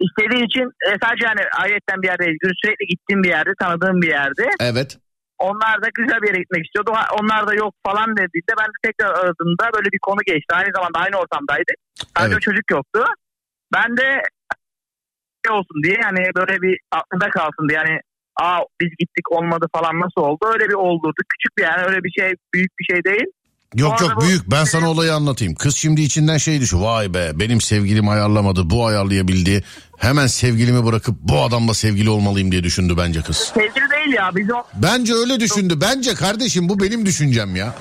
istediği 0.00 0.44
için 0.46 0.62
e, 0.62 0.88
sadece 1.02 1.26
hani 1.26 1.40
ayetten 1.60 2.02
bir 2.02 2.08
yerde 2.08 2.24
sürekli 2.64 2.86
gittiğim 2.86 3.22
bir 3.22 3.28
yerde, 3.28 3.50
tanıdığım 3.60 4.02
bir 4.02 4.08
yerde. 4.08 4.42
Evet. 4.60 4.98
Onlar 5.48 5.82
da 5.82 5.88
güzel 5.94 6.22
bir 6.22 6.28
yere 6.28 6.38
gitmek 6.42 6.64
istiyordu. 6.66 6.90
Onlar 7.20 7.46
da 7.46 7.54
yok 7.54 7.74
falan 7.86 8.08
dediğinde 8.16 8.52
ben 8.60 8.68
de 8.72 8.78
tekrar 8.86 9.10
aradığımda 9.20 9.64
böyle 9.76 9.88
bir 9.94 10.02
konu 10.08 10.20
geçti. 10.26 10.54
Aynı 10.54 10.70
zamanda 10.76 10.98
aynı 10.98 11.16
ortamdaydık. 11.22 11.78
Sadece 12.16 12.32
Evet. 12.32 12.42
çocuk 12.42 12.70
yoktu. 12.70 13.04
Ben 13.74 13.96
de 13.96 14.22
şey 15.46 15.56
olsun 15.58 15.82
diye 15.84 15.96
yani 16.02 16.22
böyle 16.36 16.62
bir 16.62 16.78
aklında 16.98 17.30
kalsın 17.30 17.68
diye 17.68 17.78
yani 17.78 18.00
aa 18.40 18.60
biz 18.80 18.90
gittik 18.98 19.32
olmadı 19.32 19.66
falan 19.76 20.00
nasıl 20.00 20.20
oldu 20.28 20.42
öyle 20.54 20.68
bir 20.68 20.78
oldurdu. 20.88 21.20
Küçük 21.32 21.52
bir 21.58 21.62
yani 21.62 21.82
öyle 21.88 22.04
bir 22.04 22.12
şey 22.20 22.34
büyük 22.54 22.72
bir 22.78 22.84
şey 22.94 23.04
değil. 23.04 23.26
Yok 23.74 24.00
yok 24.00 24.20
büyük 24.20 24.50
ben 24.50 24.64
sana 24.64 24.90
olayı 24.90 25.14
anlatayım. 25.14 25.54
Kız 25.54 25.76
şimdi 25.76 26.02
içinden 26.02 26.36
şey 26.36 26.60
düşü 26.60 26.80
vay 26.80 27.14
be 27.14 27.30
benim 27.34 27.60
sevgilim 27.60 28.08
ayarlamadı 28.08 28.70
bu 28.70 28.86
ayarlayabildi. 28.86 29.64
Hemen 29.98 30.26
sevgilimi 30.26 30.86
bırakıp 30.86 31.16
bu 31.20 31.42
adamla 31.42 31.74
sevgili 31.74 32.10
olmalıyım 32.10 32.52
diye 32.52 32.64
düşündü 32.64 32.94
bence 32.96 33.22
kız. 33.22 33.36
Sevgili 33.36 33.90
değil 33.90 34.16
ya 34.16 34.30
biz 34.36 34.50
o 34.50 34.62
Bence 34.74 35.14
öyle 35.14 35.40
düşündü. 35.40 35.80
Bence 35.80 36.14
kardeşim 36.14 36.68
bu 36.68 36.80
benim 36.80 37.06
düşüncem 37.06 37.56
ya. 37.56 37.74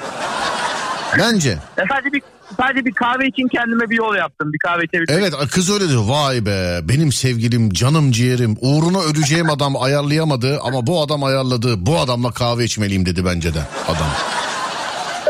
Bence. 1.19 1.49
Ya 1.49 1.85
sadece 1.89 2.13
bir 2.13 2.21
sadece 2.57 2.85
bir 2.85 2.93
kahve 2.93 3.27
için 3.27 3.47
kendime 3.47 3.89
bir 3.89 3.97
yol 3.97 4.15
yaptım. 4.15 4.53
Bir 4.53 4.59
kahve 4.59 4.83
içebilmek. 4.83 5.33
Evet 5.33 5.51
kız 5.51 5.69
öyle 5.69 5.89
diyor. 5.89 6.03
Vay 6.05 6.45
be 6.45 6.79
benim 6.83 7.11
sevgilim 7.11 7.69
canım 7.69 8.11
ciğerim 8.11 8.57
uğruna 8.61 9.01
öleceğim 9.01 9.49
adam 9.49 9.75
ayarlayamadı 9.75 10.59
ama 10.63 10.87
bu 10.87 11.01
adam 11.01 11.23
ayarladı. 11.23 11.85
Bu 11.85 11.99
adamla 11.99 12.31
kahve 12.31 12.63
içmeliyim 12.63 13.05
dedi 13.05 13.25
bence 13.25 13.53
de 13.53 13.61
adam. 13.87 14.07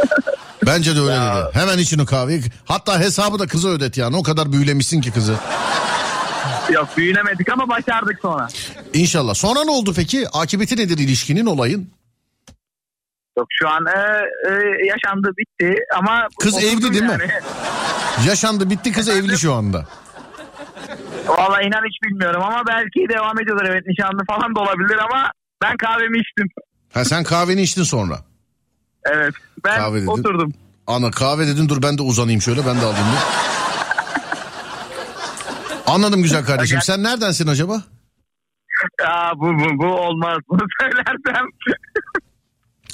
Bence 0.65 0.95
de 0.95 0.99
öyle 0.99 1.11
dedi. 1.11 1.49
Hemen 1.53 1.77
için 1.77 1.99
o 1.99 2.05
kahveyi. 2.05 2.43
Hatta 2.65 2.99
hesabı 2.99 3.39
da 3.39 3.47
kıza 3.47 3.69
ödet 3.69 3.97
yani. 3.97 4.15
O 4.15 4.23
kadar 4.23 4.51
büyülemişsin 4.51 5.01
ki 5.01 5.11
kızı. 5.11 5.35
Yok 6.71 6.87
büyünemedik 6.97 7.49
ama 7.49 7.69
başardık 7.69 8.19
sonra. 8.21 8.47
İnşallah. 8.93 9.33
Sonra 9.33 9.63
ne 9.63 9.71
oldu 9.71 9.93
peki? 9.95 10.27
Akıbeti 10.33 10.77
nedir 10.77 10.97
ilişkinin 10.97 11.45
olayın? 11.45 11.89
Yok 13.37 13.47
şu 13.49 13.69
an 13.69 13.85
e, 13.85 13.99
e, 14.49 14.53
yaşandı 14.87 15.31
bitti 15.37 15.75
ama... 15.97 16.27
Kız 16.39 16.63
evli 16.63 16.93
değil 16.93 17.03
mi? 17.03 17.09
yani. 17.11 17.31
Yaşandı 18.27 18.69
bitti 18.69 18.91
kız 18.91 19.09
evli 19.09 19.37
şu 19.37 19.53
anda. 19.53 19.85
Vallahi 21.27 21.65
inan 21.65 21.81
hiç 21.89 22.03
bilmiyorum 22.03 22.41
ama 22.43 22.63
belki 22.67 23.09
devam 23.09 23.39
ediyorlar 23.39 23.65
evet 23.71 23.87
nişanlı 23.87 24.21
falan 24.27 24.55
da 24.55 24.59
olabilir 24.59 24.97
ama 24.97 25.31
ben 25.63 25.77
kahvemi 25.77 26.17
içtim. 26.19 26.47
Ha 26.93 27.05
sen 27.05 27.23
kahveni 27.23 27.61
içtin 27.61 27.83
sonra. 27.83 28.19
Evet 29.05 29.33
ben 29.65 29.77
Kahve 29.77 29.97
dedin. 29.97 30.07
oturdum. 30.07 30.53
Ana 30.87 31.11
kahve 31.11 31.47
dedin 31.47 31.69
dur 31.69 31.81
ben 31.81 31.97
de 31.97 32.01
uzanayım 32.01 32.41
şöyle 32.41 32.65
ben 32.65 32.81
de 32.81 32.85
alayım. 32.85 33.05
Anladım 35.87 36.23
güzel 36.23 36.45
kardeşim. 36.45 36.79
Sen 36.81 37.03
neredensin 37.03 37.47
acaba? 37.47 37.83
Aa, 39.07 39.35
bu, 39.35 39.45
bu, 39.45 39.77
bu 39.83 39.85
olmaz 39.85 40.37
bunu 40.49 40.61
söylersem. 40.81 41.45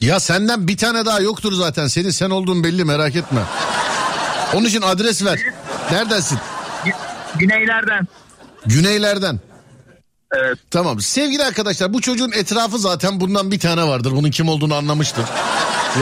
Ya 0.02 0.20
senden 0.20 0.67
bir 0.67 0.78
tane 0.78 1.06
daha 1.06 1.20
yoktur 1.20 1.54
zaten. 1.54 1.88
Senin 1.88 2.10
sen 2.10 2.30
olduğun 2.30 2.63
belli 2.63 2.86
merak 2.86 3.15
etme. 3.15 3.41
Onun 4.54 4.65
için 4.65 4.82
adres 4.82 5.26
ver. 5.26 5.39
Neredensin? 5.91 6.39
Güneylerden. 7.36 8.08
Güneylerden. 8.65 9.39
Evet. 10.36 10.58
Tamam 10.72 11.00
sevgili 11.00 11.43
arkadaşlar 11.43 11.93
bu 11.93 12.02
çocuğun 12.02 12.32
etrafı 12.32 12.78
zaten 12.80 13.20
bundan 13.20 13.52
bir 13.52 13.60
tane 13.60 13.88
vardır. 13.88 14.12
Bunun 14.12 14.32
kim 14.32 14.50
olduğunu 14.50 14.76
anlamıştır. 14.76 15.26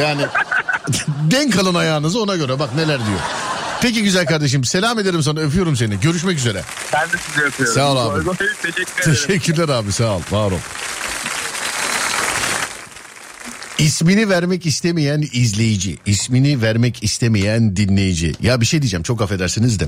Yani 0.01 0.25
denk 1.31 1.57
alın 1.57 1.75
ayağınızı 1.75 2.21
ona 2.21 2.35
göre 2.35 2.59
bak 2.59 2.75
neler 2.75 2.99
diyor. 3.05 3.19
Peki 3.81 4.03
güzel 4.03 4.25
kardeşim 4.25 4.63
selam 4.63 4.99
ederim 4.99 5.23
sana 5.23 5.39
öpüyorum 5.39 5.75
seni. 5.75 5.99
Görüşmek 5.99 6.37
üzere. 6.37 6.61
Ben 6.93 7.11
de 7.11 7.17
sizi 7.17 7.45
öpüyorum. 7.45 7.75
Sağ 7.75 7.91
ol 7.91 7.97
abi. 7.97 8.37
Teşekkür 8.37 8.69
ederim. 8.69 8.87
Teşekkürler 9.03 9.69
abi 9.69 9.91
sağ 9.91 10.15
ol 10.15 10.21
var 10.31 10.51
ol. 10.51 10.59
İsmini 13.79 14.29
vermek 14.29 14.65
istemeyen 14.65 15.23
izleyici, 15.33 15.97
ismini 16.05 16.61
vermek 16.61 17.03
istemeyen 17.03 17.75
dinleyici. 17.75 18.33
Ya 18.41 18.61
bir 18.61 18.65
şey 18.65 18.81
diyeceğim 18.81 19.03
çok 19.03 19.21
affedersiniz 19.21 19.79
de. 19.79 19.87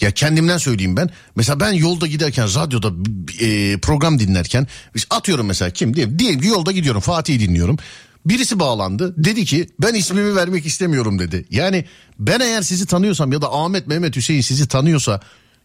Ya 0.00 0.10
kendimden 0.10 0.58
söyleyeyim 0.58 0.96
ben. 0.96 1.10
Mesela 1.36 1.60
ben 1.60 1.72
yolda 1.72 2.06
giderken 2.06 2.48
radyoda 2.54 2.92
e, 3.40 3.78
program 3.80 4.18
dinlerken 4.18 4.66
atıyorum 5.10 5.46
mesela 5.46 5.70
kim 5.70 5.96
diyelim, 5.96 6.18
diyelim 6.18 6.40
ki 6.40 6.46
yolda 6.48 6.72
gidiyorum 6.72 7.00
Fatih'i 7.00 7.40
dinliyorum. 7.40 7.78
Birisi 8.26 8.58
bağlandı 8.58 9.14
dedi 9.16 9.44
ki 9.44 9.68
ben 9.80 9.94
ismimi 9.94 10.36
vermek 10.36 10.66
istemiyorum 10.66 11.18
dedi. 11.18 11.46
Yani 11.50 11.84
ben 12.18 12.40
eğer 12.40 12.62
sizi 12.62 12.86
tanıyorsam 12.86 13.32
ya 13.32 13.42
da 13.42 13.52
Ahmet 13.52 13.86
Mehmet 13.86 14.16
Hüseyin 14.16 14.40
sizi 14.40 14.68
tanıyorsa 14.68 15.20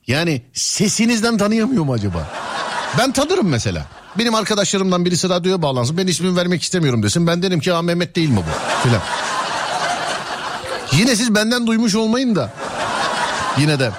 yani 0.07 0.41
sesinizden 0.53 1.37
tanıyamıyor 1.37 1.83
mu 1.83 1.93
acaba? 1.93 2.29
Ben 2.97 3.11
tanırım 3.11 3.47
mesela. 3.47 3.85
Benim 4.17 4.35
arkadaşlarımdan 4.35 5.05
birisi 5.05 5.29
radyoya 5.29 5.61
bağlansın. 5.61 5.97
Ben 5.97 6.07
ismimi 6.07 6.35
vermek 6.37 6.61
istemiyorum 6.61 7.03
desin. 7.03 7.27
Ben 7.27 7.43
derim 7.43 7.59
ki 7.59 7.73
Aa, 7.73 7.81
Mehmet 7.81 8.15
değil 8.15 8.29
mi 8.29 8.37
bu? 8.37 8.83
Filan. 8.83 9.01
Yine 10.91 11.15
siz 11.15 11.35
benden 11.35 11.67
duymuş 11.67 11.95
olmayın 11.95 12.35
da. 12.35 12.53
Yine 13.57 13.79
de. 13.79 13.91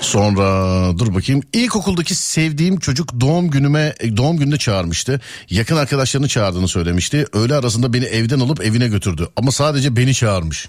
Sonra 0.00 0.98
dur 0.98 1.14
bakayım. 1.14 1.42
İlkokuldaki 1.52 2.14
sevdiğim 2.14 2.78
çocuk 2.78 3.20
doğum 3.20 3.50
günüme 3.50 3.94
doğum 4.16 4.36
gününe 4.36 4.56
çağırmıştı. 4.56 5.20
Yakın 5.50 5.76
arkadaşlarını 5.76 6.28
çağırdığını 6.28 6.68
söylemişti. 6.68 7.26
Öğle 7.32 7.54
arasında 7.54 7.92
beni 7.92 8.04
evden 8.04 8.40
alıp 8.40 8.64
evine 8.64 8.88
götürdü. 8.88 9.28
Ama 9.36 9.52
sadece 9.52 9.96
beni 9.96 10.14
çağırmış. 10.14 10.68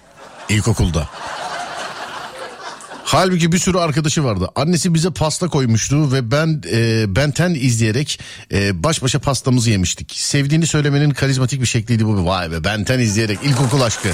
İlkokulda. 0.49 1.09
Halbuki 3.03 3.51
bir 3.51 3.57
sürü 3.57 3.77
arkadaşı 3.77 4.23
vardı. 4.23 4.49
Annesi 4.55 4.93
bize 4.93 5.09
pasta 5.09 5.47
koymuştu 5.47 6.11
ve 6.11 6.31
ben 6.31 6.61
e, 6.71 7.15
benten 7.15 7.53
izleyerek 7.53 8.19
e, 8.53 8.83
baş 8.83 9.03
başa 9.03 9.19
pastamızı 9.19 9.69
yemiştik. 9.69 10.11
Sevdiğini 10.15 10.67
söylemenin 10.67 11.09
karizmatik 11.09 11.61
bir 11.61 11.65
şekliydi 11.65 12.05
bu. 12.05 12.25
Vay 12.25 12.51
be 12.51 12.63
benten 12.63 12.99
izleyerek 12.99 13.39
ilkokul 13.43 13.81
aşkı. 13.81 14.09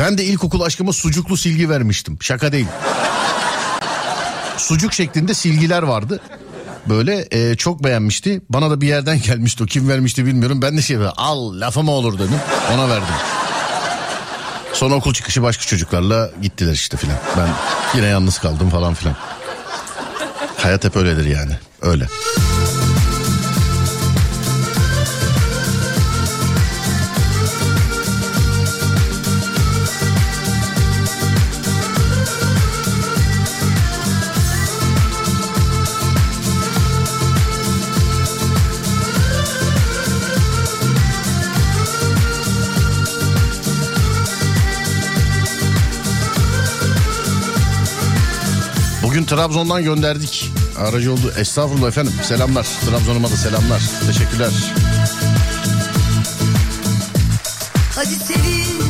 Ben 0.00 0.18
de 0.18 0.24
ilkokul 0.24 0.60
aşkıma 0.60 0.92
sucuklu 0.92 1.36
silgi 1.36 1.68
vermiştim. 1.68 2.18
Şaka 2.20 2.52
değil. 2.52 2.66
Sucuk 4.56 4.92
şeklinde 4.92 5.34
silgiler 5.34 5.82
vardı. 5.82 6.20
Böyle 6.88 7.26
e, 7.30 7.56
çok 7.56 7.84
beğenmişti. 7.84 8.40
Bana 8.50 8.70
da 8.70 8.80
bir 8.80 8.88
yerden 8.88 9.20
gelmişti 9.26 9.62
o. 9.62 9.66
Kim 9.66 9.88
vermişti 9.88 10.26
bilmiyorum. 10.26 10.62
Ben 10.62 10.76
de 10.76 10.82
şey 10.82 10.98
al 11.16 11.60
lafıma 11.60 11.92
olur 11.92 12.14
dedim. 12.18 12.40
Ona 12.74 12.88
verdim. 12.88 13.14
Sonra 14.72 14.94
okul 14.94 15.14
çıkışı 15.14 15.42
başka 15.42 15.64
çocuklarla 15.64 16.30
gittiler 16.42 16.72
işte 16.72 16.96
filan. 16.96 17.16
Ben 17.36 17.48
yine 17.94 18.06
yalnız 18.06 18.38
kaldım 18.38 18.70
falan 18.70 18.94
filan. 18.94 19.16
Hayat 20.56 20.84
hep 20.84 20.96
öyledir 20.96 21.24
yani. 21.24 21.52
Öyle. 21.82 22.06
Bugün 49.12 49.24
Trabzon'dan 49.24 49.84
gönderdik. 49.84 50.50
Aracı 50.78 51.12
oldu. 51.12 51.32
Estağfurullah 51.36 51.88
efendim. 51.88 52.12
Selamlar. 52.22 52.66
Trabzon'uma 52.86 53.30
da 53.30 53.36
selamlar. 53.36 53.82
Teşekkürler. 54.06 54.50
Hadi 57.94 58.14
sevin 58.14 58.81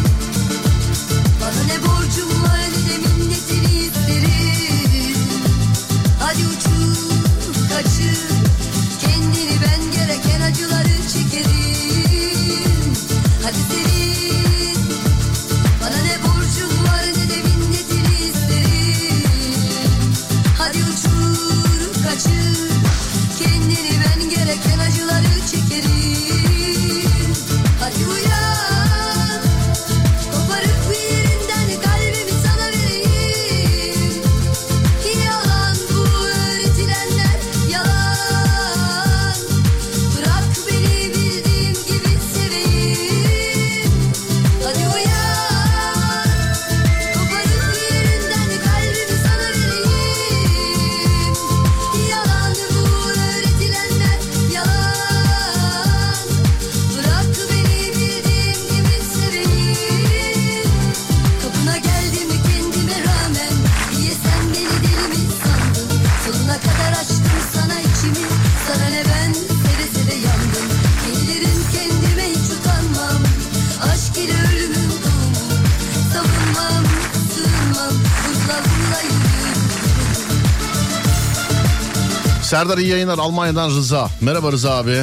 Serdar 82.73 82.85
iyi 82.85 82.91
yayınlar 82.91 83.19
Almanya'dan 83.19 83.71
Rıza. 83.71 84.11
Merhaba 84.21 84.53
Rıza 84.53 84.71
abi. 84.71 85.03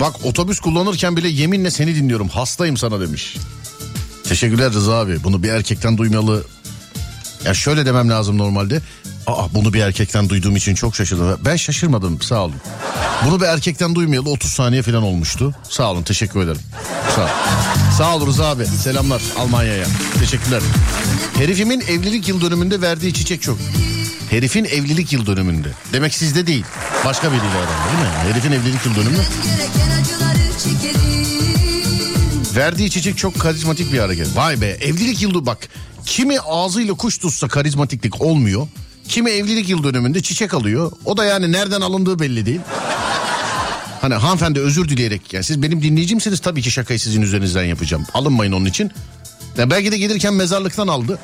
Bak 0.00 0.14
otobüs 0.24 0.60
kullanırken 0.60 1.16
bile 1.16 1.28
yeminle 1.28 1.70
seni 1.70 1.94
dinliyorum. 1.94 2.28
Hastayım 2.28 2.76
sana 2.76 3.00
demiş. 3.00 3.36
Teşekkürler 4.24 4.72
Rıza 4.72 4.94
abi. 4.94 5.24
Bunu 5.24 5.42
bir 5.42 5.48
erkekten 5.48 5.98
duymalı. 5.98 6.44
Ya 7.44 7.54
şöyle 7.54 7.86
demem 7.86 8.10
lazım 8.10 8.38
normalde. 8.38 8.80
Aa 9.26 9.54
bunu 9.54 9.72
bir 9.72 9.80
erkekten 9.80 10.28
duyduğum 10.28 10.56
için 10.56 10.74
çok 10.74 10.96
şaşırdım. 10.96 11.40
Ben 11.44 11.56
şaşırmadım 11.56 12.22
sağ 12.22 12.44
olun. 12.44 12.56
Bunu 13.26 13.40
bir 13.40 13.46
erkekten 13.46 13.94
duymayalı 13.94 14.30
30 14.30 14.52
saniye 14.52 14.82
falan 14.82 15.02
olmuştu. 15.02 15.54
Sağ 15.68 15.90
olun 15.90 16.02
teşekkür 16.02 16.40
ederim. 16.40 16.60
Sağ. 17.16 17.30
Sağ 17.98 18.16
ol 18.16 18.26
Rıza 18.26 18.46
abi. 18.46 18.66
Selamlar 18.66 19.22
Almanya'ya. 19.38 19.86
Teşekkürler. 20.18 20.62
Herifimin 21.34 21.80
evlilik 21.80 22.28
yıl 22.28 22.40
dönümünde 22.40 22.80
verdiği 22.80 23.14
çiçek 23.14 23.42
çok. 23.42 23.58
Herifin 24.32 24.64
evlilik 24.64 25.12
yıl 25.12 25.26
dönümünde. 25.26 25.68
Demek 25.92 26.14
sizde 26.14 26.46
değil. 26.46 26.64
Başka 27.04 27.32
biriyle 27.32 27.48
herhalde 27.48 27.68
değil 27.68 27.98
mi? 27.98 28.32
Herifin 28.32 28.52
evlilik 28.52 28.86
yıl 28.86 28.94
dönümü. 28.94 29.18
Verdiği 32.56 32.90
çiçek 32.90 33.18
çok 33.18 33.40
karizmatik 33.40 33.92
bir 33.92 33.98
hareket. 33.98 34.36
Vay 34.36 34.60
be 34.60 34.66
evlilik 34.66 35.22
yılı 35.22 35.46
bak. 35.46 35.68
Kimi 36.06 36.40
ağzıyla 36.40 36.94
kuş 36.94 37.18
tutsa 37.18 37.48
karizmatiklik 37.48 38.20
olmuyor. 38.20 38.68
Kimi 39.08 39.30
evlilik 39.30 39.68
yıl 39.68 39.84
dönümünde 39.84 40.22
çiçek 40.22 40.54
alıyor. 40.54 40.92
O 41.04 41.16
da 41.16 41.24
yani 41.24 41.52
nereden 41.52 41.80
alındığı 41.80 42.18
belli 42.18 42.46
değil. 42.46 42.60
Hani 44.00 44.14
hanımefendi 44.14 44.60
özür 44.60 44.88
dileyerek 44.88 45.32
yani 45.32 45.44
siz 45.44 45.62
benim 45.62 45.82
dinleyicimsiniz 45.82 46.40
tabii 46.40 46.62
ki 46.62 46.70
şakayı 46.70 47.00
sizin 47.00 47.22
üzerinizden 47.22 47.64
yapacağım. 47.64 48.06
Alınmayın 48.14 48.52
onun 48.52 48.66
için. 48.66 48.90
Ya 49.58 49.70
belki 49.70 49.92
de 49.92 49.98
gelirken 49.98 50.34
mezarlıktan 50.34 50.88
aldı. 50.88 51.18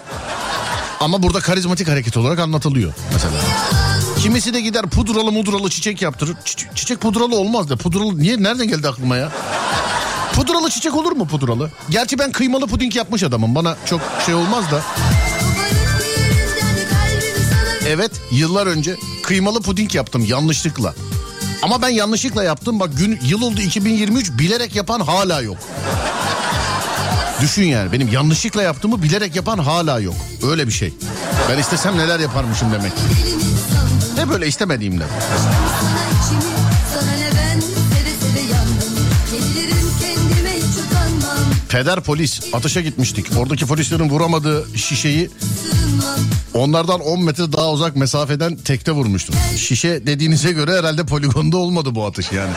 Ama 1.01 1.23
burada 1.23 1.41
karizmatik 1.41 1.89
hareket 1.89 2.17
olarak 2.17 2.39
anlatılıyor 2.39 2.93
mesela. 3.13 3.33
Kimisi 4.19 4.55
de 4.55 4.61
gider 4.61 4.83
pudralı 4.87 5.33
mudralı 5.33 5.71
çiçek 5.71 6.03
yaptırır. 6.03 6.35
Çi- 6.45 6.75
çiçek 6.75 7.01
pudralı 7.01 7.37
olmaz 7.37 7.69
da 7.69 7.77
pudralı 7.77 8.19
niye 8.19 8.43
nereden 8.43 8.69
geldi 8.69 8.89
aklıma 8.89 9.17
ya? 9.17 9.33
Pudralı 10.35 10.71
çiçek 10.71 10.95
olur 10.95 11.13
mu 11.13 11.27
pudralı? 11.27 11.71
Gerçi 11.91 12.19
ben 12.19 12.33
kıymalı 12.33 12.67
puding 12.67 12.97
yapmış 12.97 13.23
adamım. 13.23 13.55
Bana 13.55 13.77
çok 13.87 14.01
şey 14.27 14.35
olmaz 14.35 14.65
da. 14.71 14.83
Evet 17.89 18.13
yıllar 18.33 18.67
önce 18.67 18.97
kıymalı 19.23 19.63
puding 19.63 19.95
yaptım 19.95 20.25
yanlışlıkla. 20.25 20.95
Ama 21.63 21.83
ben 21.83 21.89
yanlışlıkla 21.89 22.45
yaptım. 22.45 22.81
Bak 22.81 22.91
gün 22.99 23.19
yıl 23.27 23.43
oldu 23.43 23.61
2023 23.61 24.31
bilerek 24.39 24.77
yapan 24.77 25.01
hala 25.01 25.41
yok. 25.43 25.57
Düşün 27.43 27.65
yani 27.65 27.93
benim 27.93 28.09
yanlışlıkla 28.09 28.63
yaptığımı 28.63 29.03
bilerek 29.03 29.37
yapan 29.37 29.59
hala 29.59 30.01
yok. 30.01 30.15
Öyle 30.51 30.67
bir 30.67 30.73
şey. 30.73 30.93
Ben 31.51 31.59
istesem 31.59 31.99
neler 31.99 32.21
yaparmışım 32.21 32.73
demek. 32.73 32.93
Ne 34.17 34.29
böyle 34.29 34.47
istemediğimden. 34.47 35.09
Peder 41.69 42.01
polis 42.01 42.41
atışa 42.53 42.81
gitmiştik. 42.81 43.27
Oradaki 43.39 43.67
polislerin 43.67 44.11
vuramadığı 44.11 44.67
şişeyi 44.79 45.31
onlardan 46.55 47.01
10 47.01 47.25
metre 47.25 47.53
daha 47.53 47.71
uzak 47.73 47.97
mesafeden 47.97 48.57
tekte 48.57 48.93
vurmuştum. 48.93 49.35
Şişe 49.57 50.07
dediğinize 50.07 50.53
göre 50.53 50.79
herhalde 50.79 51.07
poligonda 51.07 51.57
olmadı 51.57 51.95
bu 51.95 52.07
atış 52.07 52.33
yani. 52.33 52.53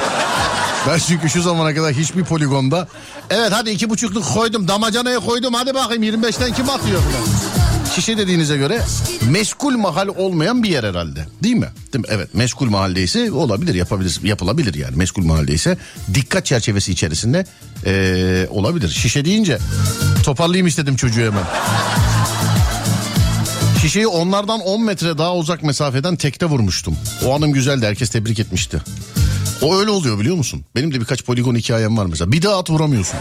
Ben 0.87 0.97
çünkü 1.07 1.29
şu 1.29 1.41
zamana 1.41 1.75
kadar 1.75 1.93
hiçbir 1.93 2.23
poligonda 2.23 2.87
evet 3.29 3.51
hadi 3.51 3.69
iki 3.69 3.89
buçukluk 3.89 4.33
koydum 4.33 4.67
damacanaya 4.67 5.19
koydum 5.19 5.53
hadi 5.53 5.73
bakayım 5.73 6.03
25'ten 6.03 6.53
kim 6.53 6.69
atıyor. 6.69 7.01
Şişe 7.95 8.17
dediğinize 8.17 8.57
göre 8.57 8.81
meskul 9.29 9.77
mahal 9.77 10.07
olmayan 10.07 10.63
bir 10.63 10.69
yer 10.69 10.83
herhalde. 10.83 11.25
Değil 11.43 11.55
mi? 11.55 11.67
Değil 11.93 12.05
mi? 12.05 12.07
Evet 12.11 12.33
meskul 12.35 12.69
mahaldeyse 12.69 13.31
olabilir 13.31 13.73
yapabilir 13.73 14.19
yapılabilir 14.23 14.73
yani. 14.73 14.95
Meskul 14.95 15.25
mahaldeyse 15.25 15.77
dikkat 16.13 16.45
çerçevesi 16.45 16.91
içerisinde 16.91 17.45
eee, 17.85 18.47
olabilir. 18.49 18.89
Şişe 18.89 19.25
deyince 19.25 19.57
toparlayayım 20.23 20.67
istedim 20.67 20.95
çocuğu 20.95 21.21
hemen. 21.21 21.43
Şişeyi 23.81 24.07
onlardan 24.07 24.59
10 24.59 24.83
metre 24.83 25.17
daha 25.17 25.35
uzak 25.35 25.63
mesafeden 25.63 26.15
tekte 26.15 26.45
vurmuştum. 26.45 26.95
O 27.25 27.35
anım 27.35 27.51
güzeldi 27.53 27.85
herkes 27.85 28.09
tebrik 28.09 28.39
etmişti. 28.39 28.81
O 29.61 29.77
öyle 29.79 29.89
oluyor 29.91 30.19
biliyor 30.19 30.35
musun? 30.35 30.65
Benim 30.75 30.93
de 30.93 30.99
birkaç 30.99 31.23
poligon 31.25 31.55
hikayem 31.55 31.97
var 31.97 32.05
mesela. 32.05 32.31
Bir 32.31 32.41
daha 32.41 32.57
at 32.57 32.69
vuramıyorsun. 32.69 33.19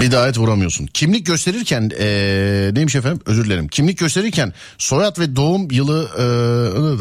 Bir 0.00 0.12
daha 0.12 0.28
et 0.28 0.38
vuramıyorsun. 0.38 0.86
Kimlik 0.86 1.26
gösterirken 1.26 1.90
eee, 2.00 2.74
neymiş 2.74 2.94
efendim 2.96 3.20
özür 3.26 3.44
dilerim. 3.44 3.68
Kimlik 3.68 3.98
gösterirken 3.98 4.52
soyad 4.78 5.18
ve 5.18 5.36
doğum 5.36 5.70
yılı 5.70 6.08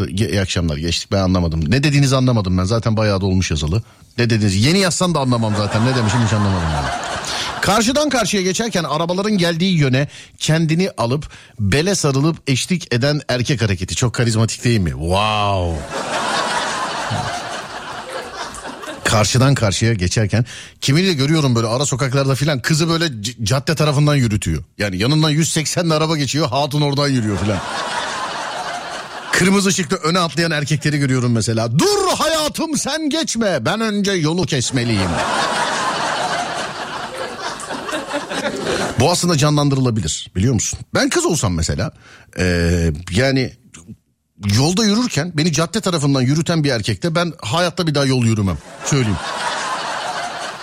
eee, 0.08 0.27
iyi 0.29 0.41
akşamlar 0.41 0.77
geçtik 0.77 1.12
ben 1.12 1.17
anlamadım. 1.19 1.71
Ne 1.71 1.84
dediğinizi 1.84 2.15
anlamadım 2.15 2.58
ben 2.58 2.63
zaten 2.63 2.97
bayağı 2.97 3.21
da 3.21 3.25
olmuş 3.25 3.51
yazılı. 3.51 3.84
Ne 4.17 4.29
dediğinizi 4.29 4.60
yeni 4.60 4.79
yazsan 4.79 5.15
da 5.15 5.19
anlamam 5.19 5.53
zaten 5.58 5.86
ne 5.86 5.95
demişim 5.95 6.19
hiç 6.25 6.34
anlamadım 6.34 6.69
yani. 6.73 6.88
Karşıdan 7.63 8.10
karşıya 8.10 8.43
geçerken 8.43 8.84
arabaların 8.84 9.38
geldiği 9.38 9.78
yöne 9.78 10.08
kendini 10.38 10.91
alıp 10.97 11.30
bele 11.60 11.95
sarılıp 11.95 12.38
eşlik 12.47 12.93
eden 12.93 13.21
erkek 13.30 13.62
hareketi 13.62 13.95
çok 13.95 14.13
karizmatik 14.13 14.63
değil 14.63 14.80
mi? 14.80 14.89
Wow. 14.89 15.80
Karşıdan 19.04 19.56
karşıya 19.56 19.93
geçerken 19.93 20.45
kimini 20.82 21.08
de 21.08 21.13
görüyorum 21.13 21.56
böyle 21.56 21.67
ara 21.67 21.86
sokaklarda 21.86 22.36
filan 22.36 22.60
kızı 22.60 22.89
böyle 22.89 23.06
cadde 23.43 23.76
tarafından 23.76 24.15
yürütüyor. 24.15 24.63
Yani 24.78 24.97
yanından 24.97 25.30
180 25.30 25.89
araba 25.89 26.17
geçiyor 26.17 26.47
hatun 26.47 26.82
oradan 26.82 27.08
yürüyor 27.08 27.38
filan. 27.38 27.60
Kırmızı 29.32 29.69
ışıkta 29.69 29.95
öne 29.95 30.19
atlayan 30.19 30.52
erkekleri 30.52 30.97
görüyorum 30.97 31.32
mesela. 31.32 31.80
Dur 31.80 32.17
hayatım 32.17 32.78
sen 32.78 33.10
geçme 33.10 33.65
ben 33.65 33.82
önce 33.82 34.12
yolu 34.12 34.45
kesmeliyim. 34.45 35.10
Bu 39.03 39.11
aslında 39.11 39.37
canlandırılabilir 39.37 40.31
biliyor 40.35 40.53
musun? 40.53 40.79
Ben 40.93 41.09
kız 41.09 41.25
olsam 41.25 41.53
mesela 41.53 41.91
eee, 42.39 42.93
yani 43.11 43.53
yolda 44.57 44.85
yürürken 44.85 45.31
beni 45.37 45.51
cadde 45.53 45.81
tarafından 45.81 46.21
yürüten 46.21 46.63
bir 46.63 46.69
erkekte 46.69 47.15
ben 47.15 47.33
hayatta 47.41 47.87
bir 47.87 47.95
daha 47.95 48.05
yol 48.05 48.25
yürümem. 48.25 48.57
Söyleyeyim. 48.85 49.17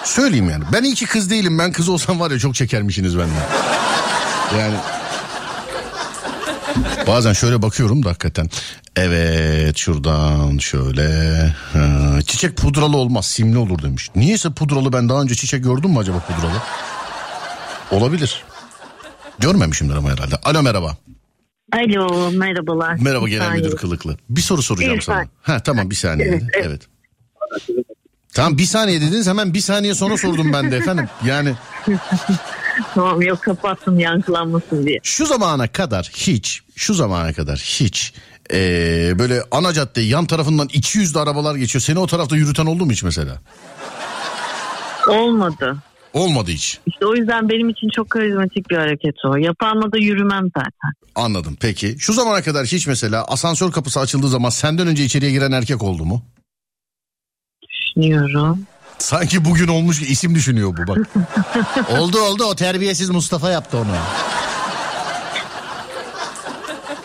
Söyleyeyim 0.05 0.51
yani. 0.51 0.65
Ben 0.73 0.83
iyi 0.83 0.95
ki 0.95 1.07
kız 1.07 1.31
değilim. 1.31 1.59
Ben 1.59 1.73
kız 1.73 1.89
olsam 1.89 2.21
var 2.21 2.31
ya 2.31 2.39
çok 2.39 2.55
çekermişsiniz 2.55 3.19
benden. 3.19 3.47
Yani 4.59 4.75
Bazen 7.07 7.33
şöyle 7.33 7.63
bakıyorum 7.63 8.05
da 8.05 8.09
hakikaten. 8.09 8.51
Evet 8.97 9.77
şuradan 9.77 10.59
şöyle. 10.59 11.47
Ha, 11.73 12.19
çiçek 12.27 12.57
pudralı 12.57 12.97
olmaz 12.97 13.27
simli 13.27 13.59
olur 13.59 13.83
demiş. 13.83 14.11
Niyeyse 14.17 14.51
pudralı 14.51 14.93
ben 14.93 15.09
daha 15.09 15.23
önce 15.23 15.35
çiçek 15.35 15.65
gördüm 15.65 15.91
mü 15.91 15.99
acaba 15.99 16.19
pudralı? 16.19 16.63
Olabilir. 17.91 18.45
Görmemişimdir 19.39 19.95
ama 19.95 20.11
herhalde. 20.11 20.37
Alo 20.45 20.63
merhaba. 20.63 20.97
Alo 21.73 22.31
merhabalar. 22.31 22.97
Merhaba 23.01 23.29
genel 23.29 23.47
saniye. 23.47 23.63
müdür 23.65 23.77
kılıklı. 23.77 24.17
Bir 24.31 24.41
soru 24.41 24.63
soracağım 24.63 24.97
Bir 24.97 25.01
sana. 25.01 25.27
Ha 25.43 25.63
tamam 25.63 25.91
bir 25.91 25.95
saniye. 25.95 26.29
Evet, 26.29 26.43
evet. 26.55 26.83
Tamam 28.35 28.59
bir 28.59 28.65
saniye 28.65 29.01
dediniz 29.01 29.27
hemen 29.29 29.55
bir 29.55 29.61
saniye 29.61 29.95
sonra 29.95 30.17
sordum 30.17 30.53
ben 30.53 30.71
de 30.71 30.77
efendim. 30.77 31.09
Yani 31.25 31.55
Tamam 32.95 33.23
yok 33.23 33.43
kapattım 33.43 33.99
yankılanmasın 34.01 34.87
diye. 34.87 34.99
şu 35.03 35.27
zamana 35.27 35.69
kadar 35.69 36.11
hiç 36.15 36.61
şu 36.77 36.95
zamana 36.95 37.33
kadar 37.33 37.59
hiç 37.59 38.13
eee, 38.53 39.15
böyle 39.19 39.43
ana 39.51 39.73
cadde 39.73 40.01
yan 40.01 40.27
tarafından 40.27 40.69
200 40.73 41.15
de 41.15 41.21
arabalar 41.21 41.55
geçiyor. 41.57 41.83
Seni 41.83 41.99
o 41.99 42.07
tarafta 42.07 42.37
yürüten 42.37 42.67
oldu 42.67 42.87
mu 42.87 42.93
hiç 42.93 43.03
mesela? 43.03 43.39
Olmadı. 45.09 45.77
Olmadı 46.13 46.51
hiç. 46.51 46.79
İşte 46.87 47.07
o 47.07 47.15
yüzden 47.15 47.49
benim 47.49 47.69
için 47.69 47.89
çok 47.97 48.11
karizmatik 48.11 48.71
bir 48.71 48.77
hareket 48.77 49.15
o. 49.25 49.37
Yapanla 49.37 49.93
da 49.93 49.99
yürümem 49.99 50.45
zaten. 50.57 50.93
Anladım 51.15 51.57
peki. 51.61 51.97
Şu 51.99 52.13
zamana 52.13 52.43
kadar 52.43 52.67
hiç 52.67 52.87
mesela 52.87 53.25
asansör 53.25 53.73
kapısı 53.73 54.01
açıldığı 54.01 54.29
zaman 54.29 54.49
senden 54.51 54.87
önce 54.87 55.05
içeriye 55.05 55.31
giren 55.31 55.53
erkek 55.53 55.83
oldu 55.83 56.05
mu? 56.05 56.23
Düşünüyorum. 57.69 58.67
Sanki 58.99 59.45
bugün 59.45 59.69
olmuş 59.69 60.01
ki 60.01 60.07
isim 60.07 60.35
düşünüyor 60.35 60.77
bu 60.77 60.87
bak. 60.87 60.99
oldu 61.99 62.19
oldu 62.19 62.45
o 62.45 62.55
terbiyesiz 62.55 63.11
Mustafa 63.11 63.51
yaptı 63.51 63.79
onu. 63.79 63.97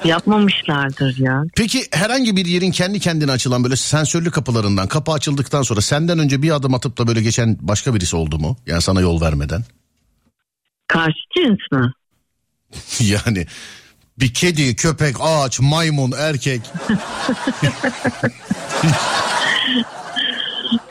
Yapmamışlardır 0.06 1.18
ya. 1.18 1.44
Peki 1.56 1.80
herhangi 1.92 2.36
bir 2.36 2.46
yerin 2.46 2.72
kendi 2.72 3.00
kendine 3.00 3.32
açılan 3.32 3.64
böyle 3.64 3.76
sensörlü 3.76 4.32
kapılarından 4.32 4.88
kapı 4.88 5.12
açıldıktan 5.12 5.62
sonra 5.62 5.82
senden 5.82 6.20
önce 6.20 6.42
bir 6.42 6.56
adım 6.56 6.74
atıp 6.74 6.98
da 6.98 7.08
böyle 7.08 7.22
geçen 7.22 7.58
başka 7.62 7.96
birisi 7.96 8.16
oldu 8.16 8.40
mu? 8.40 8.58
Yani 8.66 8.82
sana 8.82 9.02
yol 9.02 9.22
vermeden. 9.22 9.64
Karşı 10.88 11.20
cins 11.38 11.72
mi? 11.72 11.92
yani 13.14 13.46
bir 14.20 14.34
kedi, 14.34 14.76
köpek, 14.76 15.16
ağaç, 15.20 15.60
maymun, 15.60 16.12
erkek. 16.18 16.62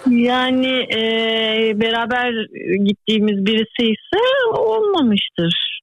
Yani 0.06 0.86
e, 0.96 1.00
beraber 1.80 2.32
gittiğimiz 2.84 3.46
birisi 3.46 3.82
ise 3.82 4.20
olmamıştır. 4.58 5.80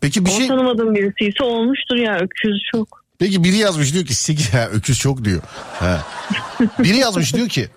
Peki 0.00 0.24
bir 0.26 0.30
O 0.30 0.34
şey 0.34 0.48
tanımadığım 0.48 0.94
birisi 0.94 1.24
ise 1.30 1.44
olmuştur 1.44 1.96
ya 1.96 2.16
öküz 2.16 2.58
çok. 2.72 3.04
Peki 3.18 3.44
biri 3.44 3.56
yazmış 3.56 3.94
diyor 3.94 4.04
ki 4.06 4.14
"Sekiz- 4.14 4.50
ha, 4.52 4.68
öküz 4.72 4.98
çok 4.98 5.24
diyor. 5.24 5.42
Ha. 5.78 6.04
Biri 6.78 6.96
yazmış 6.96 7.34
diyor 7.34 7.48
ki 7.48 7.68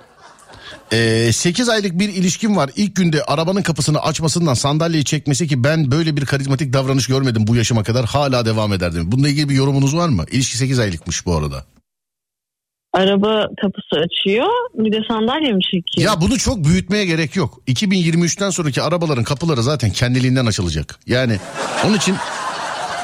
8 1.33 1.69
aylık 1.69 1.99
bir 1.99 2.09
ilişkim 2.09 2.57
var. 2.57 2.69
İlk 2.75 2.95
günde 2.95 3.23
arabanın 3.23 3.61
kapısını 3.61 3.99
açmasından 4.01 4.53
sandalyeyi 4.53 5.05
çekmesi 5.05 5.47
ki 5.47 5.63
ben 5.63 5.91
böyle 5.91 6.17
bir 6.17 6.25
karizmatik 6.25 6.73
davranış 6.73 7.07
görmedim 7.07 7.47
bu 7.47 7.55
yaşıma 7.55 7.83
kadar 7.83 8.05
hala 8.05 8.45
devam 8.45 8.73
ederdim. 8.73 9.11
Bununla 9.11 9.29
ilgili 9.29 9.49
bir 9.49 9.55
yorumunuz 9.55 9.95
var 9.95 10.09
mı? 10.09 10.25
İlişki 10.31 10.57
8 10.57 10.79
aylıkmış 10.79 11.25
bu 11.25 11.35
arada. 11.35 11.65
Araba 12.93 13.47
kapısı 13.61 13.95
açıyor 13.95 14.47
bir 14.73 14.91
de 14.91 14.99
sandalye 15.07 15.53
mi 15.53 15.61
çekiyor? 15.63 16.11
Ya 16.11 16.21
bunu 16.21 16.37
çok 16.37 16.63
büyütmeye 16.63 17.05
gerek 17.05 17.35
yok. 17.35 17.59
2023'ten 17.67 18.49
sonraki 18.49 18.81
arabaların 18.81 19.23
kapıları 19.23 19.63
zaten 19.63 19.89
kendiliğinden 19.89 20.45
açılacak. 20.45 20.99
Yani 21.07 21.37
onun 21.87 21.97
için 21.97 22.15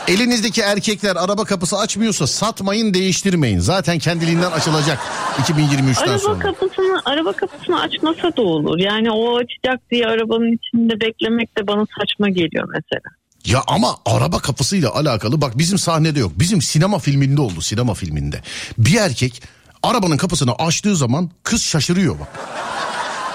Elinizdeki 0.07 0.61
erkekler 0.61 1.15
araba 1.15 1.45
kapısı 1.45 1.77
açmıyorsa 1.77 2.27
satmayın 2.27 2.93
değiştirmeyin. 2.93 3.59
Zaten 3.59 3.99
kendiliğinden 3.99 4.51
açılacak 4.51 4.99
2023'ten 5.41 6.03
Araba 6.07 6.19
sonra. 6.19 6.39
kapısını 6.39 7.01
araba 7.05 7.33
kapısını 7.33 7.81
açmasa 7.81 8.37
da 8.37 8.41
olur. 8.41 8.79
Yani 8.79 9.11
o 9.11 9.37
açacak 9.37 9.91
diye 9.91 10.05
arabanın 10.05 10.57
içinde 10.57 11.01
beklemek 11.01 11.57
de 11.57 11.67
bana 11.67 11.85
saçma 11.99 12.29
geliyor 12.29 12.67
mesela. 12.67 13.15
Ya 13.45 13.61
ama 13.67 13.95
araba 14.05 14.39
kapısıyla 14.39 14.95
alakalı 14.95 15.41
bak 15.41 15.57
bizim 15.57 15.77
sahnede 15.77 16.19
yok. 16.19 16.31
Bizim 16.39 16.61
sinema 16.61 16.99
filminde 16.99 17.41
oldu 17.41 17.61
sinema 17.61 17.93
filminde. 17.93 18.41
Bir 18.77 18.95
erkek 18.95 19.41
arabanın 19.83 20.17
kapısını 20.17 20.55
açtığı 20.55 20.95
zaman 20.95 21.31
kız 21.43 21.61
şaşırıyor 21.61 22.19
bak. 22.19 22.27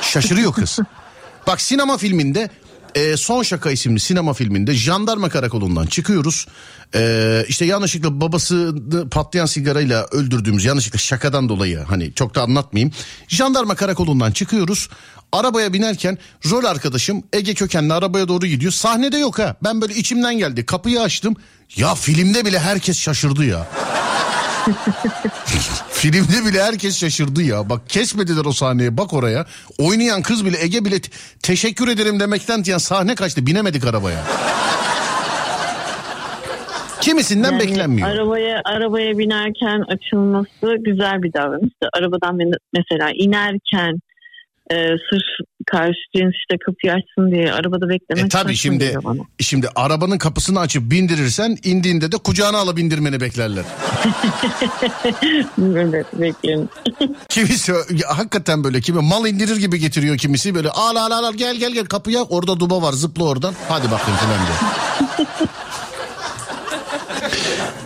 Şaşırıyor 0.03 0.53
kız. 0.53 0.79
Bak 1.47 1.61
sinema 1.61 1.99
filminde 1.99 2.51
e, 2.95 3.17
Son 3.17 3.43
Şaka 3.43 3.71
isimli 3.71 4.01
sinema 4.01 4.33
filminde 4.33 4.75
jandarma 4.75 5.29
karakolundan 5.29 5.87
çıkıyoruz. 5.87 6.47
E, 6.95 7.45
işte 7.49 7.65
yanlışlıkla 7.65 8.21
babasını 8.21 9.09
patlayan 9.09 9.47
sigarayla 9.47 10.07
öldürdüğümüz 10.13 10.65
yanlışlıkla 10.65 10.99
şakadan 10.99 11.49
dolayı 11.49 11.79
hani 11.79 12.15
çok 12.15 12.35
da 12.35 12.43
anlatmayayım. 12.43 12.93
Jandarma 13.29 13.75
karakolundan 13.75 14.33
çıkıyoruz. 14.33 14.89
Arabaya 15.33 15.73
binerken 15.73 16.19
rol 16.51 16.65
arkadaşım 16.65 17.23
Ege 17.33 17.55
kökenli 17.55 17.93
arabaya 17.93 18.29
doğru 18.29 18.47
gidiyor. 18.47 18.73
Sahnede 18.73 19.19
yok 19.19 19.39
ha. 19.39 19.57
Ben 19.65 19.81
böyle 19.81 19.95
içimden 19.95 20.39
geldi. 20.39 20.67
Kapıyı 20.67 21.01
açtım. 21.01 21.37
Ya 21.77 21.95
filmde 21.95 22.45
bile 22.45 22.59
herkes 22.59 22.99
şaşırdı 22.99 23.45
ya. 23.45 23.67
Filmde 26.05 26.51
bile 26.51 26.63
herkes 26.63 26.99
şaşırdı 26.99 27.43
ya. 27.43 27.71
Bak 27.71 27.89
kesmediler 27.89 28.45
o 28.45 28.53
sahneye 28.53 28.97
bak 28.97 29.13
oraya. 29.13 29.47
Oynayan 29.79 30.23
kız 30.23 30.47
bile 30.47 30.57
Ege 30.63 30.85
bile 30.85 31.01
te- 31.01 31.11
teşekkür 31.43 31.89
ederim 31.89 32.21
demekten 32.21 32.63
yani 32.67 32.81
sahne 32.81 33.15
kaçtı 33.15 33.47
binemedik 33.47 33.87
arabaya. 33.87 34.25
Kimisinden 37.01 37.53
Yani 37.53 37.61
beklenmiyor. 37.61 38.09
Arabaya 38.09 38.61
arabaya 38.65 39.19
binerken 39.19 39.85
açılması 39.89 40.77
güzel 40.85 41.23
bir 41.23 41.33
davranış. 41.33 41.73
Arabadan 41.93 42.39
mesela 42.73 43.11
inerken 43.15 43.99
e, 44.71 44.77
sırf 45.11 45.49
karşı 45.67 45.99
cins 46.17 46.35
işte 46.35 46.59
kapıyı 46.67 46.93
açsın 46.93 47.31
diye 47.31 47.53
arabada 47.53 47.89
beklemek 47.89 48.25
E 48.25 48.29
tabii 48.29 48.57
şimdi 48.57 48.99
şimdi 49.41 49.69
arabanın 49.77 50.19
kapısını 50.19 50.61
açıp 50.61 50.91
bindirirsen 50.91 51.57
indiğinde 51.65 52.13
de 52.13 52.17
kucağına 52.17 52.59
alıp 52.59 52.77
bindirmeni 52.77 53.21
beklerler. 53.21 53.65
Evet 55.77 56.07
bekleyin. 56.13 56.71
Kimisi 57.29 57.73
ya, 57.73 58.19
hakikaten 58.19 58.65
böyle 58.65 58.81
kimi 58.81 59.01
mal 59.01 59.27
indirir 59.27 59.57
gibi 59.57 59.79
getiriyor 59.79 60.19
kimisi 60.19 60.55
böyle 60.55 60.71
al 60.71 60.97
al 60.97 61.11
al 61.11 61.35
gel 61.35 61.57
gel 61.57 61.73
gel 61.73 61.85
kapıya 61.85 62.23
orada 62.23 62.61
duba 62.61 62.83
var 62.83 62.93
zıpla 62.93 63.25
oradan 63.25 63.55
hadi 63.69 63.91
bakayım 63.91 64.19
filan 64.21 64.39
diye. 64.47 65.37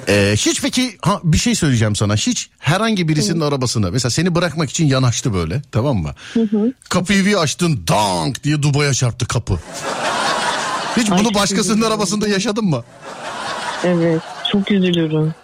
Ee, 0.09 0.32
hiç 0.36 0.62
peki 0.62 0.96
ha, 1.02 1.20
bir 1.24 1.38
şey 1.38 1.54
söyleyeceğim 1.54 1.96
sana 1.96 2.14
hiç 2.14 2.50
herhangi 2.59 3.09
birisinin 3.09 3.40
arabasını 3.40 3.92
mesela 3.92 4.11
seni 4.11 4.34
bırakmak 4.34 4.70
için 4.70 4.86
yanaştı 4.86 5.34
böyle 5.34 5.62
tamam 5.72 5.96
mı? 5.96 6.14
Kapıyı 6.88 7.26
bir 7.26 7.34
açtın 7.42 7.80
dank 7.88 8.44
diye 8.44 8.62
dubaya 8.62 8.94
çarptı 8.94 9.26
kapı. 9.28 9.54
Hiç 10.96 11.11
Ay, 11.11 11.18
bunu 11.18 11.34
başkasının 11.34 11.74
üzüldüm. 11.76 11.92
arabasında 11.92 12.28
yaşadın 12.28 12.64
mı? 12.64 12.84
Evet 13.84 14.22
çok 14.52 14.70
üzülürüm. 14.70 15.34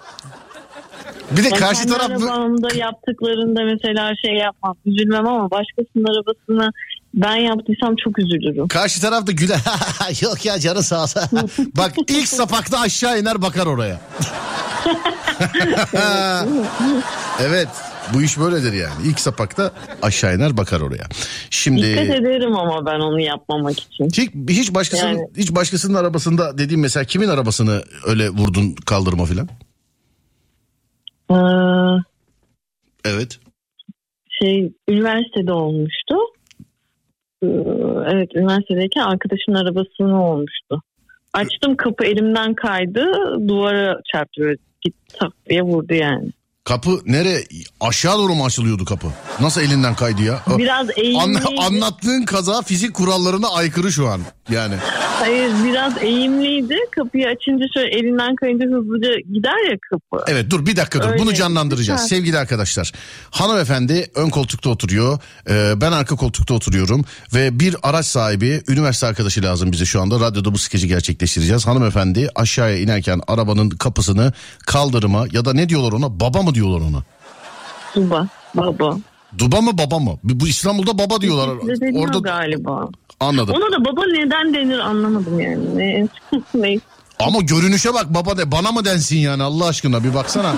Bir 1.30 1.44
de 1.44 1.50
Ben 1.52 1.58
karşı 1.58 1.88
taraf 1.88 2.10
arabamda 2.10 2.74
yaptıklarında 2.74 3.64
mesela 3.64 4.12
şey 4.24 4.34
yapmam 4.34 4.76
üzülmem 4.86 5.26
ama 5.26 5.50
başkasının 5.50 6.04
arabasına 6.04 6.70
ben 7.14 7.36
yaptıysam 7.36 7.94
çok 8.04 8.18
üzülürüm. 8.18 8.68
Karşı 8.68 9.00
taraf 9.00 9.26
da 9.26 9.32
güler. 9.32 9.58
Yok 10.22 10.44
ya 10.44 10.58
canı 10.58 10.82
sağ 10.82 11.02
olsun. 11.02 11.22
Bak 11.76 11.92
ilk 12.08 12.28
sapakta 12.28 12.80
aşağı 12.80 13.20
iner 13.20 13.42
bakar 13.42 13.66
oraya. 13.66 14.00
evet 17.40 17.68
bu 18.14 18.22
iş 18.22 18.38
böyledir 18.38 18.72
yani. 18.72 18.94
İlk 19.04 19.20
sapakta 19.20 19.72
aşağı 20.02 20.36
iner 20.36 20.56
bakar 20.56 20.80
oraya. 20.80 21.04
Dikkat 21.04 21.16
Şimdi 21.50 21.86
ederim 21.86 22.56
ama 22.56 22.86
ben 22.86 23.00
onu 23.00 23.20
yapmamak 23.20 23.80
için. 23.80 24.04
hiç, 24.04 24.30
hiç 24.48 24.74
başkasının 24.74 25.10
Yani. 25.10 25.28
hiç 25.36 25.54
başkasının 25.54 25.94
arabasında 25.94 26.58
dediğim 26.58 26.80
mesela 26.80 27.04
kimin 27.04 27.28
arabasını 27.28 27.82
öyle 28.06 28.28
vurdun 28.30 28.74
kaldırma 28.86 29.24
filan? 29.24 29.48
Ee, 31.30 31.34
Evet. 33.04 33.38
şey 34.42 34.72
üniversitede 34.88 35.52
olmuştu. 35.52 36.13
Ee, 37.44 38.14
evet 38.14 38.36
üniversitedeyken 38.36 39.02
arkadaşımın 39.02 39.58
arabasının 39.58 40.12
olmuştu. 40.12 40.82
Açtım 41.32 41.76
kapı 41.76 42.04
elimden 42.04 42.54
kaydı 42.54 43.04
duvara 43.48 44.00
çarptı 44.12 44.40
böyle 44.40 44.56
git 44.80 44.94
tak 45.18 45.32
diye 45.48 45.62
vurdu 45.62 45.94
yani. 45.94 46.30
Kapı 46.64 47.00
nere 47.06 47.44
aşağı 47.80 48.18
doğru 48.18 48.34
mu 48.34 48.44
açılıyordu 48.44 48.84
kapı? 48.84 49.06
Nasıl 49.40 49.60
elinden 49.60 49.94
kaydı 49.94 50.22
ya? 50.22 50.40
Biraz. 50.58 50.86
Anla- 51.18 51.66
anlattığın 51.66 52.22
kaza 52.24 52.62
fizik 52.62 52.94
kurallarına 52.94 53.48
aykırı 53.48 53.92
şu 53.92 54.08
an. 54.08 54.20
Yani. 54.50 54.74
Hayır 55.18 55.50
biraz 55.64 55.92
eğimliydi. 56.02 56.76
Kapıyı 56.96 57.26
açınca 57.26 57.64
şöyle 57.74 57.88
elinden 57.98 58.34
kayınca 58.36 58.64
hızlıca 58.66 59.08
gider 59.34 59.70
ya 59.70 59.76
kapı. 59.90 60.24
Evet 60.32 60.50
dur 60.50 60.66
bir 60.66 60.76
dakika 60.76 61.02
dur 61.02 61.08
Öyle. 61.08 61.18
bunu 61.18 61.34
canlandıracağız 61.34 62.00
Lütfen. 62.02 62.16
sevgili 62.16 62.38
arkadaşlar. 62.38 62.92
Hanımefendi 63.30 64.10
ön 64.14 64.30
koltukta 64.30 64.70
oturuyor 64.70 65.18
Ee, 65.50 65.72
ben 65.80 65.92
arka 65.92 66.16
koltukta 66.16 66.54
oturuyorum 66.54 67.04
ve 67.34 67.60
bir 67.60 67.76
araç 67.82 68.06
sahibi 68.06 68.62
üniversite 68.68 69.06
arkadaşı 69.06 69.42
lazım 69.42 69.72
bize 69.72 69.84
şu 69.84 70.00
anda 70.00 70.20
radyoda 70.20 70.52
bu 70.54 70.58
skeci 70.58 70.88
gerçekleştireceğiz. 70.88 71.66
Hanımefendi 71.66 72.28
aşağıya 72.34 72.78
inerken 72.78 73.20
arabanın 73.26 73.70
kapısını 73.70 74.32
kaldırıma 74.66 75.26
ya 75.32 75.44
da 75.44 75.52
ne 75.52 75.68
diyorlar 75.68 75.92
ona 75.92 76.20
baba 76.20 76.42
mı 76.42 76.53
diyorlar 76.54 76.80
ona? 76.90 77.02
Duba, 77.94 78.28
baba. 78.54 78.96
Duba 79.38 79.60
mı 79.60 79.78
baba 79.78 79.98
mı? 79.98 80.18
Bu 80.24 80.48
İstanbul'da 80.48 80.98
baba 80.98 81.20
diyorlar. 81.20 81.48
Orada 81.94 82.18
galiba. 82.18 82.88
anladım. 83.20 83.54
Ona 83.58 83.72
da 83.72 83.84
baba 83.84 84.02
neden 84.06 84.54
denir 84.54 84.78
anlamadım 84.78 85.40
yani. 85.40 86.08
Ne. 86.54 86.78
Ama 87.18 87.40
görünüşe 87.40 87.94
bak 87.94 88.14
baba 88.14 88.38
de 88.38 88.52
bana 88.52 88.72
mı 88.72 88.84
densin 88.84 89.16
yani 89.16 89.42
Allah 89.42 89.66
aşkına 89.66 90.04
bir 90.04 90.14
baksana. 90.14 90.56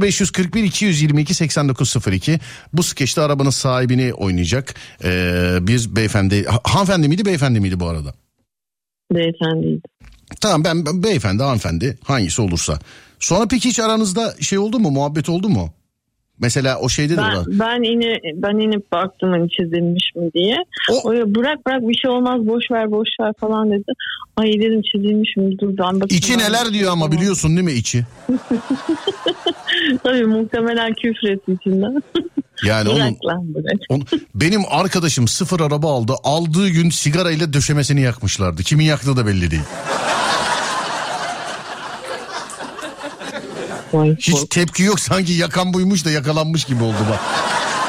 0541 0.00 0.64
222 0.64 1.34
8902 1.34 2.38
bu 2.72 2.82
skeçte 2.82 3.20
arabanın 3.20 3.50
sahibini 3.50 4.14
oynayacak 4.14 4.74
ee, 5.04 5.58
bir 5.60 5.96
beyefendi 5.96 6.44
ha- 6.44 6.60
hanımefendi 6.64 7.08
miydi 7.08 7.24
beyefendi 7.24 7.60
miydi 7.60 7.80
bu 7.80 7.86
arada? 7.88 8.14
Beyefendiydi. 9.12 9.82
Tamam 10.40 10.64
ben, 10.64 11.02
beyefendi 11.02 11.42
hanımefendi 11.42 11.98
hangisi 12.04 12.42
olursa. 12.42 12.78
Sonra 13.20 13.48
peki 13.48 13.68
hiç 13.68 13.80
aranızda 13.80 14.34
şey 14.40 14.58
oldu 14.58 14.78
mu 14.78 14.90
muhabbet 14.90 15.28
oldu 15.28 15.48
mu? 15.48 15.72
Mesela 16.42 16.78
o 16.78 16.88
şeyde 16.88 17.12
de 17.12 17.16
Ben, 17.16 17.36
var. 17.36 17.44
ben, 17.48 17.82
ine, 17.82 18.18
ben 18.34 18.58
inip 18.58 18.92
baktım 18.92 19.30
hani 19.30 19.50
çizilmiş 19.50 20.04
mi 20.16 20.30
diye. 20.34 20.56
O- 20.92 21.08
O, 21.08 21.12
ya 21.12 21.34
bırak 21.34 21.66
bırak 21.66 21.82
bir 21.82 21.94
şey 21.94 22.10
olmaz 22.10 22.46
boş 22.46 22.64
ver 22.70 22.90
boş 22.90 23.08
ver 23.20 23.32
falan 23.40 23.70
dedi. 23.70 23.92
Ay 24.36 24.46
dedim 24.52 24.82
çizilmiş 24.92 25.36
mi 25.36 25.58
dur 25.58 25.68
ben 25.68 25.76
bakayım. 26.00 26.06
İçi 26.10 26.38
neler 26.38 26.72
diyor 26.72 26.92
ama 26.92 27.12
biliyorsun 27.12 27.50
değil 27.56 27.62
mi 27.66 27.72
içi? 27.72 28.04
Tabii 30.04 30.24
muhtemelen 30.24 30.94
küfür 30.94 31.28
etti 31.28 31.52
içinden. 31.60 32.02
Yani 32.66 32.88
onun, 32.88 32.98
bırak 33.00 33.24
lan 33.26 33.54
bırak. 33.54 33.76
Onu- 33.88 34.02
benim 34.34 34.60
arkadaşım 34.70 35.28
sıfır 35.28 35.60
araba 35.60 35.92
aldı. 35.94 36.12
Aldığı 36.24 36.68
gün 36.68 36.90
sigarayla 36.90 37.52
döşemesini 37.52 38.00
yakmışlardı. 38.00 38.62
Kimin 38.62 38.84
yaktığı 38.84 39.16
da 39.16 39.26
belli 39.26 39.50
değil. 39.50 39.62
Ay, 43.92 44.16
Hiç 44.16 44.30
kork- 44.30 44.50
tepki 44.50 44.82
yok 44.82 45.00
sanki 45.00 45.32
yakan 45.32 45.74
buymuş 45.74 46.04
da 46.04 46.10
yakalanmış 46.10 46.64
gibi 46.64 46.82
oldu 46.84 46.96
bak. 47.10 47.20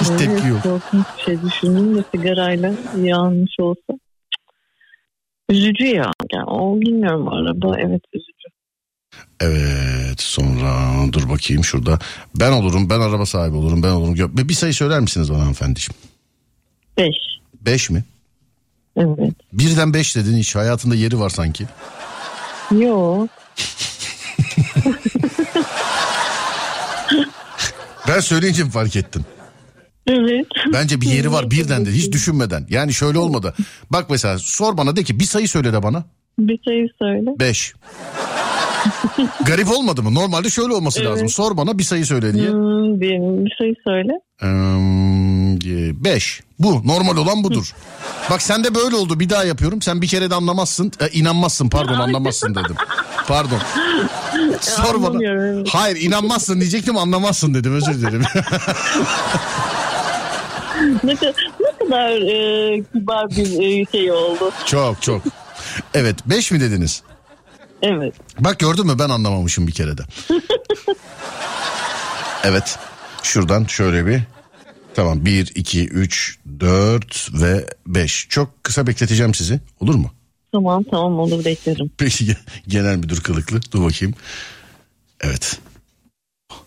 Hiç 0.02 0.08
tepki 0.08 0.48
yok. 0.48 0.64
Korkunç 0.64 1.06
bir 1.18 1.24
şey 1.24 1.42
düşündüm 1.42 1.98
de 1.98 2.04
sigarayla 2.12 2.74
yanmış 3.04 3.52
olsa. 3.60 4.00
Üzücü 5.50 5.86
ya. 5.86 6.12
Yani 6.34 6.46
o 6.46 6.82
bilmiyorum 6.82 7.28
araba 7.28 7.78
evet 7.80 8.02
üzücü. 8.14 8.48
Evet 9.40 10.22
sonra 10.22 10.92
dur 11.14 11.30
bakayım 11.30 11.64
şurada. 11.64 12.00
Ben 12.36 12.52
olurum 12.52 12.90
ben 12.90 13.00
araba 13.00 13.26
sahibi 13.26 13.56
olurum 13.56 13.84
ben 13.84 13.90
olurum. 13.90 14.38
Bir 14.50 14.54
sayı 14.54 14.74
söyler 14.74 15.00
misiniz 15.00 15.30
bana 15.32 15.40
hanımefendiciğim? 15.40 16.00
Beş. 16.98 17.16
Beş 17.62 17.90
mi? 17.90 18.04
Evet. 18.98 19.34
Birden 19.54 19.94
beş 19.94 20.16
dedin 20.16 20.38
hiç 20.38 20.56
hayatında 20.56 20.96
yeri 20.96 21.20
var 21.20 21.30
sanki. 21.30 21.66
Yok. 22.72 23.30
Ben 28.16 28.20
söyleyince 28.20 28.64
mi 28.64 28.70
fark 28.70 28.96
ettin? 28.96 29.26
Evet. 30.08 30.46
Bence 30.74 31.02
bir 31.02 31.08
yeri 31.08 31.32
var 31.32 31.52
birden 31.52 31.86
de 31.86 31.92
hiç 31.92 32.12
düşünmeden. 32.12 32.66
Yani 32.70 32.94
şöyle 32.94 33.18
olmadı. 33.18 33.54
Bak 33.90 34.10
mesela 34.10 34.40
sor 34.40 34.78
bana 34.78 34.96
de 34.96 35.04
ki 35.04 35.20
bir 35.20 35.24
sayı 35.24 35.50
söyle 35.50 35.74
de 35.74 35.84
bana. 35.84 36.04
Bir 36.40 36.60
sayı 36.66 36.88
söyle. 37.00 37.30
5. 37.40 37.74
Garip 39.46 39.72
olmadı 39.72 40.04
mı? 40.04 40.14
Normalde 40.14 40.50
şöyle 40.50 40.74
olması 40.74 41.00
Evet. 41.00 41.12
lazım. 41.12 41.30
Sor 41.30 41.58
bana 41.58 41.78
bir 41.78 41.84
sayı 41.84 42.06
söyle 42.06 42.34
diye. 42.34 42.50
Hmm, 42.50 43.02
bir, 43.02 43.46
bir 43.46 43.56
sayı 43.58 43.76
söyle. 43.88 44.12
Ee, 44.44 46.04
5. 46.04 46.42
Bu 46.60 46.88
normal 46.88 47.18
olan 47.18 47.44
budur. 47.44 47.74
Bak 48.30 48.42
sen 48.42 48.64
de 48.64 48.76
böyle 48.76 48.96
oldu 48.96 49.20
bir 49.20 49.30
daha 49.30 49.44
yapıyorum. 49.44 49.82
Sen 49.82 50.02
bir 50.02 50.08
kere 50.08 50.30
de 50.30 50.36
anlamazsın. 50.36 50.92
E, 51.00 51.10
inanmazsın 51.10 51.70
pardon 51.70 51.94
anlamazsın 51.94 52.56
dedim. 52.56 52.76
Pardon. 53.28 53.60
Sor 54.62 55.04
bana. 55.04 55.20
Hayır 55.70 55.96
inanmazsın 56.02 56.60
diyecektim 56.60 56.98
anlamazsın 56.98 57.54
dedim 57.54 57.76
özür 57.76 57.94
dilerim. 57.94 58.22
ne, 61.04 61.16
kadar, 61.16 61.36
ne 61.60 61.72
kadar 61.80 62.12
e, 62.12 62.84
kibar 62.94 63.30
bir 63.30 63.82
e, 63.82 63.86
şey 63.92 64.12
oldu. 64.12 64.52
çok 64.66 65.02
çok. 65.02 65.22
Evet 65.94 66.16
5 66.26 66.52
mi 66.52 66.60
dediniz? 66.60 67.04
Evet. 67.82 68.14
Bak 68.40 68.60
gördün 68.60 68.86
mü 68.86 69.00
ben 69.00 69.10
anlamamışım 69.10 69.68
bir 69.68 69.72
kere 69.72 69.98
de. 69.98 70.02
evet. 72.44 72.80
Şuradan 73.24 73.66
şöyle 73.66 74.06
bir. 74.06 74.22
Tamam 74.96 75.26
1, 75.26 75.52
2, 75.56 75.88
3, 75.88 76.40
4 76.60 77.30
ve 77.34 77.66
5. 77.88 78.28
Çok 78.30 78.64
kısa 78.64 78.88
bekleteceğim 78.88 79.34
sizi. 79.34 79.60
Olur 79.80 79.96
mu? 79.96 80.12
Tamam 80.54 80.84
tamam 80.84 81.20
olur 81.20 81.46
beklerim. 81.46 81.92
Peki 81.98 82.26
genel 82.68 82.96
müdür 82.98 83.22
kılıklı. 83.22 83.60
Dur 83.72 83.84
bakayım. 83.86 84.16
Evet. 85.22 85.60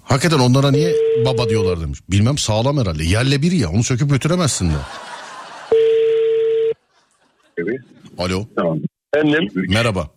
Hakikaten 0.02 0.38
onlara 0.38 0.70
niye 0.70 0.94
baba 1.24 1.48
diyorlar 1.48 1.80
demiş. 1.80 1.98
Bilmem 2.08 2.38
sağlam 2.38 2.78
herhalde. 2.78 3.04
Yerle 3.04 3.42
bir 3.42 3.52
ya 3.52 3.70
onu 3.70 3.84
söküp 3.84 4.10
götüremezsin 4.10 4.70
de. 4.70 4.74
Alo. 8.18 8.46
Efendim 9.14 9.48
Merhaba. 9.68 10.10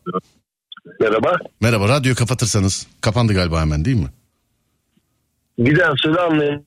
merhaba. 1.00 1.38
Merhaba 1.62 1.88
radyoyu 1.90 2.16
kapatırsanız. 2.16 2.88
Kapandı 3.02 3.34
galiba 3.34 3.62
hemen 3.62 3.86
değil 3.86 3.98
mi? 3.98 4.10
Bir 5.60 5.80
daha 5.80 5.94
söyle 6.04 6.20
anlayayım. 6.20 6.64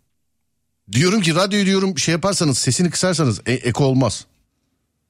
Diyorum 0.92 1.20
ki 1.20 1.34
radyoyu 1.34 1.66
diyorum 1.66 1.98
şey 1.98 2.12
yaparsanız 2.12 2.58
sesini 2.58 2.90
kısarsanız 2.90 3.40
e- 3.46 3.52
eko 3.52 3.84
olmaz. 3.84 4.26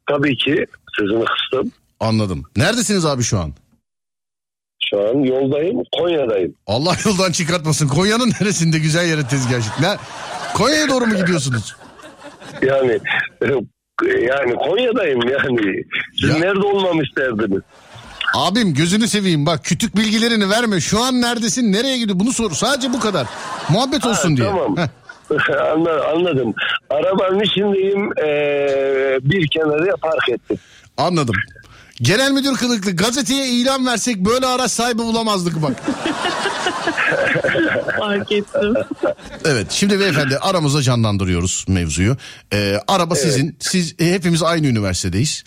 Tabii 0.08 0.36
ki 0.36 0.66
sözünü 0.98 1.24
kıstım. 1.24 1.72
Anladım. 2.06 2.42
Neredesiniz 2.56 3.06
abi 3.06 3.22
şu 3.22 3.38
an? 3.38 3.52
Şu 4.90 5.00
an 5.00 5.18
yoldayım 5.24 5.82
Konya'dayım. 5.98 6.54
Allah 6.66 6.96
yoldan 7.06 7.32
çıkartmasın. 7.32 7.88
Konya'nın 7.88 8.32
neresinde 8.40 8.78
güzel 8.78 9.08
yere 9.08 9.26
tezgah. 9.28 9.80
Ne? 9.80 9.96
Konya'ya 10.54 10.88
doğru 10.88 11.06
mu 11.06 11.16
gidiyorsunuz? 11.16 11.76
Yani 12.62 12.92
e, 13.42 13.46
yani 14.20 14.54
Konya'dayım 14.54 15.20
yani. 15.28 15.84
Siz 16.20 16.28
Ya. 16.30 16.36
nerede 16.38 16.66
olmamı 16.66 17.02
isterdiniz? 17.02 17.62
Abim 18.34 18.74
gözünü 18.74 19.08
seveyim 19.08 19.46
bak 19.46 19.64
kütük 19.64 19.96
bilgilerini 19.96 20.50
verme. 20.50 20.80
Şu 20.80 21.02
an 21.02 21.20
neredesin 21.20 21.72
nereye 21.72 21.98
gidiyor 21.98 22.18
bunu 22.20 22.32
sor. 22.32 22.50
Sadece 22.50 22.92
bu 22.92 23.00
kadar. 23.00 23.26
Muhabbet 23.68 24.06
olsun 24.06 24.30
Ha, 24.30 24.36
diye. 24.36 24.48
Tamam. 24.48 24.76
Anladım. 26.14 26.54
Arabanın 26.90 27.40
içindeyim. 27.40 28.10
ee, 28.24 29.18
bir 29.22 29.48
kenarıya 29.48 29.94
park 29.96 30.28
ettim. 30.28 30.58
Anladım. 30.96 31.34
Genel 32.02 32.30
müdür 32.30 32.56
kılıklı 32.56 32.96
gazeteye 32.96 33.48
ilan 33.48 33.86
versek 33.86 34.16
böyle 34.16 34.46
araç 34.46 34.70
sahibi 34.70 34.98
bulamazdık 34.98 35.62
bak. 35.62 35.82
Fark 37.98 38.32
ettim. 38.32 38.74
Evet 39.44 39.66
şimdi 39.70 40.00
beyefendi 40.00 40.38
aramıza 40.38 40.82
canlandırıyoruz 40.82 41.64
mevzuyu. 41.68 42.16
Ee, 42.52 42.78
araba 42.88 43.14
sizin 43.14 43.56
siz 43.60 43.94
e, 43.98 44.12
hepimiz 44.12 44.42
aynı 44.42 44.66
üniversitedeyiz. 44.66 45.44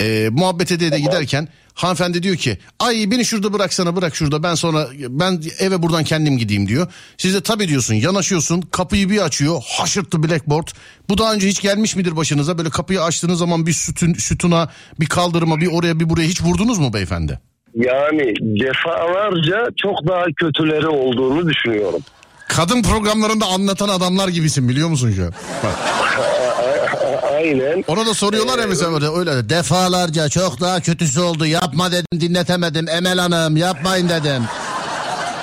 Ee, 0.00 0.28
muhabbet 0.32 0.72
ede 0.72 0.92
de 0.92 1.00
giderken 1.00 1.48
hanımefendi 1.74 2.22
diyor 2.22 2.36
ki 2.36 2.58
ay 2.78 3.10
beni 3.10 3.24
şurada 3.24 3.52
bıraksana 3.52 3.96
bırak 3.96 4.16
şurada 4.16 4.42
ben 4.42 4.54
sonra 4.54 4.86
ben 5.08 5.42
eve 5.58 5.82
buradan 5.82 6.04
kendim 6.04 6.38
gideyim 6.38 6.68
diyor. 6.68 6.86
Siz 7.18 7.34
de 7.34 7.40
tabii 7.40 7.68
diyorsun 7.68 7.94
yanaşıyorsun 7.94 8.60
kapıyı 8.60 9.10
bir 9.10 9.18
açıyor 9.24 9.62
haşırttı 9.66 10.22
blackboard. 10.22 10.68
Bu 11.08 11.18
daha 11.18 11.34
önce 11.34 11.48
hiç 11.48 11.60
gelmiş 11.62 11.96
midir 11.96 12.16
başınıza 12.16 12.58
böyle 12.58 12.70
kapıyı 12.70 13.02
açtığınız 13.02 13.38
zaman 13.38 13.66
bir 13.66 13.72
sütun, 13.72 14.14
sütuna 14.14 14.68
bir 15.00 15.06
kaldırıma 15.06 15.60
bir 15.60 15.66
oraya 15.66 16.00
bir 16.00 16.10
buraya 16.10 16.26
hiç 16.28 16.42
vurdunuz 16.42 16.78
mu 16.78 16.92
beyefendi? 16.92 17.40
Yani 17.74 18.34
defalarca 18.40 19.68
çok 19.82 20.08
daha 20.08 20.24
kötüleri 20.36 20.88
olduğunu 20.88 21.48
düşünüyorum. 21.48 22.00
Kadın 22.48 22.82
programlarında 22.82 23.46
anlatan 23.46 23.88
adamlar 23.88 24.28
gibisin 24.28 24.68
biliyor 24.68 24.88
musun 24.88 25.12
şu? 25.16 25.30
Bak. 25.62 25.78
Aynen. 27.42 27.84
Ona 27.88 28.06
da 28.06 28.14
soruyorlar 28.14 28.58
ya 28.58 28.66
mesela 28.66 29.16
öyle 29.18 29.36
de, 29.36 29.48
defalarca 29.48 30.28
çok 30.28 30.60
daha 30.60 30.80
kötüsü 30.80 31.20
oldu 31.20 31.46
yapma 31.46 31.92
dedim 31.92 32.20
dinletemedim 32.20 32.88
Emel 32.88 33.18
Hanım 33.18 33.56
yapmayın 33.56 34.08
dedim. 34.08 34.42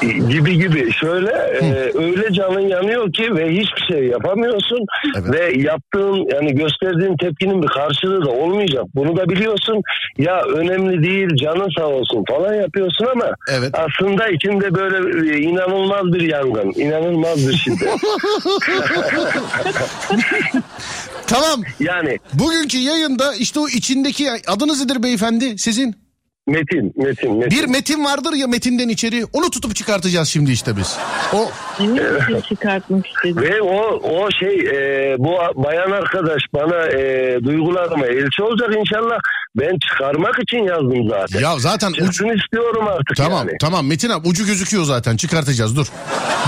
Gibi 0.02 0.58
gibi. 0.58 0.92
Şöyle 0.92 1.32
e, 1.32 1.92
öyle 1.96 2.34
canın 2.34 2.68
yanıyor 2.68 3.14
ki 3.14 3.36
ve 3.36 3.50
hiçbir 3.50 3.96
şey 3.96 4.08
yapamıyorsun. 4.08 4.80
Evet. 5.18 5.34
ve 5.34 5.62
yaptığın 5.62 6.28
yani 6.34 6.56
gösterdiğin 6.56 7.18
tepkinin 7.18 7.64
bir 7.64 7.68
karşılığı 7.68 8.26
da 8.26 8.30
olmayacak. 8.30 8.84
Bunu 8.96 9.18
da 9.18 9.30
biliyorsun. 9.30 9.82
Ya 10.18 10.42
önemli 10.42 11.04
değil 11.04 11.30
canın 11.44 11.70
sağ 11.78 11.88
olsun 11.88 12.24
falan 12.30 12.54
yapıyorsun 12.54 13.06
ama 13.12 13.26
Evet. 13.52 13.72
aslında 13.74 14.28
içinde 14.28 14.76
böyle 14.76 15.30
e, 15.36 15.38
inanılmaz 15.42 16.06
bir 16.14 16.22
yangın 16.22 16.72
inanılmaz 16.76 17.50
bir 17.50 17.54
şiddet. 17.58 17.90
Tamam. 21.28 21.64
Yani 21.80 22.20
bugünkü 22.34 22.78
yayında 22.78 23.36
işte 23.36 23.60
o 23.60 23.68
içindeki 23.68 24.30
adınız 24.48 24.86
nedir 24.86 25.04
beyefendi? 25.04 25.58
Sizin? 25.58 25.96
Metin 26.50 26.94
Metin 26.96 27.38
Metin 27.38 27.52
Bir 27.52 27.68
metin 27.68 28.06
vardır 28.06 28.34
ya 28.34 28.48
metinden 28.48 28.90
içeri 28.90 29.26
onu 29.34 29.50
tutup 29.50 29.76
çıkartacağız 29.76 30.30
şimdi 30.30 30.52
işte 30.52 30.78
biz. 30.78 30.98
O 31.34 31.52
misin 31.84 32.42
çıkartmak 32.50 33.08
istedim. 33.08 33.42
Ve 33.42 33.62
o 33.62 33.78
o 34.04 34.32
şey 34.40 34.60
e, 34.60 35.16
bu 35.20 35.32
bayan 35.64 35.92
arkadaş 35.92 36.42
bana 36.54 36.86
e, 36.88 37.38
duygularıma 37.44 38.06
elçi 38.06 38.44
olacak 38.44 38.70
inşallah. 38.80 39.18
Ben 39.56 39.78
çıkarmak 39.90 40.40
için 40.44 40.58
yazdım 40.58 41.10
zaten. 41.10 41.40
ya 41.40 41.60
zaten 41.60 41.92
ucu, 41.92 42.06
Çıksın 42.06 42.30
istiyorum 42.30 42.88
artık 42.88 43.16
tamam 43.18 43.48
yani. 43.48 43.58
tamam 43.62 43.88
Metin 43.88 44.10
abi 44.10 44.28
ucu 44.28 44.46
gözüküyor 44.46 44.84
zaten 44.84 45.18
çıkartacağız 45.18 45.76
dur. 45.76 45.88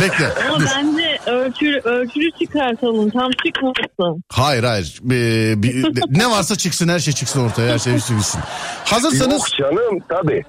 Bekle. 0.02 0.30
Ama 0.50 0.60
dur. 0.60 0.66
bence 0.78 1.11
ölçülü, 1.26 1.80
ölçülü 1.80 2.32
çıkartalım. 2.40 3.10
Tam 3.10 3.32
çıkmasın. 3.46 4.24
Hayır 4.30 4.64
hayır. 4.64 5.00
Ee, 5.12 5.64
bir- 5.64 5.86
ne 6.20 6.30
varsa 6.30 6.56
çıksın 6.56 6.88
her 6.88 7.00
şey 7.00 7.14
çıksın 7.14 7.46
ortaya 7.46 7.74
her 7.74 7.80
şey 7.80 7.94
çıksın. 8.00 8.42
Hazırsanız 8.86 9.32
Yok 9.34 9.48
canım 9.60 10.00
tabii. 10.10 10.44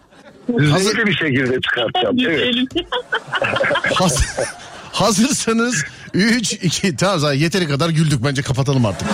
Düzeyli 0.58 1.06
bir 1.06 1.14
şekilde 1.14 1.60
çıkartacağım. 1.60 2.16
Evet. 2.20 2.38
Güzelim. 2.38 2.66
Haz- 3.94 4.46
hazırsanız 4.92 5.84
3 6.14 6.52
2 6.52 6.96
tamam 6.96 7.18
zaten 7.18 7.38
yeteri 7.38 7.68
kadar 7.68 7.88
güldük 7.90 8.24
bence 8.24 8.42
kapatalım 8.42 8.86
artık. 8.86 9.08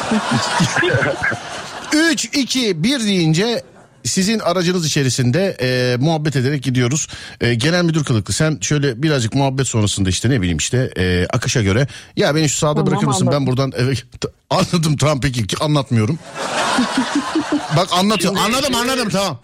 3 1.93 2.25
2 2.25 2.83
1 2.83 3.01
deyince 3.01 3.63
sizin 4.05 4.39
aracınız 4.39 4.87
içerisinde 4.87 5.57
e, 5.63 5.97
muhabbet 6.01 6.37
ederek 6.37 6.63
gidiyoruz. 6.63 7.09
E, 7.41 7.55
genel 7.55 7.85
müdür 7.85 8.05
kılıklı 8.05 8.35
sen 8.35 8.59
şöyle 8.61 9.03
birazcık 9.03 9.35
muhabbet 9.35 9.67
sonrasında 9.69 10.09
işte 10.09 10.31
ne 10.31 10.41
bileyim 10.41 10.59
işte 10.59 10.91
e, 10.99 11.27
akışa 11.33 11.63
göre 11.63 11.87
ya 12.17 12.35
beni 12.35 12.49
şu 12.49 12.57
sağda 12.57 12.75
Tamam, 12.75 12.87
bırakır 12.87 13.07
mısın 13.07 13.29
ben 13.33 13.47
buradan 13.47 13.73
eve 13.77 13.93
anladım 14.51 14.97
tamam 14.97 15.21
peki 15.21 15.47
ki 15.47 15.57
anlatmıyorum. 15.61 16.19
Bak 17.77 17.89
anlatıyor 17.93 18.35
anladım 18.47 18.75
anladım 18.75 19.09
tamam. 19.09 19.39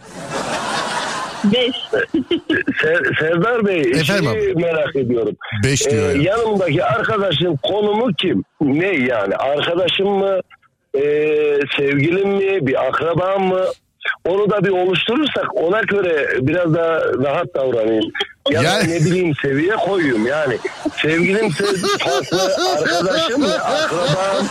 Beş. 1.45 1.77
Ser- 2.83 3.19
Serdar 3.21 3.67
Bey 3.67 3.81
Efendim 3.81 4.31
şeyi 4.33 4.53
abi. 4.53 4.63
merak 4.63 4.97
ediyorum. 4.97 5.37
Beş 5.65 5.91
diyor 5.91 6.11
Ee, 6.11 6.13
ya. 6.13 6.23
yanımdaki 6.23 6.85
arkadaşın 6.85 7.59
konumu 7.63 8.13
kim? 8.15 8.45
Ne 8.61 8.87
yani? 8.87 9.37
Arkadaşım 9.37 10.09
mı? 10.09 10.41
Ee, 10.97 11.01
sevgilim 11.77 12.29
mi? 12.29 12.67
Bir 12.67 12.89
akrabam 12.89 13.49
mı? 13.49 13.61
Onu 14.25 14.51
da 14.51 14.65
bir 14.65 14.71
oluşturursak 14.71 15.57
ona 15.57 15.81
göre 15.81 16.29
biraz 16.41 16.75
daha 16.75 17.01
rahat 17.01 17.55
davranayım. 17.55 18.13
Ya 18.51 18.63
Yani- 18.63 18.91
ne 18.91 19.01
bileyim 19.05 19.35
seviye 19.43 19.77
koyayım 19.77 20.27
yani. 20.27 20.59
Sevgilimse 21.03 21.65
farklı, 21.99 22.43
arkadaşım 22.73 23.41
mı? 23.41 23.55
Akrabam. 23.55 24.47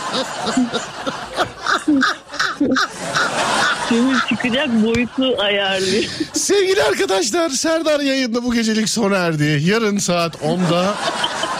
Şimdi 3.88 4.14
çıkacak 4.28 4.68
boyutu 4.68 5.42
ayarlıyor. 5.42 6.04
Sevgili 6.32 6.82
arkadaşlar 6.82 7.50
Serdar 7.50 8.00
yayında 8.00 8.44
bu 8.44 8.54
gecelik 8.54 8.88
sona 8.88 9.16
erdi. 9.16 9.60
Yarın 9.64 9.98
saat 9.98 10.34
10'da 10.36 10.94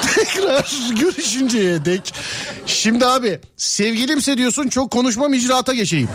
tekrar 0.14 0.66
görüşünceye 1.00 1.84
dek. 1.84 2.14
Şimdi 2.66 3.06
abi 3.06 3.40
sevgilimse 3.56 4.38
diyorsun 4.38 4.68
çok 4.68 4.90
konuşmam 4.90 5.34
icraata 5.34 5.74
geçeyim. 5.74 6.08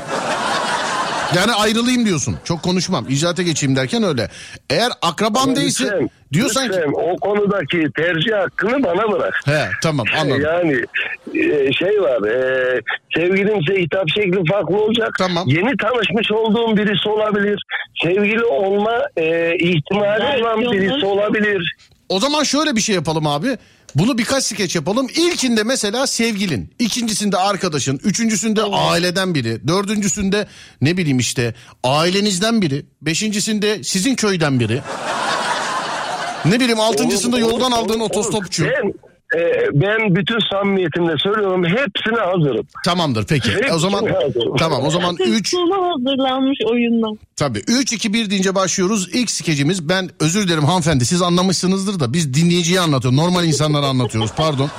Yani 1.36 1.52
ayrılayım 1.52 2.06
diyorsun. 2.06 2.36
Çok 2.44 2.64
konuşmam. 2.64 3.06
icraata 3.10 3.44
geçeyim 3.44 3.76
derken 3.76 4.04
öyle. 4.04 4.30
Eğer 4.70 4.92
akrabam 5.02 5.56
değilse 5.56 5.84
Lütfen, 5.84 6.10
diyorsan 6.34 6.64
ki 6.64 6.70
lütfen 6.70 6.92
o 6.96 7.16
konudaki 7.18 7.88
tercih 7.98 8.34
hakkını 8.34 8.84
bana 8.84 9.12
bırak. 9.12 9.34
he 9.46 9.66
tamam 9.84 10.06
anladım. 10.20 10.42
Yani 10.42 10.74
e, 11.36 11.74
şey 11.74 12.02
var 12.02 12.28
e, 12.28 12.82
sevgilimse 13.16 13.82
hitap 13.82 14.10
şekli 14.16 14.46
farklı 14.52 14.78
olacak. 14.78 15.10
Tamam. 15.18 15.48
Yeni 15.48 15.78
tanışmış 15.78 16.32
olduğum 16.32 16.78
birisi 16.78 17.10
olabilir. 17.10 17.62
Sevgili 18.04 18.44
olma 18.44 19.02
e, 19.18 19.56
ihtimali 19.56 20.44
olan 20.44 20.62
birisi 20.72 21.06
olabilir. 21.06 21.76
O 22.10 22.20
zaman 22.20 22.44
şöyle 22.44 22.76
bir 22.76 22.82
şey 22.82 22.96
yapalım 22.96 23.28
abi. 23.28 23.58
Bunu 23.96 24.18
birkaç 24.18 24.44
skeç 24.44 24.76
yapalım. 24.76 25.08
İlkinde 25.16 25.64
mesela 25.64 26.08
sevgilin, 26.08 26.74
ikincisinde 26.80 27.38
arkadaşın, 27.38 28.00
üçüncüsünde 28.04 28.62
aileden 28.64 29.36
biri, 29.36 29.68
dördüncüsünde 29.68 30.48
ne 30.82 30.98
bileyim 30.98 31.20
işte 31.20 31.56
ailenizden 31.84 32.62
biri, 32.62 32.86
beşincisinde 33.02 33.84
sizin 33.84 34.16
köyden 34.16 34.60
biri. 34.60 34.82
Ne 36.46 36.60
bileyim 36.60 36.80
altıncısında 36.80 37.36
Olur, 37.36 37.42
yoldan 37.42 37.72
olur, 37.72 37.82
aldığın 37.84 38.00
olur. 38.00 38.10
otostopçu. 38.10 38.66
Ben, 38.66 38.94
e, 39.36 39.40
ben 39.74 40.16
bütün 40.16 40.38
samimiyetimle 40.52 41.14
söylüyorum 41.18 41.64
hepsine 41.66 42.20
hazırım. 42.20 42.68
Tamamdır 42.86 43.26
peki. 43.28 43.52
Hepsine 43.52 43.74
O 43.74 43.80
zaman 43.80 44.06
hazırım. 44.06 44.58
tamam 44.58 44.82
o 44.86 44.92
zaman 44.92 45.16
3 45.20 45.50
Sona 45.50 45.76
hazırlanmış 45.76 46.58
oyundan. 46.72 47.20
Tabii 47.36 47.62
3 47.68 47.94
2 47.94 48.14
1 48.14 48.30
deyince 48.30 48.56
başlıyoruz. 48.56 49.10
İlk 49.14 49.32
skecimiz 49.32 49.90
ben 49.90 50.10
özür 50.20 50.48
dilerim 50.48 50.64
hanımefendi 50.64 51.06
siz 51.06 51.22
anlamışsınızdır 51.22 52.00
da 52.00 52.14
biz 52.14 52.34
dinleyiciye 52.34 52.80
anlatıyoruz. 52.80 53.20
Normal 53.20 53.46
insanlara 53.46 53.86
anlatıyoruz 53.86 54.32
pardon. 54.38 54.70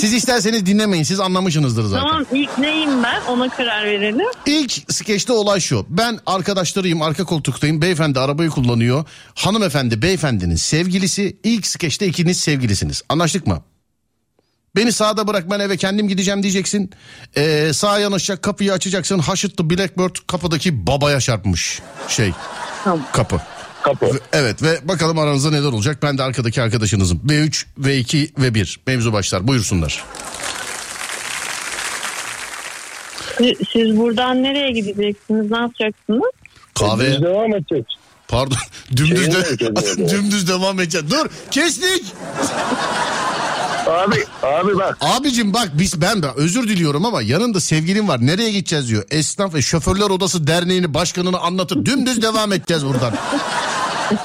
Siz 0.00 0.12
isterseniz 0.14 0.66
dinlemeyin 0.66 1.04
siz 1.04 1.20
anlamışsınızdır 1.20 1.84
zaten. 1.84 2.06
Tamam 2.08 2.24
ilk 2.32 2.58
neyim 2.58 3.02
ben 3.02 3.20
ona 3.28 3.48
karar 3.48 3.84
verelim. 3.84 4.26
İlk 4.46 4.72
skeçte 4.92 5.32
olay 5.32 5.60
şu. 5.60 5.86
Ben 5.88 6.18
arkadaşlarıyım 6.26 7.02
arka 7.02 7.24
koltuktayım. 7.24 7.82
Beyefendi 7.82 8.20
arabayı 8.20 8.50
kullanıyor. 8.50 9.04
Hanımefendi 9.34 10.02
beyefendinin 10.02 10.56
sevgilisi. 10.56 11.36
İlk 11.44 11.66
skeçte 11.66 12.06
ikiniz 12.06 12.40
sevgilisiniz. 12.40 13.02
Anlaştık 13.08 13.46
mı? 13.46 13.62
Beni 14.76 14.92
sağda 14.92 15.26
bırak 15.28 15.50
ben 15.50 15.60
eve 15.60 15.76
kendim 15.76 16.08
gideceğim 16.08 16.42
diyeceksin. 16.42 16.90
Ee, 17.36 17.70
sağa 17.74 17.98
yanaşacak 17.98 18.42
kapıyı 18.42 18.72
açacaksın. 18.72 19.18
Haşıtlı 19.18 19.70
Blackbird 19.70 20.16
kapıdaki 20.26 20.86
babaya 20.86 21.20
çarpmış 21.20 21.82
şey 22.08 22.32
Tamam. 22.84 23.06
kapı. 23.12 23.40
Kapı. 23.92 24.06
Ve- 24.14 24.18
Evet 24.32 24.62
ve 24.62 24.88
bakalım 24.88 25.18
aranızda 25.18 25.50
neler 25.50 25.68
olacak. 25.72 25.98
Ben 26.02 26.18
de 26.18 26.22
arkadaki 26.22 26.62
arkadaşınızım. 26.62 27.18
V3, 27.28 27.64
V2 27.80 28.28
ve 28.42 28.54
1 28.54 28.80
mevzu 28.86 29.12
başlar. 29.12 29.48
Buyursunlar. 29.48 30.04
Siz, 33.38 33.52
siz 33.72 33.96
buradan 33.96 34.42
nereye 34.42 34.70
gideceksiniz? 34.70 35.50
Ne 35.50 35.56
yapacaksınız? 35.58 36.30
Kahve 36.74 37.10
Biz 37.12 37.22
devam 37.22 37.54
edeceğiz. 37.54 37.84
pardon 38.28 38.56
dümdüz 38.96 39.18
Şeyin 39.18 39.32
de, 39.32 40.10
dümdüz 40.10 40.48
devam 40.48 40.80
edeceğiz. 40.80 41.10
Dur 41.10 41.26
kestik. 41.50 42.04
Abi 43.86 44.24
abi 44.42 44.76
bak 44.78 44.98
Abicim 45.00 45.54
bak 45.54 45.70
biz 45.74 46.00
ben 46.00 46.22
de 46.22 46.26
özür 46.36 46.68
diliyorum 46.68 47.04
ama 47.04 47.22
yanında 47.22 47.60
sevgilim 47.60 48.08
var. 48.08 48.26
Nereye 48.26 48.50
gideceğiz 48.50 48.88
diyor. 48.88 49.04
Esnaf 49.10 49.54
ve 49.54 49.62
Şoförler 49.62 50.10
Odası 50.10 50.46
Derneği'ni 50.46 50.94
başkanını 50.94 51.38
anlatır. 51.38 51.84
Dümdüz 51.84 52.22
devam 52.22 52.52
edeceğiz 52.52 52.86
buradan. 52.86 53.14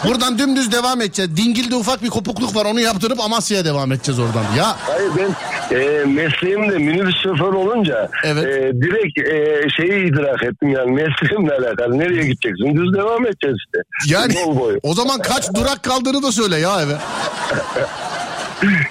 Buradan 0.07 0.39
dümdüz 0.39 0.71
devam 0.71 1.01
edeceğiz. 1.01 1.37
Dingil'de 1.37 1.75
ufak 1.75 2.03
bir 2.03 2.09
kopukluk 2.09 2.55
var 2.55 2.65
onu 2.65 2.79
yaptırıp 2.79 3.19
Amasya'ya 3.19 3.65
devam 3.65 3.91
edeceğiz 3.91 4.19
oradan. 4.19 4.43
Ya 4.57 4.75
hayır 4.79 5.11
ben 5.17 5.35
e, 5.77 6.05
mesleğimde 6.05 6.77
minibüs 6.77 7.15
şoförü 7.23 7.55
olunca 7.55 8.09
Evet. 8.23 8.43
e, 8.45 8.73
direkt 8.81 9.19
e, 9.19 9.69
şeyi 9.69 10.09
idrak 10.11 10.43
ettim 10.43 10.69
yani 10.69 10.91
mesleğimle 10.91 11.53
alakalı. 11.53 11.99
Nereye 11.99 12.23
gideceksin? 12.23 12.75
Düz 12.77 12.93
devam 12.93 13.25
edeceğiz 13.25 13.57
işte. 13.65 13.79
yani 14.15 14.33
Yol 14.35 14.59
boyu. 14.59 14.79
o 14.83 14.93
zaman 14.93 15.21
kaç 15.21 15.53
durak 15.55 15.83
kaldığını 15.83 16.23
da 16.23 16.31
söyle 16.31 16.57
ya 16.57 16.81
eve. 16.81 16.95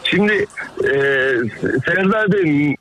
Şimdi 0.05 0.47
e, 0.85 0.93
Serdar 1.87 2.33
Bey 2.33 2.75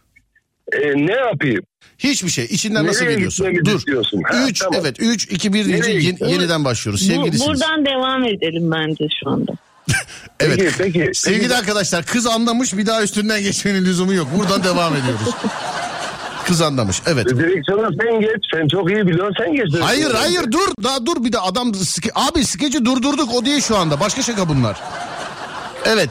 e, 0.72 0.96
ne 1.08 1.14
yapayım? 1.14 1.62
Hiçbir 2.04 2.30
şey. 2.30 2.46
İçinden 2.46 2.88
nasıl 2.88 3.02
Nereye 3.02 3.14
geliyorsun? 3.14 3.54
gitmemi 3.54 3.80
Dur. 3.86 4.24
Ha, 4.24 4.48
3 4.50 4.60
tamam. 4.60 4.80
evet 4.82 4.96
3 5.00 5.24
2 5.26 5.54
1 5.54 5.66
deyince 5.66 5.92
yeniden 6.28 6.66
başlıyoruz. 6.66 7.02
Bu, 7.02 7.06
Sevgilisiniz. 7.14 7.48
buradan 7.48 7.86
devam 7.86 8.24
edelim 8.24 8.72
bence 8.72 9.08
şu 9.24 9.30
anda. 9.30 9.52
Evet. 10.40 10.58
Peki, 10.78 10.78
peki, 10.78 11.12
Sevgili 11.14 11.42
peki. 11.42 11.56
arkadaşlar 11.56 12.06
kız 12.06 12.28
anlamış 12.28 12.78
bir 12.78 12.86
daha 12.86 13.04
üstünden 13.04 13.42
geçmenin 13.42 13.86
lüzumu 13.86 14.14
yok. 14.14 14.28
Buradan 14.38 14.64
devam 14.64 14.96
ediyoruz. 14.96 15.30
Kız 16.46 16.62
anlamış 16.62 17.02
evet. 17.06 17.30
Direksiyona 17.30 17.90
sen 18.02 18.20
geç. 18.22 18.46
Sen 18.54 18.68
çok 18.68 18.92
iyi 18.92 19.08
biliyorsun. 19.08 19.36
Sen 19.38 19.56
geç. 19.56 19.82
Hayır 19.82 20.12
hayır 20.12 20.52
dur 20.52 20.84
daha 20.84 21.06
dur 21.06 21.24
bir 21.24 21.34
de 21.34 21.40
adam 21.40 21.72
abi 22.16 22.46
skeci 22.46 22.86
durdurduk 22.86 23.34
o 23.34 23.46
değil 23.46 23.62
şu 23.62 23.78
anda 23.78 24.00
başka 24.00 24.22
şaka 24.22 24.50
bunlar. 24.50 24.78
Evet 25.86 26.10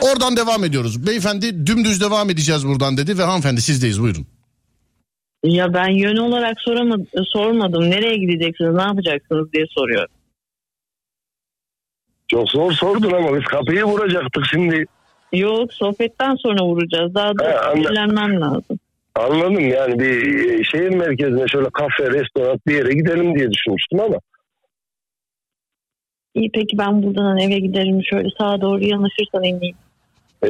oradan 0.00 0.36
devam 0.36 0.64
ediyoruz. 0.64 1.06
Beyefendi 1.06 1.66
dümdüz 1.66 2.00
devam 2.00 2.30
edeceğiz 2.30 2.66
buradan 2.66 2.96
dedi 2.96 3.18
ve 3.18 3.22
hanımefendi 3.22 3.62
sizdeyiz 3.62 4.00
buyurun. 4.00 4.26
Ya 5.44 5.74
ben 5.74 5.88
yön 5.88 6.16
olarak 6.16 6.60
soramadım, 6.60 7.06
sormadım. 7.24 7.90
Nereye 7.90 8.16
gideceksiniz, 8.16 8.74
ne 8.74 8.82
yapacaksınız 8.82 9.52
diye 9.52 9.64
soruyorum. 9.70 10.14
Çok 12.28 12.50
zor 12.50 12.72
sordun 12.72 13.12
ama 13.12 13.36
biz 13.36 13.44
kapıyı 13.44 13.84
vuracaktık 13.84 14.44
şimdi. 14.50 14.84
Yok 15.32 15.72
sohbetten 15.72 16.34
sonra 16.34 16.64
vuracağız. 16.64 17.14
Daha 17.14 17.38
da 17.38 17.72
öğrenmem 17.72 18.40
lazım. 18.40 18.78
Anladım 19.14 19.60
yani 19.60 19.98
bir 19.98 20.64
şehir 20.64 20.90
merkezine 20.90 21.48
şöyle 21.48 21.70
kafe, 21.70 22.10
restoran 22.10 22.60
bir 22.66 22.74
yere 22.74 22.94
gidelim 22.94 23.34
diye 23.34 23.50
düşünmüştüm 23.50 24.00
ama. 24.00 24.16
İyi 26.34 26.50
peki 26.54 26.78
ben 26.78 27.02
buradan 27.02 27.38
eve 27.38 27.58
giderim. 27.58 28.04
Şöyle 28.04 28.28
sağa 28.38 28.60
doğru 28.60 28.84
yanaşırsan 28.84 29.44
ineyim. 29.44 29.76
E, 30.42 30.46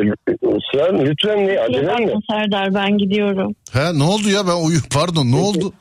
Sen 0.75 1.05
lütfen 1.07 1.47
ne 1.47 1.61
acelen 1.61 2.03
mi? 2.03 2.13
Serdar 2.31 2.75
ben 2.75 2.99
gidiyorum. 2.99 3.55
He 3.73 3.99
ne 3.99 4.03
oldu 4.03 4.29
ya 4.29 4.47
ben 4.47 4.67
uyu 4.67 4.79
pardon 4.95 5.33
ne 5.33 5.37
oldu? 5.37 5.73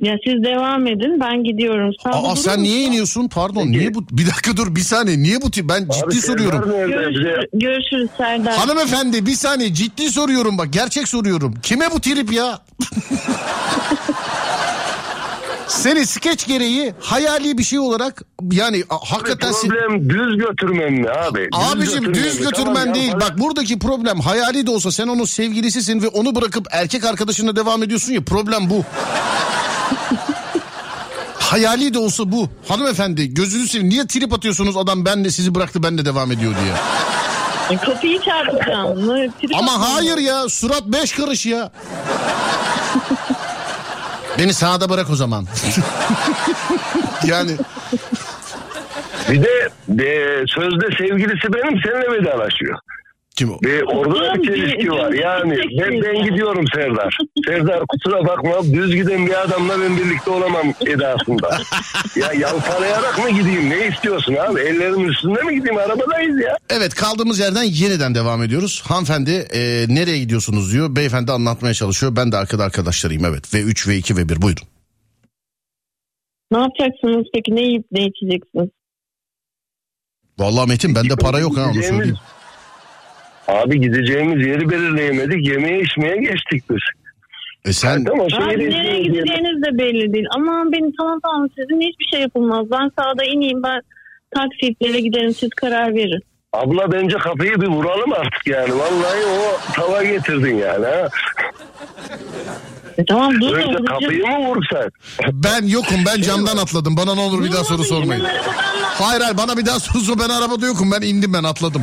Ya 0.00 0.16
siz 0.24 0.44
devam 0.44 0.86
edin 0.86 1.20
ben 1.20 1.44
gidiyorum. 1.44 1.90
Sağda 2.02 2.16
Aa 2.16 2.36
sen 2.36 2.52
musun? 2.60 2.62
niye 2.62 2.80
iniyorsun 2.80 3.28
pardon 3.28 3.60
Peki. 3.66 3.78
niye 3.78 3.94
bu 3.94 4.04
bir 4.10 4.26
dakika 4.26 4.56
dur 4.56 4.74
bir 4.76 4.80
saniye 4.80 5.18
niye 5.22 5.42
bu 5.42 5.50
tip 5.50 5.68
ben 5.68 5.80
ciddi 5.80 6.04
Abi, 6.06 6.14
soruyorum. 6.14 6.62
Serdar 6.64 6.78
nerede? 6.78 6.90
Bize- 7.10 7.20
Görüşürüz, 7.22 7.44
görüşürüz 7.52 8.10
Serdar. 8.16 8.54
Hanımefendi 8.54 9.26
bir 9.26 9.32
saniye 9.34 9.74
ciddi 9.74 10.10
soruyorum 10.10 10.58
bak 10.58 10.72
gerçek 10.72 11.08
soruyorum. 11.08 11.54
Kime 11.62 11.90
bu 11.90 12.00
trip 12.00 12.32
ya? 12.32 12.58
Seni 15.82 16.06
skeç 16.06 16.46
gereği 16.46 16.94
hayali 17.00 17.58
bir 17.58 17.64
şey 17.64 17.78
olarak 17.78 18.22
yani 18.52 18.84
hakikaten 18.88 19.52
Problem 19.52 20.10
düz 20.10 20.38
götürmem 20.38 20.94
mi 20.94 21.10
abi? 21.10 21.48
Abicim 21.52 22.14
düz 22.14 22.40
mi? 22.40 22.44
götürmen 22.46 22.74
Tamam 22.74 22.88
ya, 22.88 22.94
değil. 22.94 23.10
falan- 23.12 23.20
Bak 23.20 23.38
buradaki 23.38 23.78
problem 23.78 24.20
hayali 24.20 24.66
de 24.66 24.70
olsa 24.70 24.92
sen 24.92 25.08
onun 25.08 25.24
sevgilisisin 25.24 26.02
ve 26.02 26.08
onu 26.08 26.34
bırakıp 26.34 26.66
erkek 26.70 27.04
arkadaşınla 27.04 27.56
devam 27.56 27.82
ediyorsun 27.82 28.12
ya 28.12 28.24
problem 28.24 28.70
bu. 28.70 28.84
hayali 31.38 31.94
de 31.94 31.98
olsa 31.98 32.32
bu. 32.32 32.48
Hanımefendi 32.68 33.34
gözünü 33.34 33.68
seveyim 33.68 33.90
niye 33.90 34.06
trip 34.06 34.32
atıyorsunuz 34.32 34.76
adam 34.76 35.04
ben 35.04 35.24
de 35.24 35.30
sizi 35.30 35.54
bıraktı 35.54 35.82
ben 35.82 35.98
de 35.98 36.04
devam 36.04 36.32
ediyor 36.32 36.52
diye. 36.64 36.74
E, 37.70 37.76
Kapıyı 37.76 38.20
çarpacağım. 38.22 39.10
Ama 39.58 39.80
hayır 39.94 40.18
ya 40.18 40.48
surat 40.48 40.82
beş 40.86 41.12
karış 41.12 41.46
ya. 41.46 41.72
Beni 44.38 44.54
sağda 44.54 44.88
bırak 44.88 45.10
o 45.10 45.16
zaman. 45.16 45.46
yani 47.26 47.56
Bir 49.30 49.42
de 49.42 49.70
e, 50.04 50.44
sözde 50.46 50.86
sevgilisi 50.98 51.52
benim 51.52 51.80
seninle 51.84 52.20
vedalaşıyor. 52.20 52.78
Kim 53.36 53.52
o? 53.52 53.58
Ve 53.64 53.84
orada 53.84 54.14
da 54.20 54.42
bir 54.42 54.78
bir- 54.78 54.88
var. 54.88 55.12
Yani 55.12 55.56
ben, 55.80 56.02
ben 56.02 56.24
gidiyorum 56.24 56.64
Serdar. 56.74 57.18
Serdar 57.46 57.84
kusura 57.88 58.26
bakma 58.26 58.64
düz 58.72 58.94
giden 58.94 59.26
bir 59.26 59.42
adamla 59.42 59.80
ben 59.80 59.96
birlikte 59.96 60.30
olamam 60.30 60.66
edasında. 60.86 61.60
ya 62.16 62.32
yalpalayarak 62.32 63.18
mı 63.18 63.30
gideyim 63.30 63.70
ne 63.70 63.88
istiyorsun 63.88 64.34
abi? 64.34 64.60
Ellerimin 64.60 65.08
üstünde 65.08 65.42
mi 65.42 65.54
gideyim 65.54 65.76
arabadayız 65.78 66.40
ya. 66.40 66.56
Evet 66.70 66.94
kaldığımız 66.94 67.38
yerden 67.38 67.62
yeniden 67.62 68.14
devam 68.14 68.42
ediyoruz. 68.42 68.82
Hanımefendi 68.86 69.30
e, 69.30 69.86
nereye 69.88 70.18
gidiyorsunuz 70.18 70.72
diyor. 70.72 70.96
Beyefendi 70.96 71.32
anlatmaya 71.32 71.74
çalışıyor. 71.74 72.16
Ben 72.16 72.32
de 72.32 72.36
arkada 72.36 72.64
arkadaşlarıyım 72.64 73.24
evet. 73.24 73.54
V3, 73.54 73.88
V2 73.88 74.16
ve 74.16 74.28
1 74.28 74.42
buyurun. 74.42 74.66
Ne 76.50 76.58
yapacaksınız 76.58 77.26
peki? 77.34 77.56
Ne 77.56 77.62
yiyip 77.62 77.86
ne 77.92 78.06
içeceksiniz? 78.06 78.68
Vallahi 80.38 80.68
Metin 80.68 80.94
bende 80.94 81.16
para 81.16 81.38
yok 81.38 81.56
ha 81.56 81.64
onu 81.74 81.82
söyleyeyim. 81.82 82.18
Abi 83.48 83.80
gideceğimiz 83.80 84.46
yeri 84.46 84.70
belirleyemedik. 84.70 85.48
Yemeğe 85.48 85.80
içmeye 85.80 86.16
geçtik 86.16 86.64
biz. 86.70 86.82
E 87.64 87.72
sen 87.72 88.04
Abi 88.04 88.30
şehir 88.30 88.70
nereye 88.70 89.02
gideceğiniz 89.02 89.62
de 89.62 89.78
belli 89.78 90.12
değil. 90.12 90.26
Aman 90.36 90.72
benim 90.72 90.92
tamam 90.98 91.20
tamam 91.24 91.48
sizin 91.58 91.80
hiçbir 91.80 92.04
şey 92.12 92.20
yapılmaz. 92.20 92.70
Ben 92.70 92.90
sağda 92.98 93.24
ineyim 93.24 93.62
ben 93.62 93.80
taksitlere 94.34 95.00
giderim 95.00 95.34
siz 95.34 95.50
karar 95.50 95.94
verin. 95.94 96.20
Abla 96.52 96.92
bence 96.92 97.16
kapıyı 97.16 97.60
bir 97.60 97.66
vuralım 97.66 98.12
artık 98.12 98.46
yani. 98.46 98.72
Vallahi 98.74 99.24
o 99.26 99.72
tava 99.72 100.04
getirdin 100.04 100.54
yani 100.54 100.86
ha. 100.86 101.08
E 102.98 103.04
tamam 103.04 103.40
dur 103.40 103.56
Önce 103.56 103.84
kapıyı 103.84 104.26
mı 104.26 104.38
vursak? 104.46 104.92
ben 105.32 105.66
yokum 105.66 105.96
ben 106.06 106.22
camdan 106.22 106.56
atladım. 106.56 106.96
Bana 106.96 107.14
ne 107.14 107.20
olur 107.20 107.44
bir 107.44 107.52
daha 107.52 107.64
soru 107.64 107.84
sormayın. 107.84 108.24
Hayır 108.98 109.20
hayır 109.20 109.36
bana 109.36 109.56
bir 109.56 109.66
daha 109.66 109.80
soru 109.80 110.00
sor. 110.02 110.18
Ben 110.18 110.28
arabada 110.28 110.66
yokum. 110.66 110.92
Ben 110.92 111.00
indim 111.02 111.32
ben 111.32 111.44
atladım. 111.44 111.82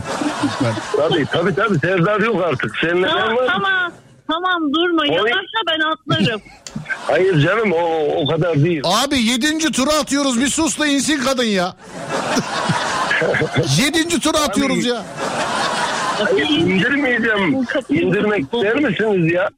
Ben. 0.63 0.73
Tabii 0.97 1.25
tabii 1.31 1.55
tabii 1.55 1.79
Serdar 1.79 2.19
yok 2.19 2.43
artık. 2.45 2.75
Seninle 2.81 3.07
ben 3.07 3.11
Tamam 3.11 3.35
var. 3.37 3.47
tamam. 3.47 3.91
Tamam 4.31 4.73
durma. 4.73 5.05
Yavaşla 5.05 5.59
ben 5.67 5.79
atlarım. 5.79 6.41
Hayır 7.07 7.39
canım 7.47 7.71
o, 7.73 8.05
o 8.15 8.27
kadar 8.27 8.55
değil. 8.63 8.81
Abi 8.83 9.21
yedinci 9.21 9.71
tura 9.71 9.93
atıyoruz. 9.93 10.41
Bir 10.41 10.47
sus 10.47 10.79
da 10.79 10.87
insin 10.87 11.21
kadın 11.25 11.43
ya. 11.43 11.75
Yedinci 13.83 14.19
tura 14.19 14.37
atıyoruz 14.37 14.85
ya. 14.85 15.03
İndirmeyeceğim. 16.49 17.67
İndirmek 17.89 18.43
ister 18.53 18.75
misiniz 18.75 19.33
ya? 19.33 19.49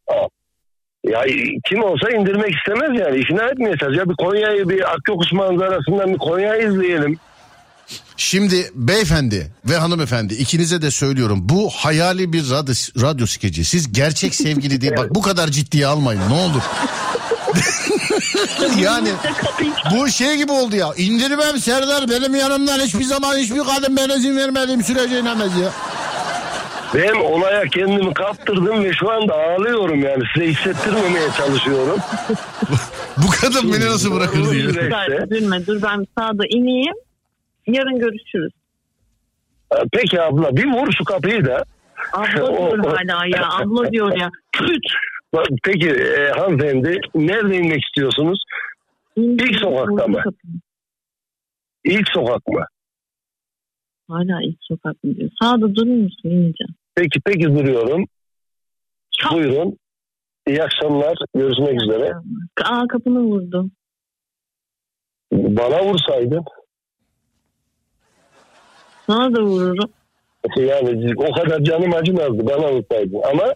Ya 1.04 1.24
kim 1.66 1.84
olsa 1.84 2.10
indirmek 2.10 2.56
istemez 2.56 3.00
yani. 3.00 3.20
İkna 3.20 3.44
etmeyeceğiz. 3.48 3.98
Ya 3.98 4.10
bir 4.10 4.16
Konya'yı 4.16 4.70
bir 4.70 4.94
Akyokuş 4.94 5.32
manzarasından 5.32 6.14
bir 6.14 6.18
Konya'yı 6.18 6.68
izleyelim. 6.68 7.20
Şimdi 8.18 8.72
beyefendi 8.76 9.52
ve 9.66 9.78
hanımefendi 9.78 10.34
ikinize 10.34 10.82
de 10.82 10.92
söylüyorum. 10.92 11.40
Bu 11.42 11.70
hayali 11.70 12.34
bir 12.34 12.50
radyo, 12.50 12.74
radyo 13.02 13.26
skeci. 13.26 13.66
Siz 13.66 13.94
gerçek 13.94 14.36
sevgili 14.36 14.82
değil. 14.82 14.94
Bak 14.98 15.08
bu 15.16 15.22
kadar 15.22 15.48
ciddiye 15.48 15.88
almayın 15.88 16.22
ne 16.30 16.34
olur. 16.34 16.62
yani 18.82 19.10
bu 19.92 20.10
şey 20.10 20.38
gibi 20.38 20.52
oldu 20.52 20.76
ya. 20.76 20.94
İndirmem 20.98 21.58
Serdar 21.58 22.10
benim 22.10 22.36
yanımdan 22.36 22.80
hiçbir 22.80 23.04
zaman 23.04 23.38
hiçbir 23.38 23.60
kadın 23.60 23.98
ben 23.98 24.10
izin 24.10 24.38
vermediğim 24.38 24.84
sürece 24.84 25.20
inemez 25.20 25.58
ya. 25.58 25.72
Ben 26.96 27.14
olaya 27.22 27.64
kendimi 27.64 28.14
kaptırdım 28.14 28.84
ve 28.84 28.94
şu 28.94 29.12
anda 29.12 29.34
ağlıyorum 29.34 30.02
yani. 30.02 30.24
Size 30.34 30.48
hissettirmemeye 30.48 31.30
çalışıyorum. 31.38 32.00
Bu 33.18 33.30
kadın 33.42 33.74
beni 33.74 33.86
nasıl 33.86 34.16
bırakır 34.16 34.52
diye. 34.52 34.66
Neyse. 34.66 34.92
Dur, 35.12 35.36
Üzülme 35.36 35.68
dur 35.68 35.82
ben 35.82 36.06
sağda 36.18 36.44
ineyim. 36.50 36.96
Yarın 37.68 38.00
görüşürüz. 38.00 38.52
Peki 39.94 40.22
abla 40.22 40.58
bir 40.58 40.66
vur 40.66 40.92
şu 40.98 41.04
kapıyı 41.04 41.46
da. 41.46 41.64
Abla 42.14 42.48
diyor 42.48 42.86
hala 42.86 43.26
ya. 43.26 43.50
Abla 43.62 43.92
diyor 43.92 44.18
ya. 44.20 44.30
Küt. 44.52 44.84
Peki 45.64 45.90
e, 45.90 46.32
hanımefendi 46.32 47.00
nerede 47.16 47.58
inmek 47.58 47.84
istiyorsunuz? 47.84 48.44
İlk 49.16 49.56
sokakta 49.60 50.08
mı? 50.08 50.24
İlk 51.84 52.08
sokak 52.14 52.48
mı? 52.48 52.66
Hala 54.10 54.42
ilk 54.44 54.58
sokak 54.62 55.04
mı 55.04 55.16
diyor. 55.16 55.30
Sağda 55.42 55.76
durur 55.76 55.96
musun? 55.96 56.30
İneceğim. 56.30 56.76
Peki 56.96 57.20
peki 57.26 57.44
duruyorum. 57.44 58.06
Buyurun. 59.32 59.78
İyi 60.48 60.64
akşamlar. 60.64 61.18
Görüşmek 61.36 61.82
üzere. 61.82 62.14
Aa 62.64 62.88
kapını 62.88 63.20
vurdu. 63.20 63.70
Bana 65.32 65.86
vursaydın. 65.86 66.44
Sana 69.08 69.36
da 69.36 69.42
vururum. 69.42 69.90
Yani 70.58 71.14
o 71.18 71.32
kadar 71.32 71.60
canım 71.60 71.94
acımazdı 71.94 72.46
bana 72.46 72.74
vursaydın. 72.74 73.22
Ama 73.32 73.54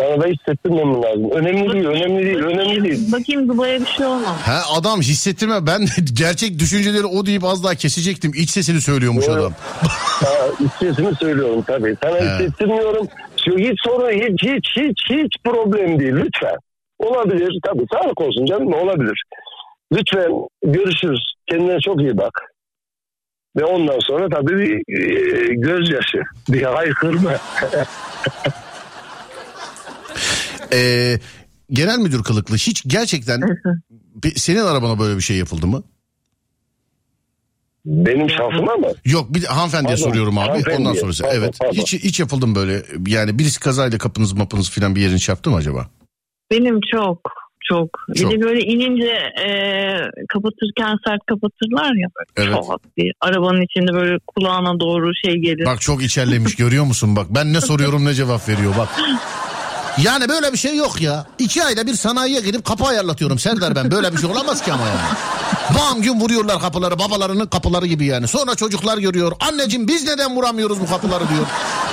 bana 0.00 0.20
da 0.22 0.26
hissettirmem 0.26 1.02
lazım. 1.02 1.30
Önemli 1.30 1.72
değil, 1.72 1.84
önemli 1.86 2.26
değil, 2.26 2.38
önemli 2.38 2.84
değil. 2.84 3.12
Bakayım 3.12 3.48
Dubai'ye 3.48 3.80
bir 3.80 3.86
şey 3.86 4.06
olmaz. 4.06 4.36
Ha 4.44 4.60
adam 4.78 5.00
hissettirme 5.00 5.66
ben 5.66 5.80
gerçek 6.12 6.58
düşünceleri 6.58 7.06
o 7.06 7.26
deyip 7.26 7.44
az 7.44 7.64
daha 7.64 7.74
kesecektim. 7.74 8.32
İç 8.34 8.50
sesini 8.50 8.80
söylüyormuş 8.80 9.26
Doğru. 9.26 9.40
adam. 9.40 9.52
Ha, 10.18 10.66
sesimi 10.80 11.14
söylüyorum 11.14 11.64
tabii. 11.66 11.96
Sana 12.02 12.16
He. 12.16 12.20
hissettirmiyorum. 12.20 13.06
Şu 13.44 13.58
hiç 13.58 13.78
sorun, 13.84 14.10
hiç, 14.10 14.42
hiç, 14.42 14.66
hiç, 14.76 14.98
hiç 15.10 15.32
problem 15.44 16.00
değil. 16.00 16.12
Lütfen. 16.12 16.56
Olabilir. 16.98 17.58
Tabii 17.66 17.84
sağlık 17.92 18.20
olsun 18.20 18.46
canım 18.46 18.72
olabilir. 18.72 19.22
Lütfen 19.92 20.32
görüşürüz. 20.64 21.34
Kendine 21.50 21.80
çok 21.80 22.00
iyi 22.00 22.16
bak. 22.16 22.32
Ve 23.56 23.64
ondan 23.64 23.98
sonra 23.98 24.28
tabii 24.28 24.58
bir 24.58 25.00
e, 25.00 25.54
gözyaşı, 25.54 26.22
bir 26.48 26.62
haykırma. 26.62 27.32
Ee, 30.72 31.18
genel 31.70 31.98
müdür 31.98 32.22
kılıklı 32.22 32.56
hiç 32.56 32.82
gerçekten 32.86 33.40
bir- 34.24 34.34
senin 34.34 34.60
arabana 34.64 34.98
böyle 34.98 35.16
bir 35.16 35.22
şey 35.22 35.36
yapıldı 35.36 35.66
mı? 35.66 35.82
Benim 37.86 38.30
şahsıma 38.30 38.74
mı? 38.76 38.86
Yok 39.04 39.34
bir 39.34 39.44
hanımefendiye 39.44 39.96
Pardon, 39.96 40.08
soruyorum 40.08 40.38
abi 40.38 40.46
hanımefendiye. 40.48 40.88
ondan 40.88 41.00
sonrası. 41.00 41.22
Pardon, 41.22 41.38
evet. 41.38 41.56
pardon. 41.60 41.72
Hiç 41.74 41.92
hiç 41.94 42.20
yapıldı 42.20 42.46
mı 42.46 42.54
böyle? 42.54 42.82
Yani 43.06 43.38
birisi 43.38 43.60
kazayla 43.60 43.98
kapınız 43.98 44.32
mapınız 44.32 44.70
falan 44.70 44.94
bir 44.96 45.00
yerini 45.00 45.20
çarptı 45.20 45.50
mı 45.50 45.56
acaba? 45.56 45.86
Benim 46.50 46.80
çok 46.92 47.20
çok. 47.68 47.88
Çok. 48.16 48.30
Bir 48.30 48.30
de 48.40 48.44
böyle 48.44 48.60
inince 48.60 49.12
e, 49.46 49.50
kapatırken 50.28 50.96
sert 51.06 51.20
kapatırlar 51.26 52.00
ya. 52.02 52.08
Böyle 52.38 52.50
Evet. 52.50 52.64
Çok 52.66 52.96
bir 52.96 53.12
arabanın 53.20 53.62
içinde 53.62 53.92
böyle 53.92 54.18
kulağına 54.26 54.80
doğru 54.80 55.10
şey 55.24 55.34
gelir. 55.34 55.66
Bak 55.66 55.80
çok 55.80 56.02
içerlemiş 56.02 56.56
görüyor 56.56 56.84
musun 56.84 57.16
bak. 57.16 57.26
Ben 57.30 57.52
ne 57.52 57.60
soruyorum 57.60 58.04
ne 58.04 58.14
cevap 58.14 58.48
veriyor 58.48 58.74
bak. 58.78 58.88
Yani 60.04 60.28
böyle 60.28 60.52
bir 60.52 60.58
şey 60.58 60.76
yok 60.76 61.02
ya. 61.02 61.26
İki 61.38 61.64
ayda 61.64 61.86
bir 61.86 61.94
sanayiye 61.94 62.40
gidip 62.40 62.64
kapı 62.64 62.84
ayarlatıyorum 62.84 63.38
Serdar 63.38 63.74
ben. 63.76 63.90
Böyle 63.90 64.12
bir 64.12 64.18
şey 64.18 64.30
olamaz 64.30 64.62
ki 64.62 64.72
ama 64.72 64.82
yani. 64.86 65.00
Bam 65.78 66.02
gün 66.02 66.20
vuruyorlar 66.20 66.60
kapıları 66.60 66.98
babalarının 66.98 67.46
kapıları 67.46 67.86
gibi 67.86 68.06
yani. 68.06 68.28
Sonra 68.28 68.54
çocuklar 68.54 68.98
görüyor. 68.98 69.32
Anneciğim 69.40 69.88
biz 69.88 70.08
neden 70.08 70.36
vuramıyoruz 70.36 70.80
bu 70.80 70.86
kapıları 70.86 71.28
diyor. 71.28 71.46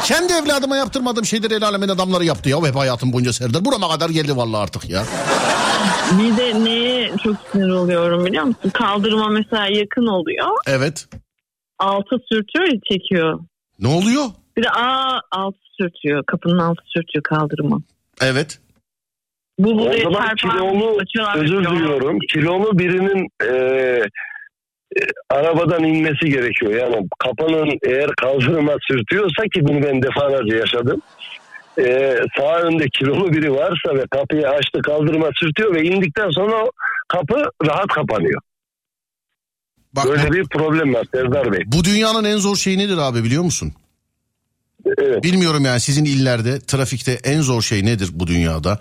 Kendi 0.04 0.34
evladıma 0.34 0.78
yaptırmadığım 0.78 1.26
şeyleri 1.26 1.54
el 1.54 1.64
alemin 1.64 1.90
adamları 1.90 2.26
yaptı 2.26 2.50
ya. 2.50 2.64
Hep 2.64 2.76
hayatım 2.76 3.14
boyunca 3.14 3.34
Serdar. 3.34 3.66
Burama 3.66 3.90
kadar 3.90 4.10
geldi 4.10 4.38
vallahi 4.38 4.64
artık 4.64 4.90
ya. 4.90 5.04
Bir 6.12 6.38
de 6.38 6.64
neye 6.64 7.12
çok 7.24 7.36
sinir 7.52 7.70
oluyorum 7.70 8.26
biliyor 8.26 8.44
musun? 8.44 8.70
Kaldırıma 8.74 9.30
mesela 9.30 9.66
yakın 9.68 10.08
oluyor. 10.08 10.48
Evet. 10.68 11.08
Altı 11.80 12.16
sürtüyor 12.32 12.68
çekiyor. 12.92 13.40
Ne 13.80 13.88
oluyor? 13.88 14.26
Bir 14.58 14.64
de 14.64 14.70
aa 14.70 15.20
altı 15.32 15.58
sürtüyor. 15.82 16.24
Kapının 16.28 16.58
altı 16.60 16.82
sürtüyor 16.86 17.24
kaldırıma. 17.24 17.80
Evet. 18.22 18.60
Bu 19.60 19.70
O 19.72 19.80
buraya 19.80 20.04
zaman 20.04 20.36
çarpar. 20.36 20.58
kilolu, 20.60 20.98
özür 21.36 21.64
diliyorum, 21.66 22.20
kilolu 22.34 22.80
birinin 22.80 23.28
e, 23.44 23.56
e, 24.98 25.02
arabadan 25.30 25.84
inmesi 25.84 26.30
gerekiyor. 26.30 26.74
Yani 26.74 27.08
kapının 27.20 27.78
eğer 27.88 28.10
kaldırıma 28.22 28.74
sürtüyorsa 28.88 29.44
ki 29.44 29.62
bunu 29.68 29.84
ben 29.84 30.02
defalarca 30.02 30.56
yaşadım. 30.58 31.02
E, 31.80 32.16
sağ 32.38 32.60
önde 32.62 32.86
kilolu 32.90 33.34
biri 33.34 33.52
varsa 33.54 33.96
ve 33.96 34.04
kapıyı 34.12 34.50
açtı 34.50 34.82
kaldırıma 34.82 35.30
sürtüyor 35.36 35.76
ve 35.76 35.84
indikten 35.84 36.30
sonra 36.30 36.64
o 36.66 36.72
kapı 37.08 37.44
rahat 37.68 37.88
kapanıyor. 37.88 38.42
Bak 39.96 40.06
Böyle 40.06 40.30
bu, 40.30 40.34
bir 40.34 40.44
problem 40.44 40.94
var 40.94 41.06
Serdar 41.14 41.52
Bey. 41.52 41.62
bu 41.66 41.84
dünyanın 41.84 42.24
en 42.24 42.38
zor 42.38 42.56
şeyi 42.56 42.78
nedir 42.78 42.98
abi 42.98 43.24
biliyor 43.24 43.44
musun? 43.44 43.74
Evet. 44.86 45.24
Bilmiyorum 45.24 45.66
yani 45.66 45.80
sizin 45.80 46.06
illerde 46.06 46.60
trafikte 46.60 47.12
en 47.12 47.42
zor 47.42 47.62
şey 47.62 47.86
nedir 47.86 48.10
bu 48.14 48.28
dünyada? 48.28 48.80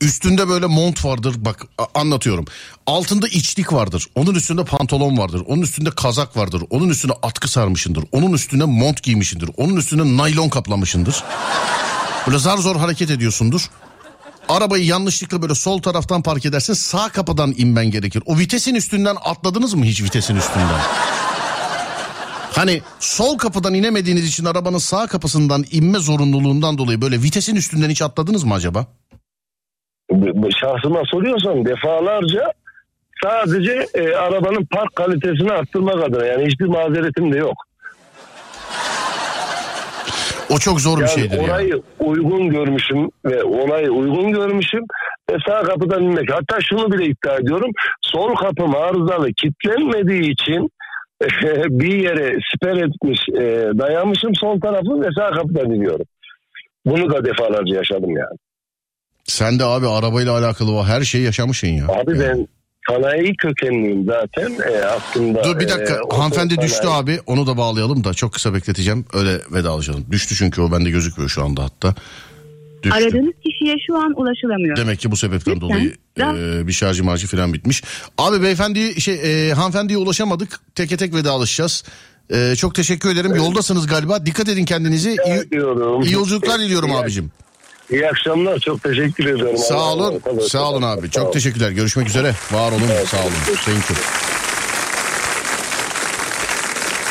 Üstünde 0.00 0.48
böyle 0.48 0.66
mont 0.66 1.04
vardır 1.04 1.34
bak 1.38 1.66
anlatıyorum. 1.94 2.44
Altında 2.86 3.28
içlik 3.28 3.72
vardır. 3.72 4.06
Onun 4.14 4.34
üstünde 4.34 4.64
pantolon 4.64 5.18
vardır. 5.18 5.42
Onun 5.46 5.62
üstünde 5.62 5.90
kazak 5.90 6.36
vardır. 6.36 6.62
Onun 6.70 6.88
üstüne 6.88 7.12
atkı 7.22 7.48
sarmışındır. 7.48 8.04
Onun 8.12 8.32
üstüne 8.32 8.64
mont 8.64 9.02
giymişindir. 9.02 9.50
Onun 9.56 9.76
üstüne 9.76 10.16
naylon 10.16 10.48
kaplamışındır. 10.48 11.24
Böyle 12.26 12.38
zar 12.38 12.58
zor 12.58 12.76
hareket 12.76 13.10
ediyorsundur. 13.10 13.70
Arabayı 14.48 14.84
yanlışlıkla 14.84 15.42
böyle 15.42 15.54
sol 15.54 15.82
taraftan 15.82 16.22
park 16.22 16.46
edersin 16.46 16.74
sağ 16.74 17.08
kapıdan 17.08 17.54
inmen 17.56 17.90
gerekir. 17.90 18.22
O 18.26 18.38
vitesin 18.38 18.74
üstünden 18.74 19.16
atladınız 19.24 19.74
mı 19.74 19.84
hiç 19.84 20.02
vitesin 20.02 20.36
üstünden? 20.36 20.80
Hani 22.58 22.80
sol 22.98 23.38
kapıdan 23.38 23.74
inemediğiniz 23.74 24.28
için 24.28 24.44
arabanın 24.44 24.78
sağ 24.78 25.06
kapısından 25.06 25.64
inme 25.72 25.98
zorunluluğundan 25.98 26.78
dolayı 26.78 27.02
böyle 27.02 27.16
vitesin 27.16 27.56
üstünden 27.56 27.90
hiç 27.90 28.02
atladınız 28.02 28.44
mı 28.44 28.54
acaba? 28.54 28.86
Şahsıma 30.60 31.02
soruyorsan 31.04 31.64
defalarca 31.64 32.52
sadece 33.22 33.86
e, 33.94 34.14
arabanın 34.14 34.64
park 34.64 34.96
kalitesini 34.96 35.52
arttırmak 35.52 36.04
adına 36.04 36.26
yani 36.26 36.46
hiçbir 36.46 36.66
mazeretim 36.66 37.32
de 37.32 37.38
yok. 37.38 37.56
O 40.50 40.58
çok 40.58 40.80
zor 40.80 40.96
bir 40.96 41.02
Yani 41.02 41.10
şeydir 41.10 41.38
orayı 41.38 41.68
ya. 41.68 41.76
uygun 41.98 42.50
görmüşüm 42.50 43.10
ve 43.24 43.42
orayı 43.44 43.90
uygun 43.90 44.32
görmüşüm 44.32 44.84
ve 45.30 45.36
sağ 45.48 45.62
kapıdan 45.62 46.02
inmek. 46.02 46.32
Hatta 46.32 46.58
şunu 46.60 46.92
bile 46.92 47.04
iddia 47.04 47.36
ediyorum. 47.36 47.70
Sol 48.02 48.34
kapım 48.34 48.76
arızalı 48.76 49.32
kilitlenmediği 49.32 50.32
için 50.32 50.70
bir 51.70 51.94
yere 52.02 52.38
siper 52.52 52.76
etmiş 52.76 53.20
e, 53.28 53.78
dayanmışım 53.78 54.34
sol 54.34 54.60
tarafı 54.60 55.00
ve 55.00 55.08
sağ 55.18 55.30
kapıdan 55.30 55.70
iniyorum. 55.70 56.06
Bunu 56.86 57.10
da 57.12 57.24
defalarca 57.24 57.76
yaşadım 57.76 58.10
yani. 58.10 58.38
Sen 59.24 59.58
de 59.58 59.64
abi 59.64 59.88
arabayla 59.88 60.38
alakalı 60.38 60.72
o 60.72 60.84
her 60.84 61.00
şeyi 61.02 61.24
yaşamışsın 61.24 61.68
ya. 61.68 61.84
Abi 61.88 62.18
Yani. 62.18 62.20
ben 62.20 62.48
sanayi 62.88 63.36
kökenliyim 63.36 64.06
zaten 64.06 64.72
e, 64.72 64.84
aslında. 64.84 65.44
Dur 65.44 65.60
bir 65.60 65.68
dakika 65.68 65.94
e, 65.94 66.16
hanımefendi 66.16 66.54
sanayi- 66.54 66.62
düştü 66.62 66.86
abi 66.88 67.18
onu 67.26 67.46
da 67.46 67.56
bağlayalım 67.56 68.04
da 68.04 68.14
çok 68.14 68.32
kısa 68.32 68.54
bekleteceğim 68.54 69.04
öyle 69.12 69.30
vedalaşalım. 69.52 70.06
Düştü 70.10 70.34
çünkü 70.34 70.62
o 70.62 70.72
bende 70.72 70.90
gözükmüyor 70.90 71.30
şu 71.30 71.44
anda 71.44 71.64
hatta. 71.64 71.94
Düştü. 72.82 72.96
Aradığınız 72.96 73.34
kişiye 73.44 73.76
şu 73.86 73.96
an 73.96 74.12
ulaşılamıyor. 74.16 74.76
Demek 74.76 75.00
ki 75.00 75.10
bu 75.10 75.16
sebepten 75.16 75.54
Lütfen, 75.54 75.68
dolayı 75.70 75.94
e, 76.62 76.66
bir 76.66 76.72
şarjı 76.72 77.04
macı 77.04 77.26
falan 77.26 77.52
bitmiş. 77.52 77.82
Abi 78.18 78.42
beyefendi 78.42 79.00
şey 79.00 79.48
e, 79.48 79.52
hanımefendiye 79.52 79.98
ulaşamadık. 79.98 80.60
Teke 80.74 80.96
tek 80.96 81.14
vedalaşacağız. 81.14 81.84
E, 82.30 82.54
çok 82.56 82.74
teşekkür 82.74 83.10
ederim. 83.10 83.34
Yoldasınız 83.36 83.86
galiba. 83.86 84.26
Dikkat 84.26 84.48
edin 84.48 84.64
kendinize. 84.64 85.10
İyi, 85.10 85.50
diyorum. 85.50 86.02
iyi 86.02 86.12
yolculuklar 86.12 86.60
diliyorum 86.60 86.90
İyi- 86.90 86.96
abicim. 86.96 87.30
İyi 87.90 88.08
akşamlar 88.08 88.58
çok 88.58 88.82
teşekkür 88.82 89.26
ederim. 89.26 89.58
Sağ 89.58 89.92
olun. 89.92 90.20
olun. 90.26 90.40
Sağ 90.48 90.70
olun 90.70 90.82
abi. 90.82 91.06
Sağ 91.06 91.10
Çok 91.12 91.24
olun. 91.24 91.32
teşekkürler. 91.32 91.70
Görüşmek 91.70 92.08
üzere. 92.08 92.34
Var 92.52 92.72
olun. 92.72 92.82
Sağ 93.06 93.16
olun. 93.22 93.32
Thank 93.64 93.90
you. 93.90 93.98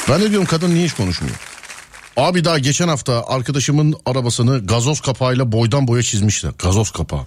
Ben 0.10 0.22
de 0.22 0.30
diyorum 0.30 0.48
kadın 0.48 0.76
niye 0.76 0.86
hiç 0.86 0.94
konuşmuyor? 0.94 1.36
Abi 2.18 2.46
daha 2.46 2.60
geçen 2.60 2.88
hafta 2.88 3.24
arkadaşımın 3.28 3.96
arabasını 4.06 4.66
gazoz 4.66 5.02
kapağıyla 5.02 5.52
boydan 5.52 5.88
boya 5.88 6.04
çizmişler. 6.04 6.52
Gazoz 6.60 6.92
kapağı. 6.92 7.26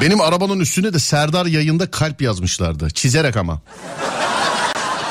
Benim 0.00 0.20
arabanın 0.20 0.60
üstüne 0.60 0.94
de 0.94 0.98
Serdar 0.98 1.46
yayında 1.46 1.90
kalp 1.90 2.22
yazmışlardı. 2.22 2.90
Çizerek 2.90 3.36
ama. 3.36 3.60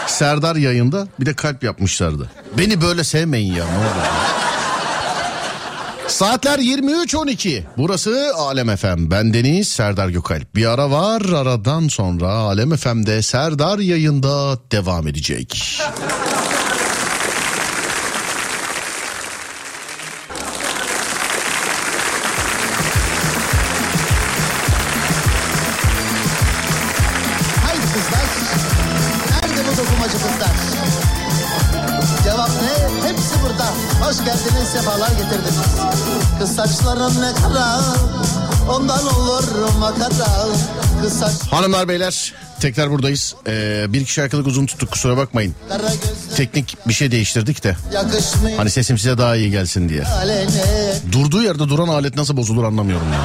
Serdar 0.07 0.55
yayında 0.55 1.07
bir 1.19 1.25
de 1.25 1.33
kalp 1.33 1.63
yapmışlardı. 1.63 2.29
Beni 2.57 2.81
böyle 2.81 3.03
sevmeyin 3.03 3.53
ya 3.53 3.65
ne 3.65 3.77
olur. 3.77 4.05
Saatler 6.07 6.59
23.12. 6.59 7.63
Burası 7.77 8.31
Alem 8.35 8.75
FM. 8.75 9.11
Ben 9.11 9.33
Deniz 9.33 9.67
Serdar 9.67 10.09
Gökalp. 10.09 10.55
Bir 10.55 10.65
ara 10.65 10.91
var 10.91 11.21
aradan 11.21 11.87
sonra 11.87 12.27
Alem 12.27 12.75
FM'de 12.75 13.21
Serdar 13.21 13.79
yayında 13.79 14.59
devam 14.71 15.07
edecek. 15.07 15.81
Sefalar 34.85 35.09
getirdiniz. 35.09 35.59
Kız 36.39 36.55
saçların 36.55 37.21
ne 37.21 37.33
kara, 37.33 37.79
ondan 38.69 39.07
olur 39.07 39.43
makara. 39.79 40.47
Kız 41.01 41.19
saç 41.19 41.31
Hanımlar 41.51 41.87
beyler 41.87 42.33
tekrar 42.59 42.91
buradayız. 42.91 43.35
Ee, 43.47 43.85
bir 43.89 44.01
iki 44.01 44.13
şarkılık 44.13 44.47
uzun 44.47 44.65
tuttuk 44.65 44.91
kusura 44.91 45.17
bakmayın. 45.17 45.55
Teknik 46.35 46.77
bir 46.87 46.93
şey 46.93 47.11
değiştirdik 47.11 47.63
de. 47.63 47.75
yakışmıyor. 47.93 48.57
Hani 48.57 48.69
sesim 48.69 48.97
size 48.97 49.17
daha 49.17 49.35
iyi 49.35 49.51
gelsin 49.51 49.89
diye. 49.89 50.03
Durduğu 51.11 51.41
yerde 51.41 51.69
duran 51.69 51.87
alet 51.87 52.15
nasıl 52.15 52.37
bozulur 52.37 52.63
anlamıyorum 52.63 53.13
ya. 53.13 53.19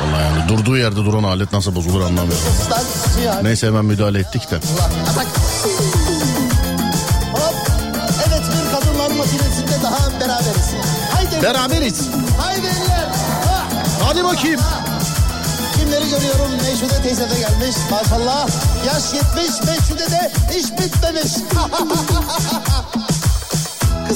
Vallahi 0.00 0.22
yani 0.22 0.48
durduğu 0.48 0.76
yerde 0.76 0.96
duran 0.96 1.22
alet 1.22 1.52
nasıl 1.52 1.74
bozulur 1.74 2.00
anlamıyorum. 2.00 2.46
Neyse 3.42 3.66
hemen 3.66 3.84
müdahale 3.84 4.18
ettik 4.18 4.50
de. 4.50 4.58
Beraberiz. 10.28 10.70
Haydi. 11.14 11.42
Beraberiz. 11.42 12.00
Haydi 12.40 12.66
eller. 12.66 13.06
Ha. 13.46 13.64
Hadi 14.04 14.24
bakayım. 14.24 14.60
Kimleri 15.80 16.04
görüyorum? 16.10 16.50
Meşhude 16.62 17.02
teyze 17.02 17.30
de 17.30 17.34
gelmiş. 17.34 17.76
Maşallah. 17.90 18.48
Yaş 18.86 19.02
70, 19.14 19.62
Meşhude 19.66 20.10
de 20.10 20.32
iş 20.58 20.64
bitmemiş. 20.72 21.32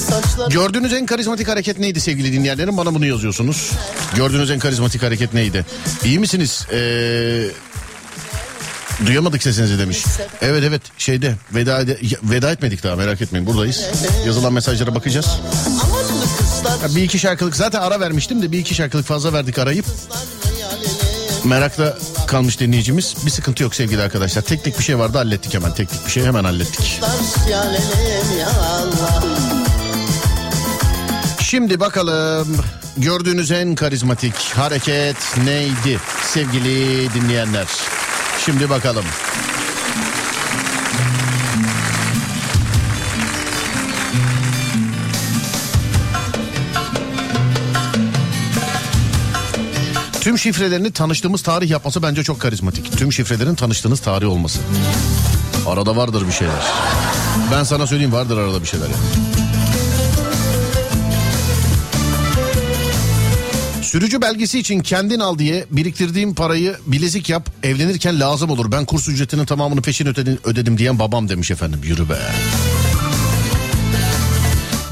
Saçları. 0.09 0.51
Gördüğünüz 0.51 0.93
en 0.93 1.07
karizmatik 1.07 1.49
hareket 1.49 1.79
neydi 1.79 2.01
sevgili 2.01 2.33
dinleyenlerim? 2.33 2.77
Bana 2.77 2.95
bunu 2.95 3.07
yazıyorsunuz. 3.07 3.71
Gördüğünüz 4.17 4.51
en 4.51 4.59
karizmatik 4.59 5.03
hareket 5.03 5.35
neydi? 5.35 5.67
İyi 6.05 6.19
misiniz? 6.19 6.67
Ee, 6.73 7.43
duyamadık 9.07 9.43
sesinizi 9.43 9.79
demiş. 9.79 10.05
Evet 10.43 10.65
evet 10.67 10.83
şeyde 10.99 11.35
veda, 11.55 11.81
ede- 11.81 11.99
veda 12.23 12.53
etmedik 12.53 12.83
daha 12.85 12.97
merak 12.97 13.23
etmeyin 13.23 13.47
buradayız. 13.47 13.85
Yazılan 14.27 14.53
mesajlara 14.53 14.95
bakacağız. 14.95 15.27
Ya 16.83 16.97
bir 16.97 17.03
iki 17.03 17.19
şarkılık 17.19 17.57
zaten 17.57 17.81
ara 17.81 18.01
vermiştim 18.01 18.43
de 18.43 18.53
bir 18.53 18.59
iki 18.59 18.75
şarkılık 18.75 19.07
fazla 19.07 19.33
verdik 19.33 19.59
arayıp. 19.59 19.87
Merakla 21.45 21.99
kalmış 22.27 22.61
dinleyicimiz. 22.61 23.15
Bir 23.27 23.31
sıkıntı 23.31 23.63
yok 23.63 23.75
sevgili 23.75 24.03
arkadaşlar. 24.03 24.43
Teknik 24.43 24.79
bir 24.79 24.85
şey 24.85 24.99
vardı 24.99 25.19
hallettik 25.19 25.55
hemen. 25.55 25.75
Teknik 25.75 26.07
bir 26.07 26.11
şey 26.11 26.25
hemen 26.25 26.45
hallettik. 26.45 27.01
Şimdi 31.43 31.81
bakalım 31.81 32.57
gördüğünüz 32.97 33.51
en 33.51 33.75
karizmatik 33.75 34.35
hareket 34.35 35.17
neydi 35.45 36.01
sevgili 36.23 37.09
dinleyenler? 37.15 37.67
Şimdi 38.45 38.71
bakalım. 38.71 39.05
Tüm 50.27 50.39
şifrelerini 50.39 50.93
tanıştığımız 50.93 51.43
tarih 51.43 51.71
yapması 51.71 52.03
bence 52.03 52.23
çok 52.23 52.41
karizmatik. 52.41 52.99
Tüm 52.99 53.13
şifrelerin 53.13 53.55
tanıştığınız 53.55 54.01
tarih 54.01 54.29
olması. 54.29 54.59
Arada 55.67 55.97
vardır 55.97 56.27
bir 56.27 56.33
şeyler. 56.33 56.65
Ben 57.53 57.65
sana 57.65 57.87
söyleyeyim 57.87 58.13
vardır 58.13 58.39
arada 58.39 58.63
bir 58.63 58.67
şeyler 58.67 58.87
yani. 58.87 58.97
Sürücü 63.83 64.23
belgesi 64.23 64.59
için 64.59 64.81
kendin 64.81 65.21
al 65.21 65.39
diye 65.39 65.67
biriktirdiğim 65.71 66.35
parayı 66.35 66.77
bilezik 66.87 67.29
yap 67.29 67.51
evlenirken 67.63 68.21
lazım 68.21 68.51
olur. 68.51 68.73
Ben 68.73 68.85
kurs 68.85 69.09
ücretinin 69.09 69.47
tamamını 69.47 69.83
peşin 69.83 70.07
ödedim, 70.07 70.39
ödedim 70.45 70.79
diyen 70.79 70.99
babam 70.99 71.29
demiş 71.29 71.51
efendim. 71.51 71.81
Yürü 71.85 72.09
be. 72.09 72.19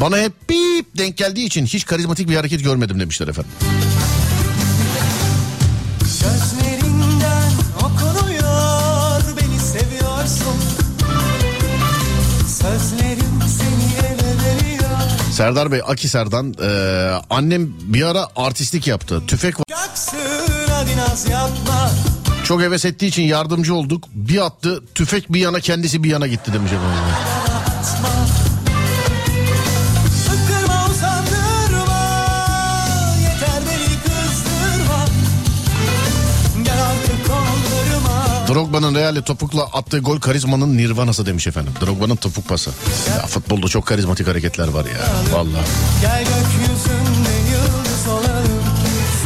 Bana 0.01 0.19
hep 0.19 0.51
bip 0.51 0.99
denk 0.99 1.17
geldiği 1.17 1.47
için 1.47 1.67
hiç 1.67 1.87
karizmatik 1.87 2.29
bir 2.29 2.37
hareket 2.37 2.65
görmedim 2.65 3.01
demişler 3.01 3.29
efendim. 3.29 3.53
Gözlerinden 6.25 7.51
okunuyor 7.85 9.23
beni 9.37 9.59
seviyorsun 9.59 10.57
Sözlerim 12.49 13.43
seni 13.59 14.07
ele 14.07 14.29
veriyor 14.45 14.91
Serdar 15.33 15.73
Bey 15.73 15.81
Akisar'dan 15.87 16.55
eee, 16.61 17.13
annem 17.31 17.69
bir 17.81 18.03
ara 18.03 18.29
artistlik 18.37 18.87
yaptı. 18.87 19.23
Tüfek 19.27 19.55
yapma 21.31 21.91
çok 22.45 22.61
heves 22.61 22.85
ettiği 22.85 23.07
için 23.07 23.23
yardımcı 23.23 23.75
olduk. 23.75 24.05
Bir 24.15 24.45
attı 24.47 24.83
tüfek 24.95 25.33
bir 25.33 25.41
yana 25.41 25.61
kendisi 25.61 26.03
bir 26.05 26.11
yana 26.11 26.27
gitti 26.27 26.53
demiş 26.53 26.73
efendim. 26.73 26.99
Drogba'nın 38.55 38.95
Real'le 38.95 39.23
topukla 39.23 39.63
attığı 39.63 39.99
gol 39.99 40.21
karizmanın 40.21 40.77
nirvanası 40.77 41.27
demiş 41.27 41.47
efendim. 41.47 41.73
Drogba'nın 41.81 42.17
topuk 42.17 42.49
pası. 42.49 42.71
Ya 43.09 43.27
futbolda 43.27 43.69
çok 43.69 43.87
karizmatik 43.87 44.29
hareketler 44.29 44.69
var 44.69 44.85
ya. 44.85 45.01
Vallahi. 45.33 45.65
Gel 46.01 46.19
gökyüzünde 46.19 47.35
yıldız 47.51 48.09
olalım 48.09 48.65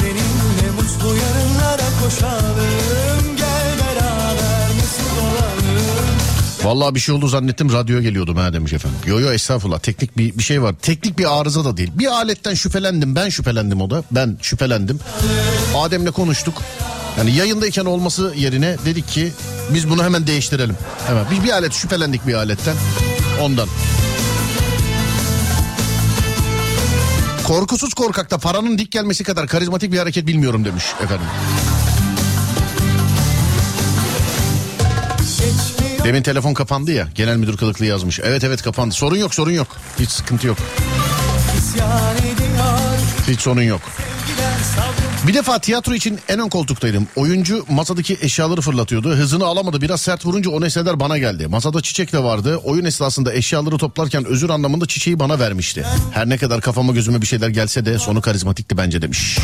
Seninle 0.01 0.71
mutlu 0.71 1.09
yarınlara 1.17 1.89
koşalım 2.05 3.37
Gel 3.37 3.79
beraber 3.79 4.69
mesut 4.75 5.19
olalım 5.23 6.19
Vallahi 6.65 6.95
bir 6.95 7.01
şey 7.01 7.15
oldu 7.15 7.29
zannettim 7.29 7.73
radyoya 7.73 8.03
geliyordum 8.03 8.37
ha 8.37 8.53
demiş 8.53 8.73
efendim. 8.73 8.99
Yo 9.07 9.21
yo 9.21 9.33
estağfurullah 9.33 9.79
teknik 9.79 10.19
bir, 10.19 10.39
bir 10.39 10.43
şey 10.43 10.63
var. 10.63 10.75
Teknik 10.83 11.19
bir 11.19 11.41
arıza 11.41 11.65
da 11.65 11.77
değil. 11.77 11.91
Bir 11.95 12.07
aletten 12.07 12.55
şüphelendim 12.55 13.17
ben 13.17 13.29
şüphelendim 13.29 13.81
o 13.81 13.91
da. 13.91 14.03
Ben 14.11 14.39
şüphelendim. 14.43 15.01
Adem'le 15.77 16.11
konuştuk. 16.11 16.63
Yani 17.19 17.31
yayındayken 17.37 17.85
olması 17.85 18.33
yerine 18.37 18.77
dedik 18.85 19.09
ki 19.09 19.33
biz 19.75 19.91
bunu 19.91 20.05
hemen 20.05 20.27
değiştirelim. 20.27 20.77
Hemen 21.07 21.25
bir, 21.31 21.45
bir 21.45 21.51
alet 21.51 21.73
şüphelendik 21.73 22.27
bir 22.27 22.35
aletten. 22.35 22.75
Ondan. 23.41 23.69
Korkusuz 27.45 27.95
korkakta 27.95 28.39
paranın 28.39 28.79
dik 28.79 28.93
gelmesi 28.93 29.25
kadar 29.25 29.47
karizmatik 29.47 29.93
bir 29.93 29.99
hareket 29.99 30.27
bilmiyorum 30.27 30.65
demiş 30.65 30.85
efendim. 31.05 31.27
Demin 36.05 36.23
telefon 36.23 36.55
kapandı 36.55 36.93
ya. 36.93 37.09
Genel 37.15 37.37
müdür 37.37 37.57
kılıklı 37.57 37.87
yazmış. 37.87 38.21
Evet 38.23 38.45
evet 38.45 38.63
kapandı. 38.63 38.95
Sorun 38.95 39.17
yok 39.17 39.35
sorun 39.35 39.53
yok. 39.53 39.69
Hiç 39.99 40.11
sıkıntı 40.11 40.47
yok. 40.47 40.59
Hiç 43.29 43.41
sorun 43.41 43.63
yok. 43.63 43.81
Bir 45.27 45.35
defa 45.35 45.59
tiyatro 45.59 45.95
için 45.95 46.19
en 46.29 46.39
ön 46.39 46.49
koltuktaydım. 46.49 47.09
Oyuncu 47.17 47.65
masadaki 47.71 48.19
eşyaları 48.21 48.61
fırlatıyordu. 48.61 49.11
Hızını 49.11 49.45
alamadı. 49.45 49.81
Biraz 49.81 50.01
sert 50.01 50.27
vurunca 50.27 50.51
o 50.51 50.61
nesneler 50.61 51.01
bana 51.01 51.19
geldi. 51.19 51.47
Masada 51.47 51.81
çiçek 51.81 52.13
de 52.13 52.23
vardı. 52.23 52.57
Oyun 52.57 52.85
esnasında 52.85 53.35
eşyaları 53.35 53.79
toplarken 53.79 54.25
özür 54.25 54.51
anlamında 54.51 54.87
çiçeği 54.87 55.19
bana 55.19 55.39
vermişti. 55.39 55.87
Her 56.13 56.29
ne 56.29 56.39
kadar 56.39 56.61
kafama 56.61 56.93
gözüme 56.93 57.23
bir 57.23 57.27
şeyler 57.27 57.49
gelse 57.49 57.85
de 57.85 57.99
sonu 57.99 58.21
karizmatikti 58.21 58.77
bence 58.77 59.03
demiş. 59.03 59.39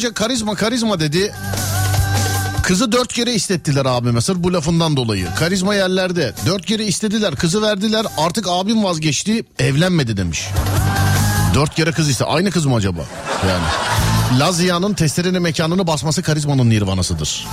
Yıllarca 0.00 0.14
karizma 0.14 0.54
karizma 0.54 1.00
dedi. 1.00 1.32
Kızı 2.62 2.92
dört 2.92 3.12
kere 3.12 3.34
istettiler 3.34 3.86
abime 3.86 4.20
sırf 4.20 4.38
bu 4.38 4.52
lafından 4.52 4.96
dolayı. 4.96 5.26
Karizma 5.38 5.74
yerlerde. 5.74 6.34
Dört 6.46 6.66
kere 6.66 6.84
istediler 6.84 7.36
kızı 7.36 7.62
verdiler 7.62 8.06
artık 8.16 8.46
abim 8.48 8.84
vazgeçti 8.84 9.44
evlenmedi 9.58 10.16
demiş. 10.16 10.48
Dört 11.54 11.74
kere 11.74 11.92
kız 11.92 12.08
iste. 12.08 12.24
Aynı 12.24 12.50
kız 12.50 12.66
mı 12.66 12.74
acaba? 12.74 13.00
Yani. 13.48 14.40
Lazia'nın 14.40 14.94
testerenin 14.94 15.42
mekanını 15.42 15.86
basması 15.86 16.22
karizmanın 16.22 16.70
nirvanasıdır. 16.70 17.46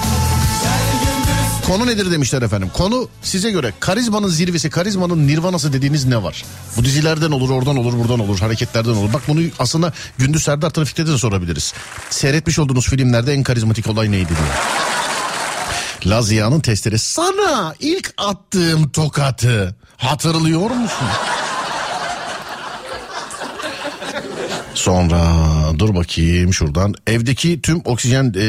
Konu 1.67 1.87
nedir 1.87 2.11
demişler 2.11 2.41
efendim. 2.41 2.69
Konu 2.73 3.09
size 3.21 3.51
göre 3.51 3.73
karizmanın 3.79 4.27
zirvesi, 4.27 4.69
karizmanın 4.69 5.27
nirvanası 5.27 5.73
dediğiniz 5.73 6.05
ne 6.05 6.23
var? 6.23 6.45
Bu 6.77 6.85
dizilerden 6.85 7.31
olur, 7.31 7.49
oradan 7.49 7.77
olur, 7.77 7.93
buradan 7.99 8.19
olur, 8.19 8.39
hareketlerden 8.39 8.89
olur. 8.89 9.13
Bak 9.13 9.21
bunu 9.27 9.41
aslında 9.59 9.93
Gündüz 10.17 10.43
Serdar 10.43 10.69
Trafik'te 10.69 11.07
de 11.07 11.17
sorabiliriz. 11.17 11.73
Seyretmiş 12.09 12.59
olduğunuz 12.59 12.89
filmlerde 12.89 13.33
en 13.33 13.43
karizmatik 13.43 13.87
olay 13.87 14.11
neydi 14.11 14.29
diye. 14.29 14.49
Lazia'nın 16.13 16.59
testleri 16.59 16.99
sana 16.99 17.75
ilk 17.79 18.13
attığım 18.17 18.89
tokatı 18.89 19.75
hatırlıyor 19.97 20.69
musun? 20.69 21.07
Sonra 24.73 25.19
dur 25.79 25.95
bakayım 25.95 26.53
şuradan. 26.53 26.93
Evdeki 27.07 27.61
tüm 27.61 27.81
oksijen 27.85 28.33
e, 28.37 28.45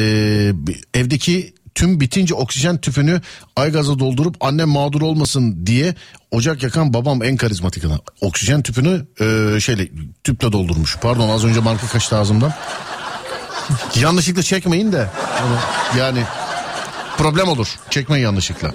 evdeki 0.95 1.55
tüm 1.75 2.01
bitince 2.01 2.35
oksijen 2.35 2.79
tüpünü 2.79 3.21
aygaza 3.57 3.99
doldurup 3.99 4.37
annem 4.41 4.69
mağdur 4.69 5.03
olmasın 5.03 5.67
diye 5.67 5.95
ocak 6.31 6.63
yakan 6.63 6.95
babam 6.95 7.23
en 7.23 7.37
karizmatik 7.37 7.85
adam. 7.85 7.99
Oksijen 8.21 8.63
tüpünü 8.63 9.07
e, 9.21 9.61
şeyle 9.61 9.89
tüple 10.25 10.53
doldurmuş. 10.53 10.97
Pardon 10.97 11.29
az 11.29 11.45
önce 11.45 11.61
marka 11.61 11.87
kaçtı 11.87 12.17
ağzımdan. 12.17 12.53
Yanlışlıkla 14.01 14.43
çekmeyin 14.43 14.93
de. 14.93 15.09
Yani 15.99 16.23
problem 17.19 17.49
olur. 17.49 17.69
Çekmeyin 17.91 18.25
yanlışlıkla. 18.25 18.73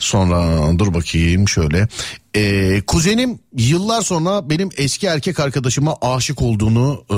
Sonra 0.00 0.78
dur 0.78 0.94
bakayım 0.94 1.48
şöyle. 1.48 1.88
Ee, 2.36 2.82
kuzenim 2.86 3.38
yıllar 3.56 4.02
sonra 4.02 4.50
benim 4.50 4.70
eski 4.76 5.06
erkek 5.06 5.40
arkadaşıma 5.40 5.96
aşık 6.02 6.42
olduğunu 6.42 7.04
e, 7.10 7.16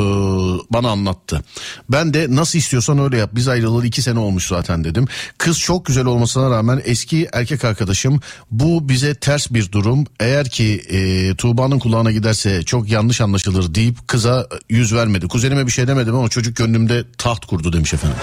bana 0.72 0.90
anlattı. 0.90 1.44
Ben 1.88 2.14
de 2.14 2.26
nasıl 2.30 2.58
istiyorsan 2.58 2.98
öyle 2.98 3.18
yap. 3.18 3.30
Biz 3.32 3.48
ayrılalı 3.48 3.86
iki 3.86 4.02
sene 4.02 4.18
olmuş 4.18 4.48
zaten 4.48 4.84
dedim. 4.84 5.06
Kız 5.38 5.58
çok 5.58 5.86
güzel 5.86 6.04
olmasına 6.04 6.50
rağmen 6.50 6.82
eski 6.84 7.28
erkek 7.32 7.64
arkadaşım 7.64 8.20
bu 8.50 8.88
bize 8.88 9.14
ters 9.14 9.50
bir 9.50 9.72
durum. 9.72 10.04
Eğer 10.20 10.48
ki 10.48 10.82
e, 10.90 11.34
Tuğba'nın 11.36 11.78
kulağına 11.78 12.12
giderse 12.12 12.62
çok 12.62 12.90
yanlış 12.90 13.20
anlaşılır 13.20 13.74
deyip 13.74 14.08
kıza 14.08 14.46
yüz 14.68 14.94
vermedi. 14.94 15.28
Kuzenime 15.28 15.66
bir 15.66 15.72
şey 15.72 15.88
demedim 15.88 16.14
ama 16.14 16.28
çocuk 16.28 16.56
gönlümde 16.56 17.04
taht 17.18 17.46
kurdu 17.46 17.72
demiş 17.72 17.94
efendim. 17.94 18.18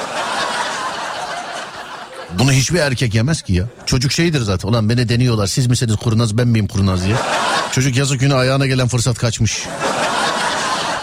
Bunu 2.39 2.51
hiçbir 2.51 2.79
erkek 2.79 3.15
yemez 3.15 3.41
ki 3.41 3.53
ya. 3.53 3.65
Çocuk 3.85 4.11
şeydir 4.11 4.41
zaten. 4.41 4.69
Ulan 4.69 4.89
beni 4.89 5.09
deniyorlar. 5.09 5.47
Siz 5.47 5.67
misiniz 5.67 5.95
kurnaz 5.95 6.37
ben 6.37 6.47
miyim 6.47 6.67
kurnaz 6.67 7.05
diye. 7.05 7.15
Çocuk 7.71 7.95
yazık 7.95 8.19
günü 8.19 8.33
ayağına 8.33 8.67
gelen 8.67 8.87
fırsat 8.87 9.17
kaçmış. 9.17 9.63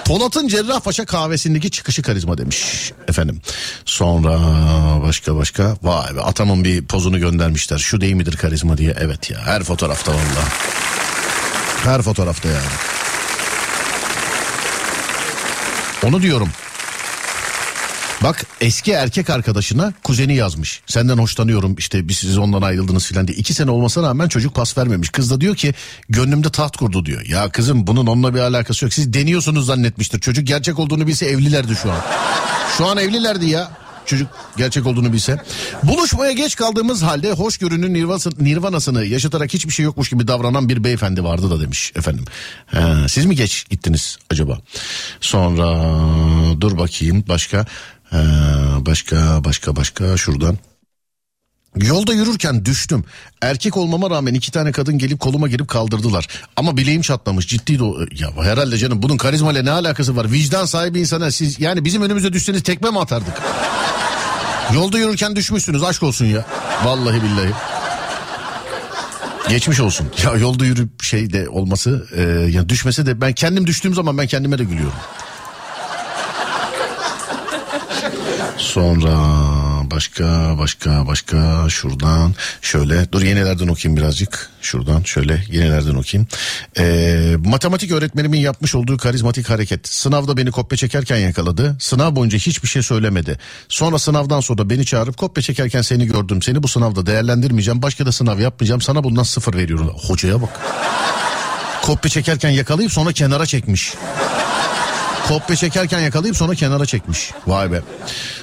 Polat'ın 0.04 0.48
Cerrahpaşa 0.48 1.04
kahvesindeki 1.04 1.70
çıkışı 1.70 2.02
karizma 2.02 2.38
demiş 2.38 2.92
efendim. 3.08 3.40
Sonra 3.84 4.38
başka 5.02 5.36
başka 5.36 5.76
vay 5.82 6.16
be 6.16 6.20
atamın 6.20 6.64
bir 6.64 6.84
pozunu 6.84 7.18
göndermişler. 7.18 7.78
Şu 7.78 8.00
değil 8.00 8.14
midir 8.14 8.36
karizma 8.36 8.78
diye. 8.78 8.94
Evet 9.00 9.30
ya 9.30 9.38
her 9.46 9.62
fotoğrafta 9.62 10.12
valla. 10.12 10.44
Her 11.84 12.02
fotoğrafta 12.02 12.48
yani. 12.48 12.60
Onu 16.04 16.22
diyorum. 16.22 16.48
Bak 18.22 18.46
eski 18.60 18.92
erkek 18.92 19.30
arkadaşına 19.30 19.92
kuzeni 20.04 20.36
yazmış. 20.36 20.80
Senden 20.86 21.18
hoşlanıyorum 21.18 21.74
işte 21.78 22.08
biz 22.08 22.16
siz 22.16 22.38
ondan 22.38 22.62
ayrıldınız 22.62 23.06
filan 23.06 23.28
diye. 23.28 23.38
İki 23.38 23.54
sene 23.54 23.70
olmasına 23.70 24.08
rağmen 24.08 24.28
çocuk 24.28 24.54
pas 24.54 24.78
vermemiş. 24.78 25.08
Kız 25.08 25.30
da 25.30 25.40
diyor 25.40 25.56
ki 25.56 25.74
gönlümde 26.08 26.50
taht 26.50 26.76
kurdu 26.76 27.06
diyor. 27.06 27.26
Ya 27.26 27.48
kızım 27.48 27.86
bunun 27.86 28.06
onunla 28.06 28.34
bir 28.34 28.40
alakası 28.40 28.84
yok. 28.84 28.94
Siz 28.94 29.12
deniyorsunuz 29.12 29.66
zannetmiştir. 29.66 30.20
Çocuk 30.20 30.46
gerçek 30.46 30.78
olduğunu 30.78 31.06
bilse 31.06 31.26
evlilerdi 31.26 31.76
şu 31.82 31.92
an. 31.92 32.00
Şu 32.78 32.86
an 32.86 32.98
evlilerdi 32.98 33.46
ya. 33.46 33.70
Çocuk 34.06 34.28
gerçek 34.56 34.86
olduğunu 34.86 35.12
bilse. 35.12 35.42
Buluşmaya 35.82 36.32
geç 36.32 36.56
kaldığımız 36.56 37.02
halde 37.02 37.32
hoşgörünün 37.32 37.94
nirvanasını 38.38 39.04
yaşatarak 39.04 39.54
hiçbir 39.54 39.72
şey 39.72 39.84
yokmuş 39.84 40.10
gibi 40.10 40.28
davranan 40.28 40.68
bir 40.68 40.84
beyefendi 40.84 41.24
vardı 41.24 41.50
da 41.50 41.60
demiş 41.60 41.92
efendim. 41.96 42.24
He, 42.66 43.08
siz 43.08 43.26
mi 43.26 43.36
geç 43.36 43.68
gittiniz 43.70 44.18
acaba? 44.30 44.58
Sonra 45.20 45.82
dur 46.60 46.78
bakayım 46.78 47.24
başka. 47.28 47.66
He, 48.10 48.16
başka 48.86 49.44
başka 49.44 49.76
başka 49.76 50.16
şuradan. 50.16 50.58
Yolda 51.76 52.12
yürürken 52.12 52.64
düştüm. 52.64 53.04
Erkek 53.42 53.76
olmama 53.76 54.10
rağmen 54.10 54.34
iki 54.34 54.52
tane 54.52 54.72
kadın 54.72 54.98
gelip 54.98 55.20
koluma 55.20 55.48
girip 55.48 55.68
kaldırdılar. 55.68 56.26
Ama 56.56 56.76
bileğim 56.76 57.02
çatlamış 57.02 57.48
ciddi 57.48 57.78
de 57.78 57.82
o- 57.84 58.00
Ya 58.00 58.30
herhalde 58.44 58.78
canım 58.78 59.02
bunun 59.02 59.16
karizmayla 59.16 59.62
ne 59.62 59.70
alakası 59.70 60.16
var? 60.16 60.32
Vicdan 60.32 60.64
sahibi 60.64 61.00
insana 61.00 61.30
siz 61.30 61.60
yani 61.60 61.84
bizim 61.84 62.02
önümüze 62.02 62.32
düşseniz 62.32 62.62
tekme 62.62 62.90
mi 62.90 62.98
atardık? 63.00 63.42
Yolda 64.74 64.98
yürürken 64.98 65.36
düşmüşsünüz 65.36 65.82
aşk 65.82 66.02
olsun 66.02 66.24
ya. 66.24 66.44
Vallahi 66.84 67.22
billahi. 67.22 67.50
Geçmiş 69.48 69.80
olsun. 69.80 70.06
Ya 70.24 70.32
yolda 70.36 70.64
yürüp 70.64 71.02
şey 71.02 71.32
de 71.32 71.48
olması 71.48 72.06
e, 72.16 72.22
ya 72.50 72.68
düşmese 72.68 73.06
de 73.06 73.20
ben 73.20 73.32
kendim 73.32 73.66
düştüğüm 73.66 73.94
zaman 73.94 74.18
ben 74.18 74.26
kendime 74.26 74.58
de 74.58 74.64
gülüyorum. 74.64 74.98
Sonra 78.66 79.16
başka 79.90 80.58
başka 80.58 81.06
başka 81.06 81.66
şuradan 81.68 82.34
şöyle. 82.62 83.12
Dur 83.12 83.22
yenilerden 83.22 83.68
okuyayım 83.68 83.96
birazcık. 84.02 84.50
Şuradan 84.60 85.02
şöyle 85.02 85.44
yenilerden 85.52 85.94
okuyayım. 85.94 86.28
Ee, 86.78 87.36
matematik 87.44 87.92
öğretmenimin 87.92 88.38
yapmış 88.38 88.74
olduğu 88.74 88.96
karizmatik 88.96 89.50
hareket. 89.50 89.88
Sınavda 89.88 90.36
beni 90.36 90.50
kopya 90.50 90.78
çekerken 90.78 91.16
yakaladı. 91.16 91.76
Sınav 91.80 92.16
boyunca 92.16 92.38
hiçbir 92.38 92.68
şey 92.68 92.82
söylemedi. 92.82 93.38
Sonra 93.68 93.98
sınavdan 93.98 94.40
sonra 94.40 94.70
beni 94.70 94.86
çağırıp 94.86 95.16
kopya 95.16 95.42
çekerken 95.42 95.82
seni 95.82 96.06
gördüm. 96.06 96.42
Seni 96.42 96.62
bu 96.62 96.68
sınavda 96.68 97.06
değerlendirmeyeceğim. 97.06 97.82
Başka 97.82 98.06
da 98.06 98.12
sınav 98.12 98.40
yapmayacağım. 98.40 98.80
Sana 98.80 99.04
bundan 99.04 99.22
sıfır 99.22 99.54
veriyorum. 99.54 99.92
Hocaya 100.08 100.42
bak. 100.42 100.60
Kopya 101.82 102.10
çekerken 102.10 102.50
yakalayıp 102.50 102.92
sonra 102.92 103.12
kenara 103.12 103.46
çekmiş. 103.46 103.94
Kopya 105.28 105.56
çekerken 105.56 106.00
yakalayıp 106.00 106.36
sonra 106.36 106.54
kenara 106.54 106.86
çekmiş. 106.86 107.30
Vay 107.46 107.72
be. 107.72 107.82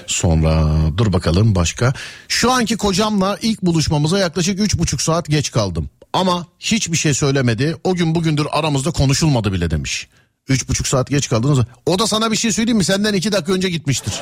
Sonra 0.07 0.67
dur 0.97 1.13
bakalım 1.13 1.55
başka. 1.55 1.93
Şu 2.27 2.51
anki 2.51 2.77
kocamla 2.77 3.37
ilk 3.41 3.61
buluşmamıza 3.61 4.19
yaklaşık 4.19 4.59
üç 4.59 4.77
buçuk 4.77 5.01
saat 5.01 5.25
geç 5.25 5.51
kaldım. 5.51 5.89
Ama 6.13 6.47
hiçbir 6.59 6.97
şey 6.97 7.13
söylemedi. 7.13 7.75
O 7.83 7.95
gün 7.95 8.15
bugündür 8.15 8.47
aramızda 8.51 8.91
konuşulmadı 8.91 9.53
bile 9.53 9.71
demiş. 9.71 10.07
Üç 10.47 10.69
buçuk 10.69 10.87
saat 10.87 11.09
geç 11.09 11.29
kaldınız. 11.29 11.65
O 11.85 11.99
da 11.99 12.07
sana 12.07 12.31
bir 12.31 12.37
şey 12.37 12.51
söyleyeyim 12.51 12.77
mi? 12.77 12.83
Senden 12.83 13.13
iki 13.13 13.31
dakika 13.31 13.53
önce 13.53 13.69
gitmiştir. 13.69 14.13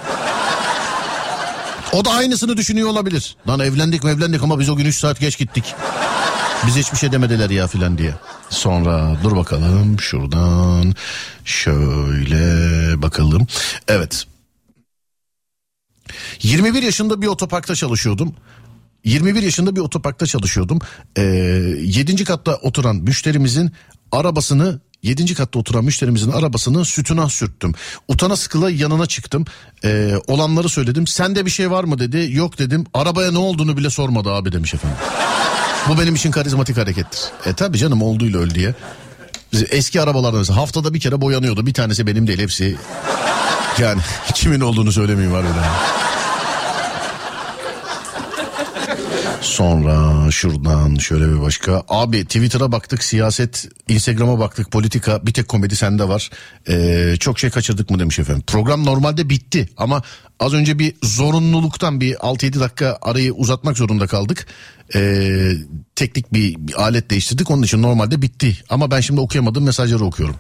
O 1.93 2.05
da 2.05 2.12
aynısını 2.12 2.57
düşünüyor 2.57 2.89
olabilir. 2.89 3.36
Lan 3.47 3.59
evlendik 3.59 4.03
mi 4.03 4.12
evlendik 4.12 4.43
ama 4.43 4.59
biz 4.59 4.70
o 4.70 4.76
gün 4.76 4.86
üç 4.86 4.97
saat 4.99 5.20
geç 5.20 5.38
gittik. 5.38 5.76
Biz 6.68 6.76
hiçbir 6.76 6.97
şey 6.97 7.12
demediler 7.12 7.49
ya 7.49 7.68
filan 7.68 7.97
diye. 7.97 8.14
Sonra 8.52 9.18
dur 9.24 9.36
bakalım 9.36 9.99
şuradan 9.99 10.93
şöyle 11.45 13.02
bakalım. 13.02 13.47
Evet. 13.88 14.26
21 16.43 16.84
yaşında 16.84 17.22
bir 17.22 17.28
otoparkta 17.28 17.76
çalışıyordum. 17.76 18.36
21 19.06 19.43
yaşında 19.43 19.76
bir 19.76 19.82
otoparkta 19.82 20.26
çalışıyordum. 20.26 20.80
Ee, 21.18 21.22
7. 21.22 22.24
katta 22.24 22.56
oturan 22.56 22.95
müşterimizin 22.95 23.72
arabasını 24.12 24.80
7. 25.04 25.34
katta 25.34 25.60
oturan 25.60 25.86
müşterimizin 25.86 26.32
arabasını 26.32 26.86
sütuna 26.86 27.30
sürttüm. 27.30 27.74
Utana 28.08 28.36
sıkıla 28.36 28.72
yanına 28.72 29.06
çıktım. 29.06 29.45
Ee, 29.84 30.14
olanları 30.28 30.70
söyledim. 30.70 31.08
Sende 31.08 31.45
bir 31.45 31.52
şey 31.52 31.72
var 31.72 31.84
mı 31.84 31.99
dedi. 31.99 32.30
Yok 32.32 32.58
dedim. 32.58 32.86
Arabaya 32.93 33.32
ne 33.32 33.38
olduğunu 33.38 33.78
bile 33.78 33.89
sormadı 33.89 34.32
abi 34.32 34.52
demiş 34.52 34.74
efendim. 34.74 34.97
Bu 35.90 36.00
benim 36.00 36.16
için 36.16 36.32
karizmatik 36.32 36.78
harekettir. 36.78 37.22
E 37.46 37.54
tabi 37.54 37.78
canım 37.78 38.02
olduğuyla 38.02 38.40
öl 38.40 38.50
diye. 38.50 38.74
Eski 39.70 40.02
arabalarda 40.02 40.38
mesela 40.38 40.58
haftada 40.58 40.94
bir 40.94 41.00
kere 41.00 41.22
boyanıyordu. 41.22 41.66
Bir 41.66 41.74
tanesi 41.74 42.08
benim 42.08 42.28
değil 42.28 42.40
hepsi. 42.40 42.76
Yani 43.80 44.02
kimin 44.34 44.62
olduğunu 44.62 44.92
söylemeyeyim 44.92 45.34
var 45.34 45.44
öyle. 45.44 45.62
Sonra 49.41 50.32
şuradan 50.32 50.95
şöyle 50.95 51.28
bir 51.28 51.41
başka. 51.41 51.84
Abi 51.89 52.26
Twitter'a 52.26 52.72
baktık 52.72 53.03
siyaset, 53.03 53.70
Instagram'a 53.88 54.39
baktık 54.39 54.72
politika 54.72 55.26
bir 55.26 55.34
tek 55.34 55.47
komedi 55.47 55.76
sende 55.76 56.07
var. 56.07 56.30
Ee, 56.70 57.16
çok 57.20 57.39
şey 57.39 57.49
kaçırdık 57.49 57.89
mı 57.89 57.99
demiş 57.99 58.20
efendim. 58.20 58.43
Program 58.47 58.86
normalde 58.86 59.30
bitti 59.30 59.70
ama 59.78 60.01
az 60.39 60.53
önce 60.53 60.80
bir 60.80 60.95
zorunluluktan 61.03 62.01
bir 62.01 62.16
6-7 62.16 62.59
dakika 62.59 62.97
arayı 63.01 63.34
uzatmak 63.34 63.78
zorunda 63.78 64.07
kaldık. 64.07 64.47
Ee, 64.95 65.51
teknik 65.95 66.34
bir, 66.34 66.55
bir 66.57 66.82
alet 66.82 67.09
değiştirdik 67.09 67.51
onun 67.51 67.64
için 67.64 67.82
normalde 67.82 68.22
bitti. 68.22 68.57
Ama 68.70 68.91
ben 68.91 68.99
şimdi 68.99 69.22
okuyamadığım 69.22 69.64
mesajları 69.64 70.05
okuyorum. 70.05 70.36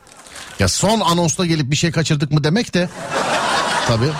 Ya 0.59 0.67
son 0.67 0.99
anonsta 0.99 1.45
gelip 1.45 1.71
bir 1.71 1.75
şey 1.75 1.91
kaçırdık 1.91 2.31
mı 2.31 2.43
demek 2.43 2.73
de 2.73 2.89
tabii 3.87 4.11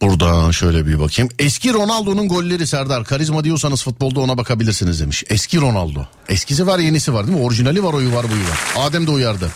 Burada 0.00 0.52
şöyle 0.52 0.86
bir 0.86 1.00
bakayım. 1.00 1.30
Eski 1.38 1.72
Ronaldo'nun 1.72 2.28
golleri 2.28 2.66
Serdar. 2.66 3.04
Karizma 3.04 3.44
diyorsanız 3.44 3.82
futbolda 3.82 4.20
ona 4.20 4.38
bakabilirsiniz 4.38 5.00
demiş. 5.00 5.24
Eski 5.28 5.60
Ronaldo. 5.60 6.04
Eskisi 6.28 6.66
var 6.66 6.78
yenisi 6.78 7.14
var 7.14 7.26
değil 7.26 7.38
mi? 7.38 7.44
Orijinali 7.44 7.84
var 7.84 7.92
oyu 7.92 8.14
var 8.14 8.30
buyu 8.30 8.42
var. 8.42 8.86
Adem 8.86 9.06
de 9.06 9.10
uyardı. 9.10 9.50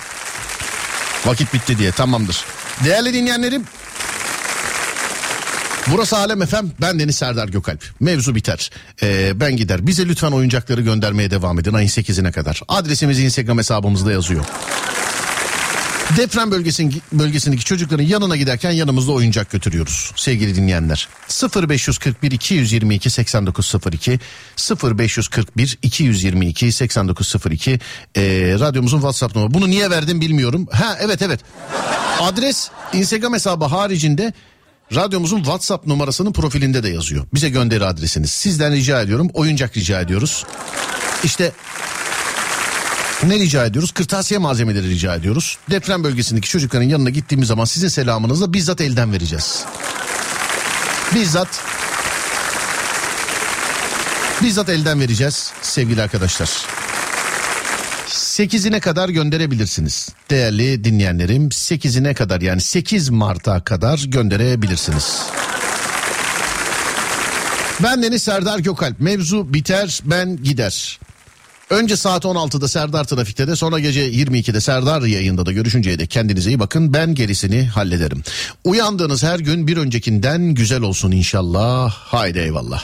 Vakit 1.27 1.55
bitti 1.55 1.79
diye 1.79 1.93
tamamdır. 1.93 2.45
Değerli 2.85 3.15
dinleyenlerim 3.15 3.65
Burası 5.93 6.17
Alem 6.17 6.43
Efem. 6.43 6.71
Ben 6.81 6.99
Deniz 6.99 7.17
Serdar 7.17 7.49
Gökalp. 7.49 7.85
Mevzu 8.01 8.35
biter. 8.35 8.71
Ee, 9.03 9.41
ben 9.41 9.57
gider. 9.57 9.87
Bize 9.87 10.09
lütfen 10.09 10.33
oyuncakları 10.33 10.81
göndermeye 10.81 11.31
devam 11.31 11.59
edin 11.59 11.75
ayın 11.75 11.89
8'ine 11.89 12.33
kadar. 12.33 12.61
Adresimiz 12.69 13.21
Instagram 13.21 13.59
hesabımızda 13.59 14.13
yazıyor. 14.13 14.45
Deprem 16.17 16.51
bölgesinin, 16.51 17.03
bölgesindeki 17.13 17.65
çocukların 17.65 18.05
yanına 18.05 18.37
giderken 18.37 18.71
yanımızda 18.71 19.13
oyuncak 19.13 19.51
götürüyoruz 19.51 20.13
sevgili 20.17 20.57
dinleyenler. 20.57 21.09
0541 21.69 22.31
222 22.31 23.11
8902 23.11 24.21
0541 24.83 25.79
222 25.83 26.73
8902 26.73 27.81
ee, 28.17 28.21
radyomuzun 28.61 28.99
WhatsApp 28.99 29.37
numarası. 29.37 29.55
Bunu 29.55 29.71
niye 29.71 29.91
verdim 29.91 30.21
bilmiyorum. 30.21 30.67
Ha 30.73 30.97
evet 31.01 31.23
evet. 31.23 31.41
Adres 32.21 32.71
Instagram 32.93 33.33
hesabı 33.33 33.65
haricinde 33.65 34.33
Radyomuzun 34.95 35.39
WhatsApp 35.39 35.87
numarasının 35.87 36.33
profilinde 36.33 36.83
de 36.83 36.89
yazıyor. 36.89 37.27
Bize 37.35 37.49
gönderi 37.49 37.85
adresiniz. 37.85 38.31
Sizden 38.31 38.73
rica 38.73 39.03
ediyorum 39.03 39.31
oyuncak 39.35 39.77
rica 39.77 40.01
ediyoruz. 40.01 40.45
İşte 41.25 41.53
ne 43.29 43.39
rica 43.39 43.67
ediyoruz? 43.67 43.93
Kırtasiye 43.93 44.39
malzemeleri 44.39 44.89
rica 44.89 45.15
ediyoruz. 45.15 45.59
Deprem 45.71 46.05
bölgesindeki 46.05 46.49
çocukların 46.49 46.89
yanına 46.89 47.11
gittiğimiz 47.11 47.49
zaman 47.49 47.65
sizin 47.65 47.89
selamınızla 47.89 48.53
bizzat 48.53 48.81
elden 48.81 49.13
vereceğiz. 49.13 49.65
Bizzat 51.15 51.49
bizzat 54.43 54.69
elden 54.69 55.01
vereceğiz 55.01 55.53
sevgili 55.63 56.03
arkadaşlar. 56.03 56.51
8'ine 58.09 58.81
kadar 58.81 59.09
gönderebilirsiniz. 59.09 60.09
Değerli 60.31 60.85
dinleyenlerim 60.85 61.49
8'ine 61.49 62.15
kadar 62.15 62.41
yani 62.41 62.61
8 62.61 63.09
Mart'a 63.09 63.65
kadar 63.65 64.05
gönderebilirsiniz. 64.07 65.23
Ben 67.83 68.03
Deniz 68.03 68.23
Serdar 68.23 68.59
Gökalp. 68.59 69.01
Mevzu 69.01 69.55
biter 69.55 70.01
ben 70.05 70.37
gider. 70.37 70.99
Önce 71.71 71.97
saat 71.97 72.25
16'da 72.25 72.69
Serdar 72.69 73.05
Trafik'te 73.05 73.49
de 73.49 73.57
sonra 73.57 73.79
gece 73.79 74.11
22'de 74.11 74.61
Serdar 74.61 75.03
yayında 75.03 75.47
da 75.47 75.53
görüşünceye 75.53 75.99
dek 75.99 76.11
kendinize 76.11 76.51
iyi 76.51 76.59
bakın. 76.59 76.93
Ben 76.93 77.15
gerisini 77.15 77.67
hallederim. 77.67 78.23
Uyandığınız 78.65 79.23
her 79.23 79.39
gün 79.39 79.67
bir 79.67 79.77
öncekinden 79.77 80.55
güzel 80.55 80.83
olsun 80.83 81.13
inşallah. 81.13 81.93
Haydi 81.93 82.39
eyvallah. 82.39 82.83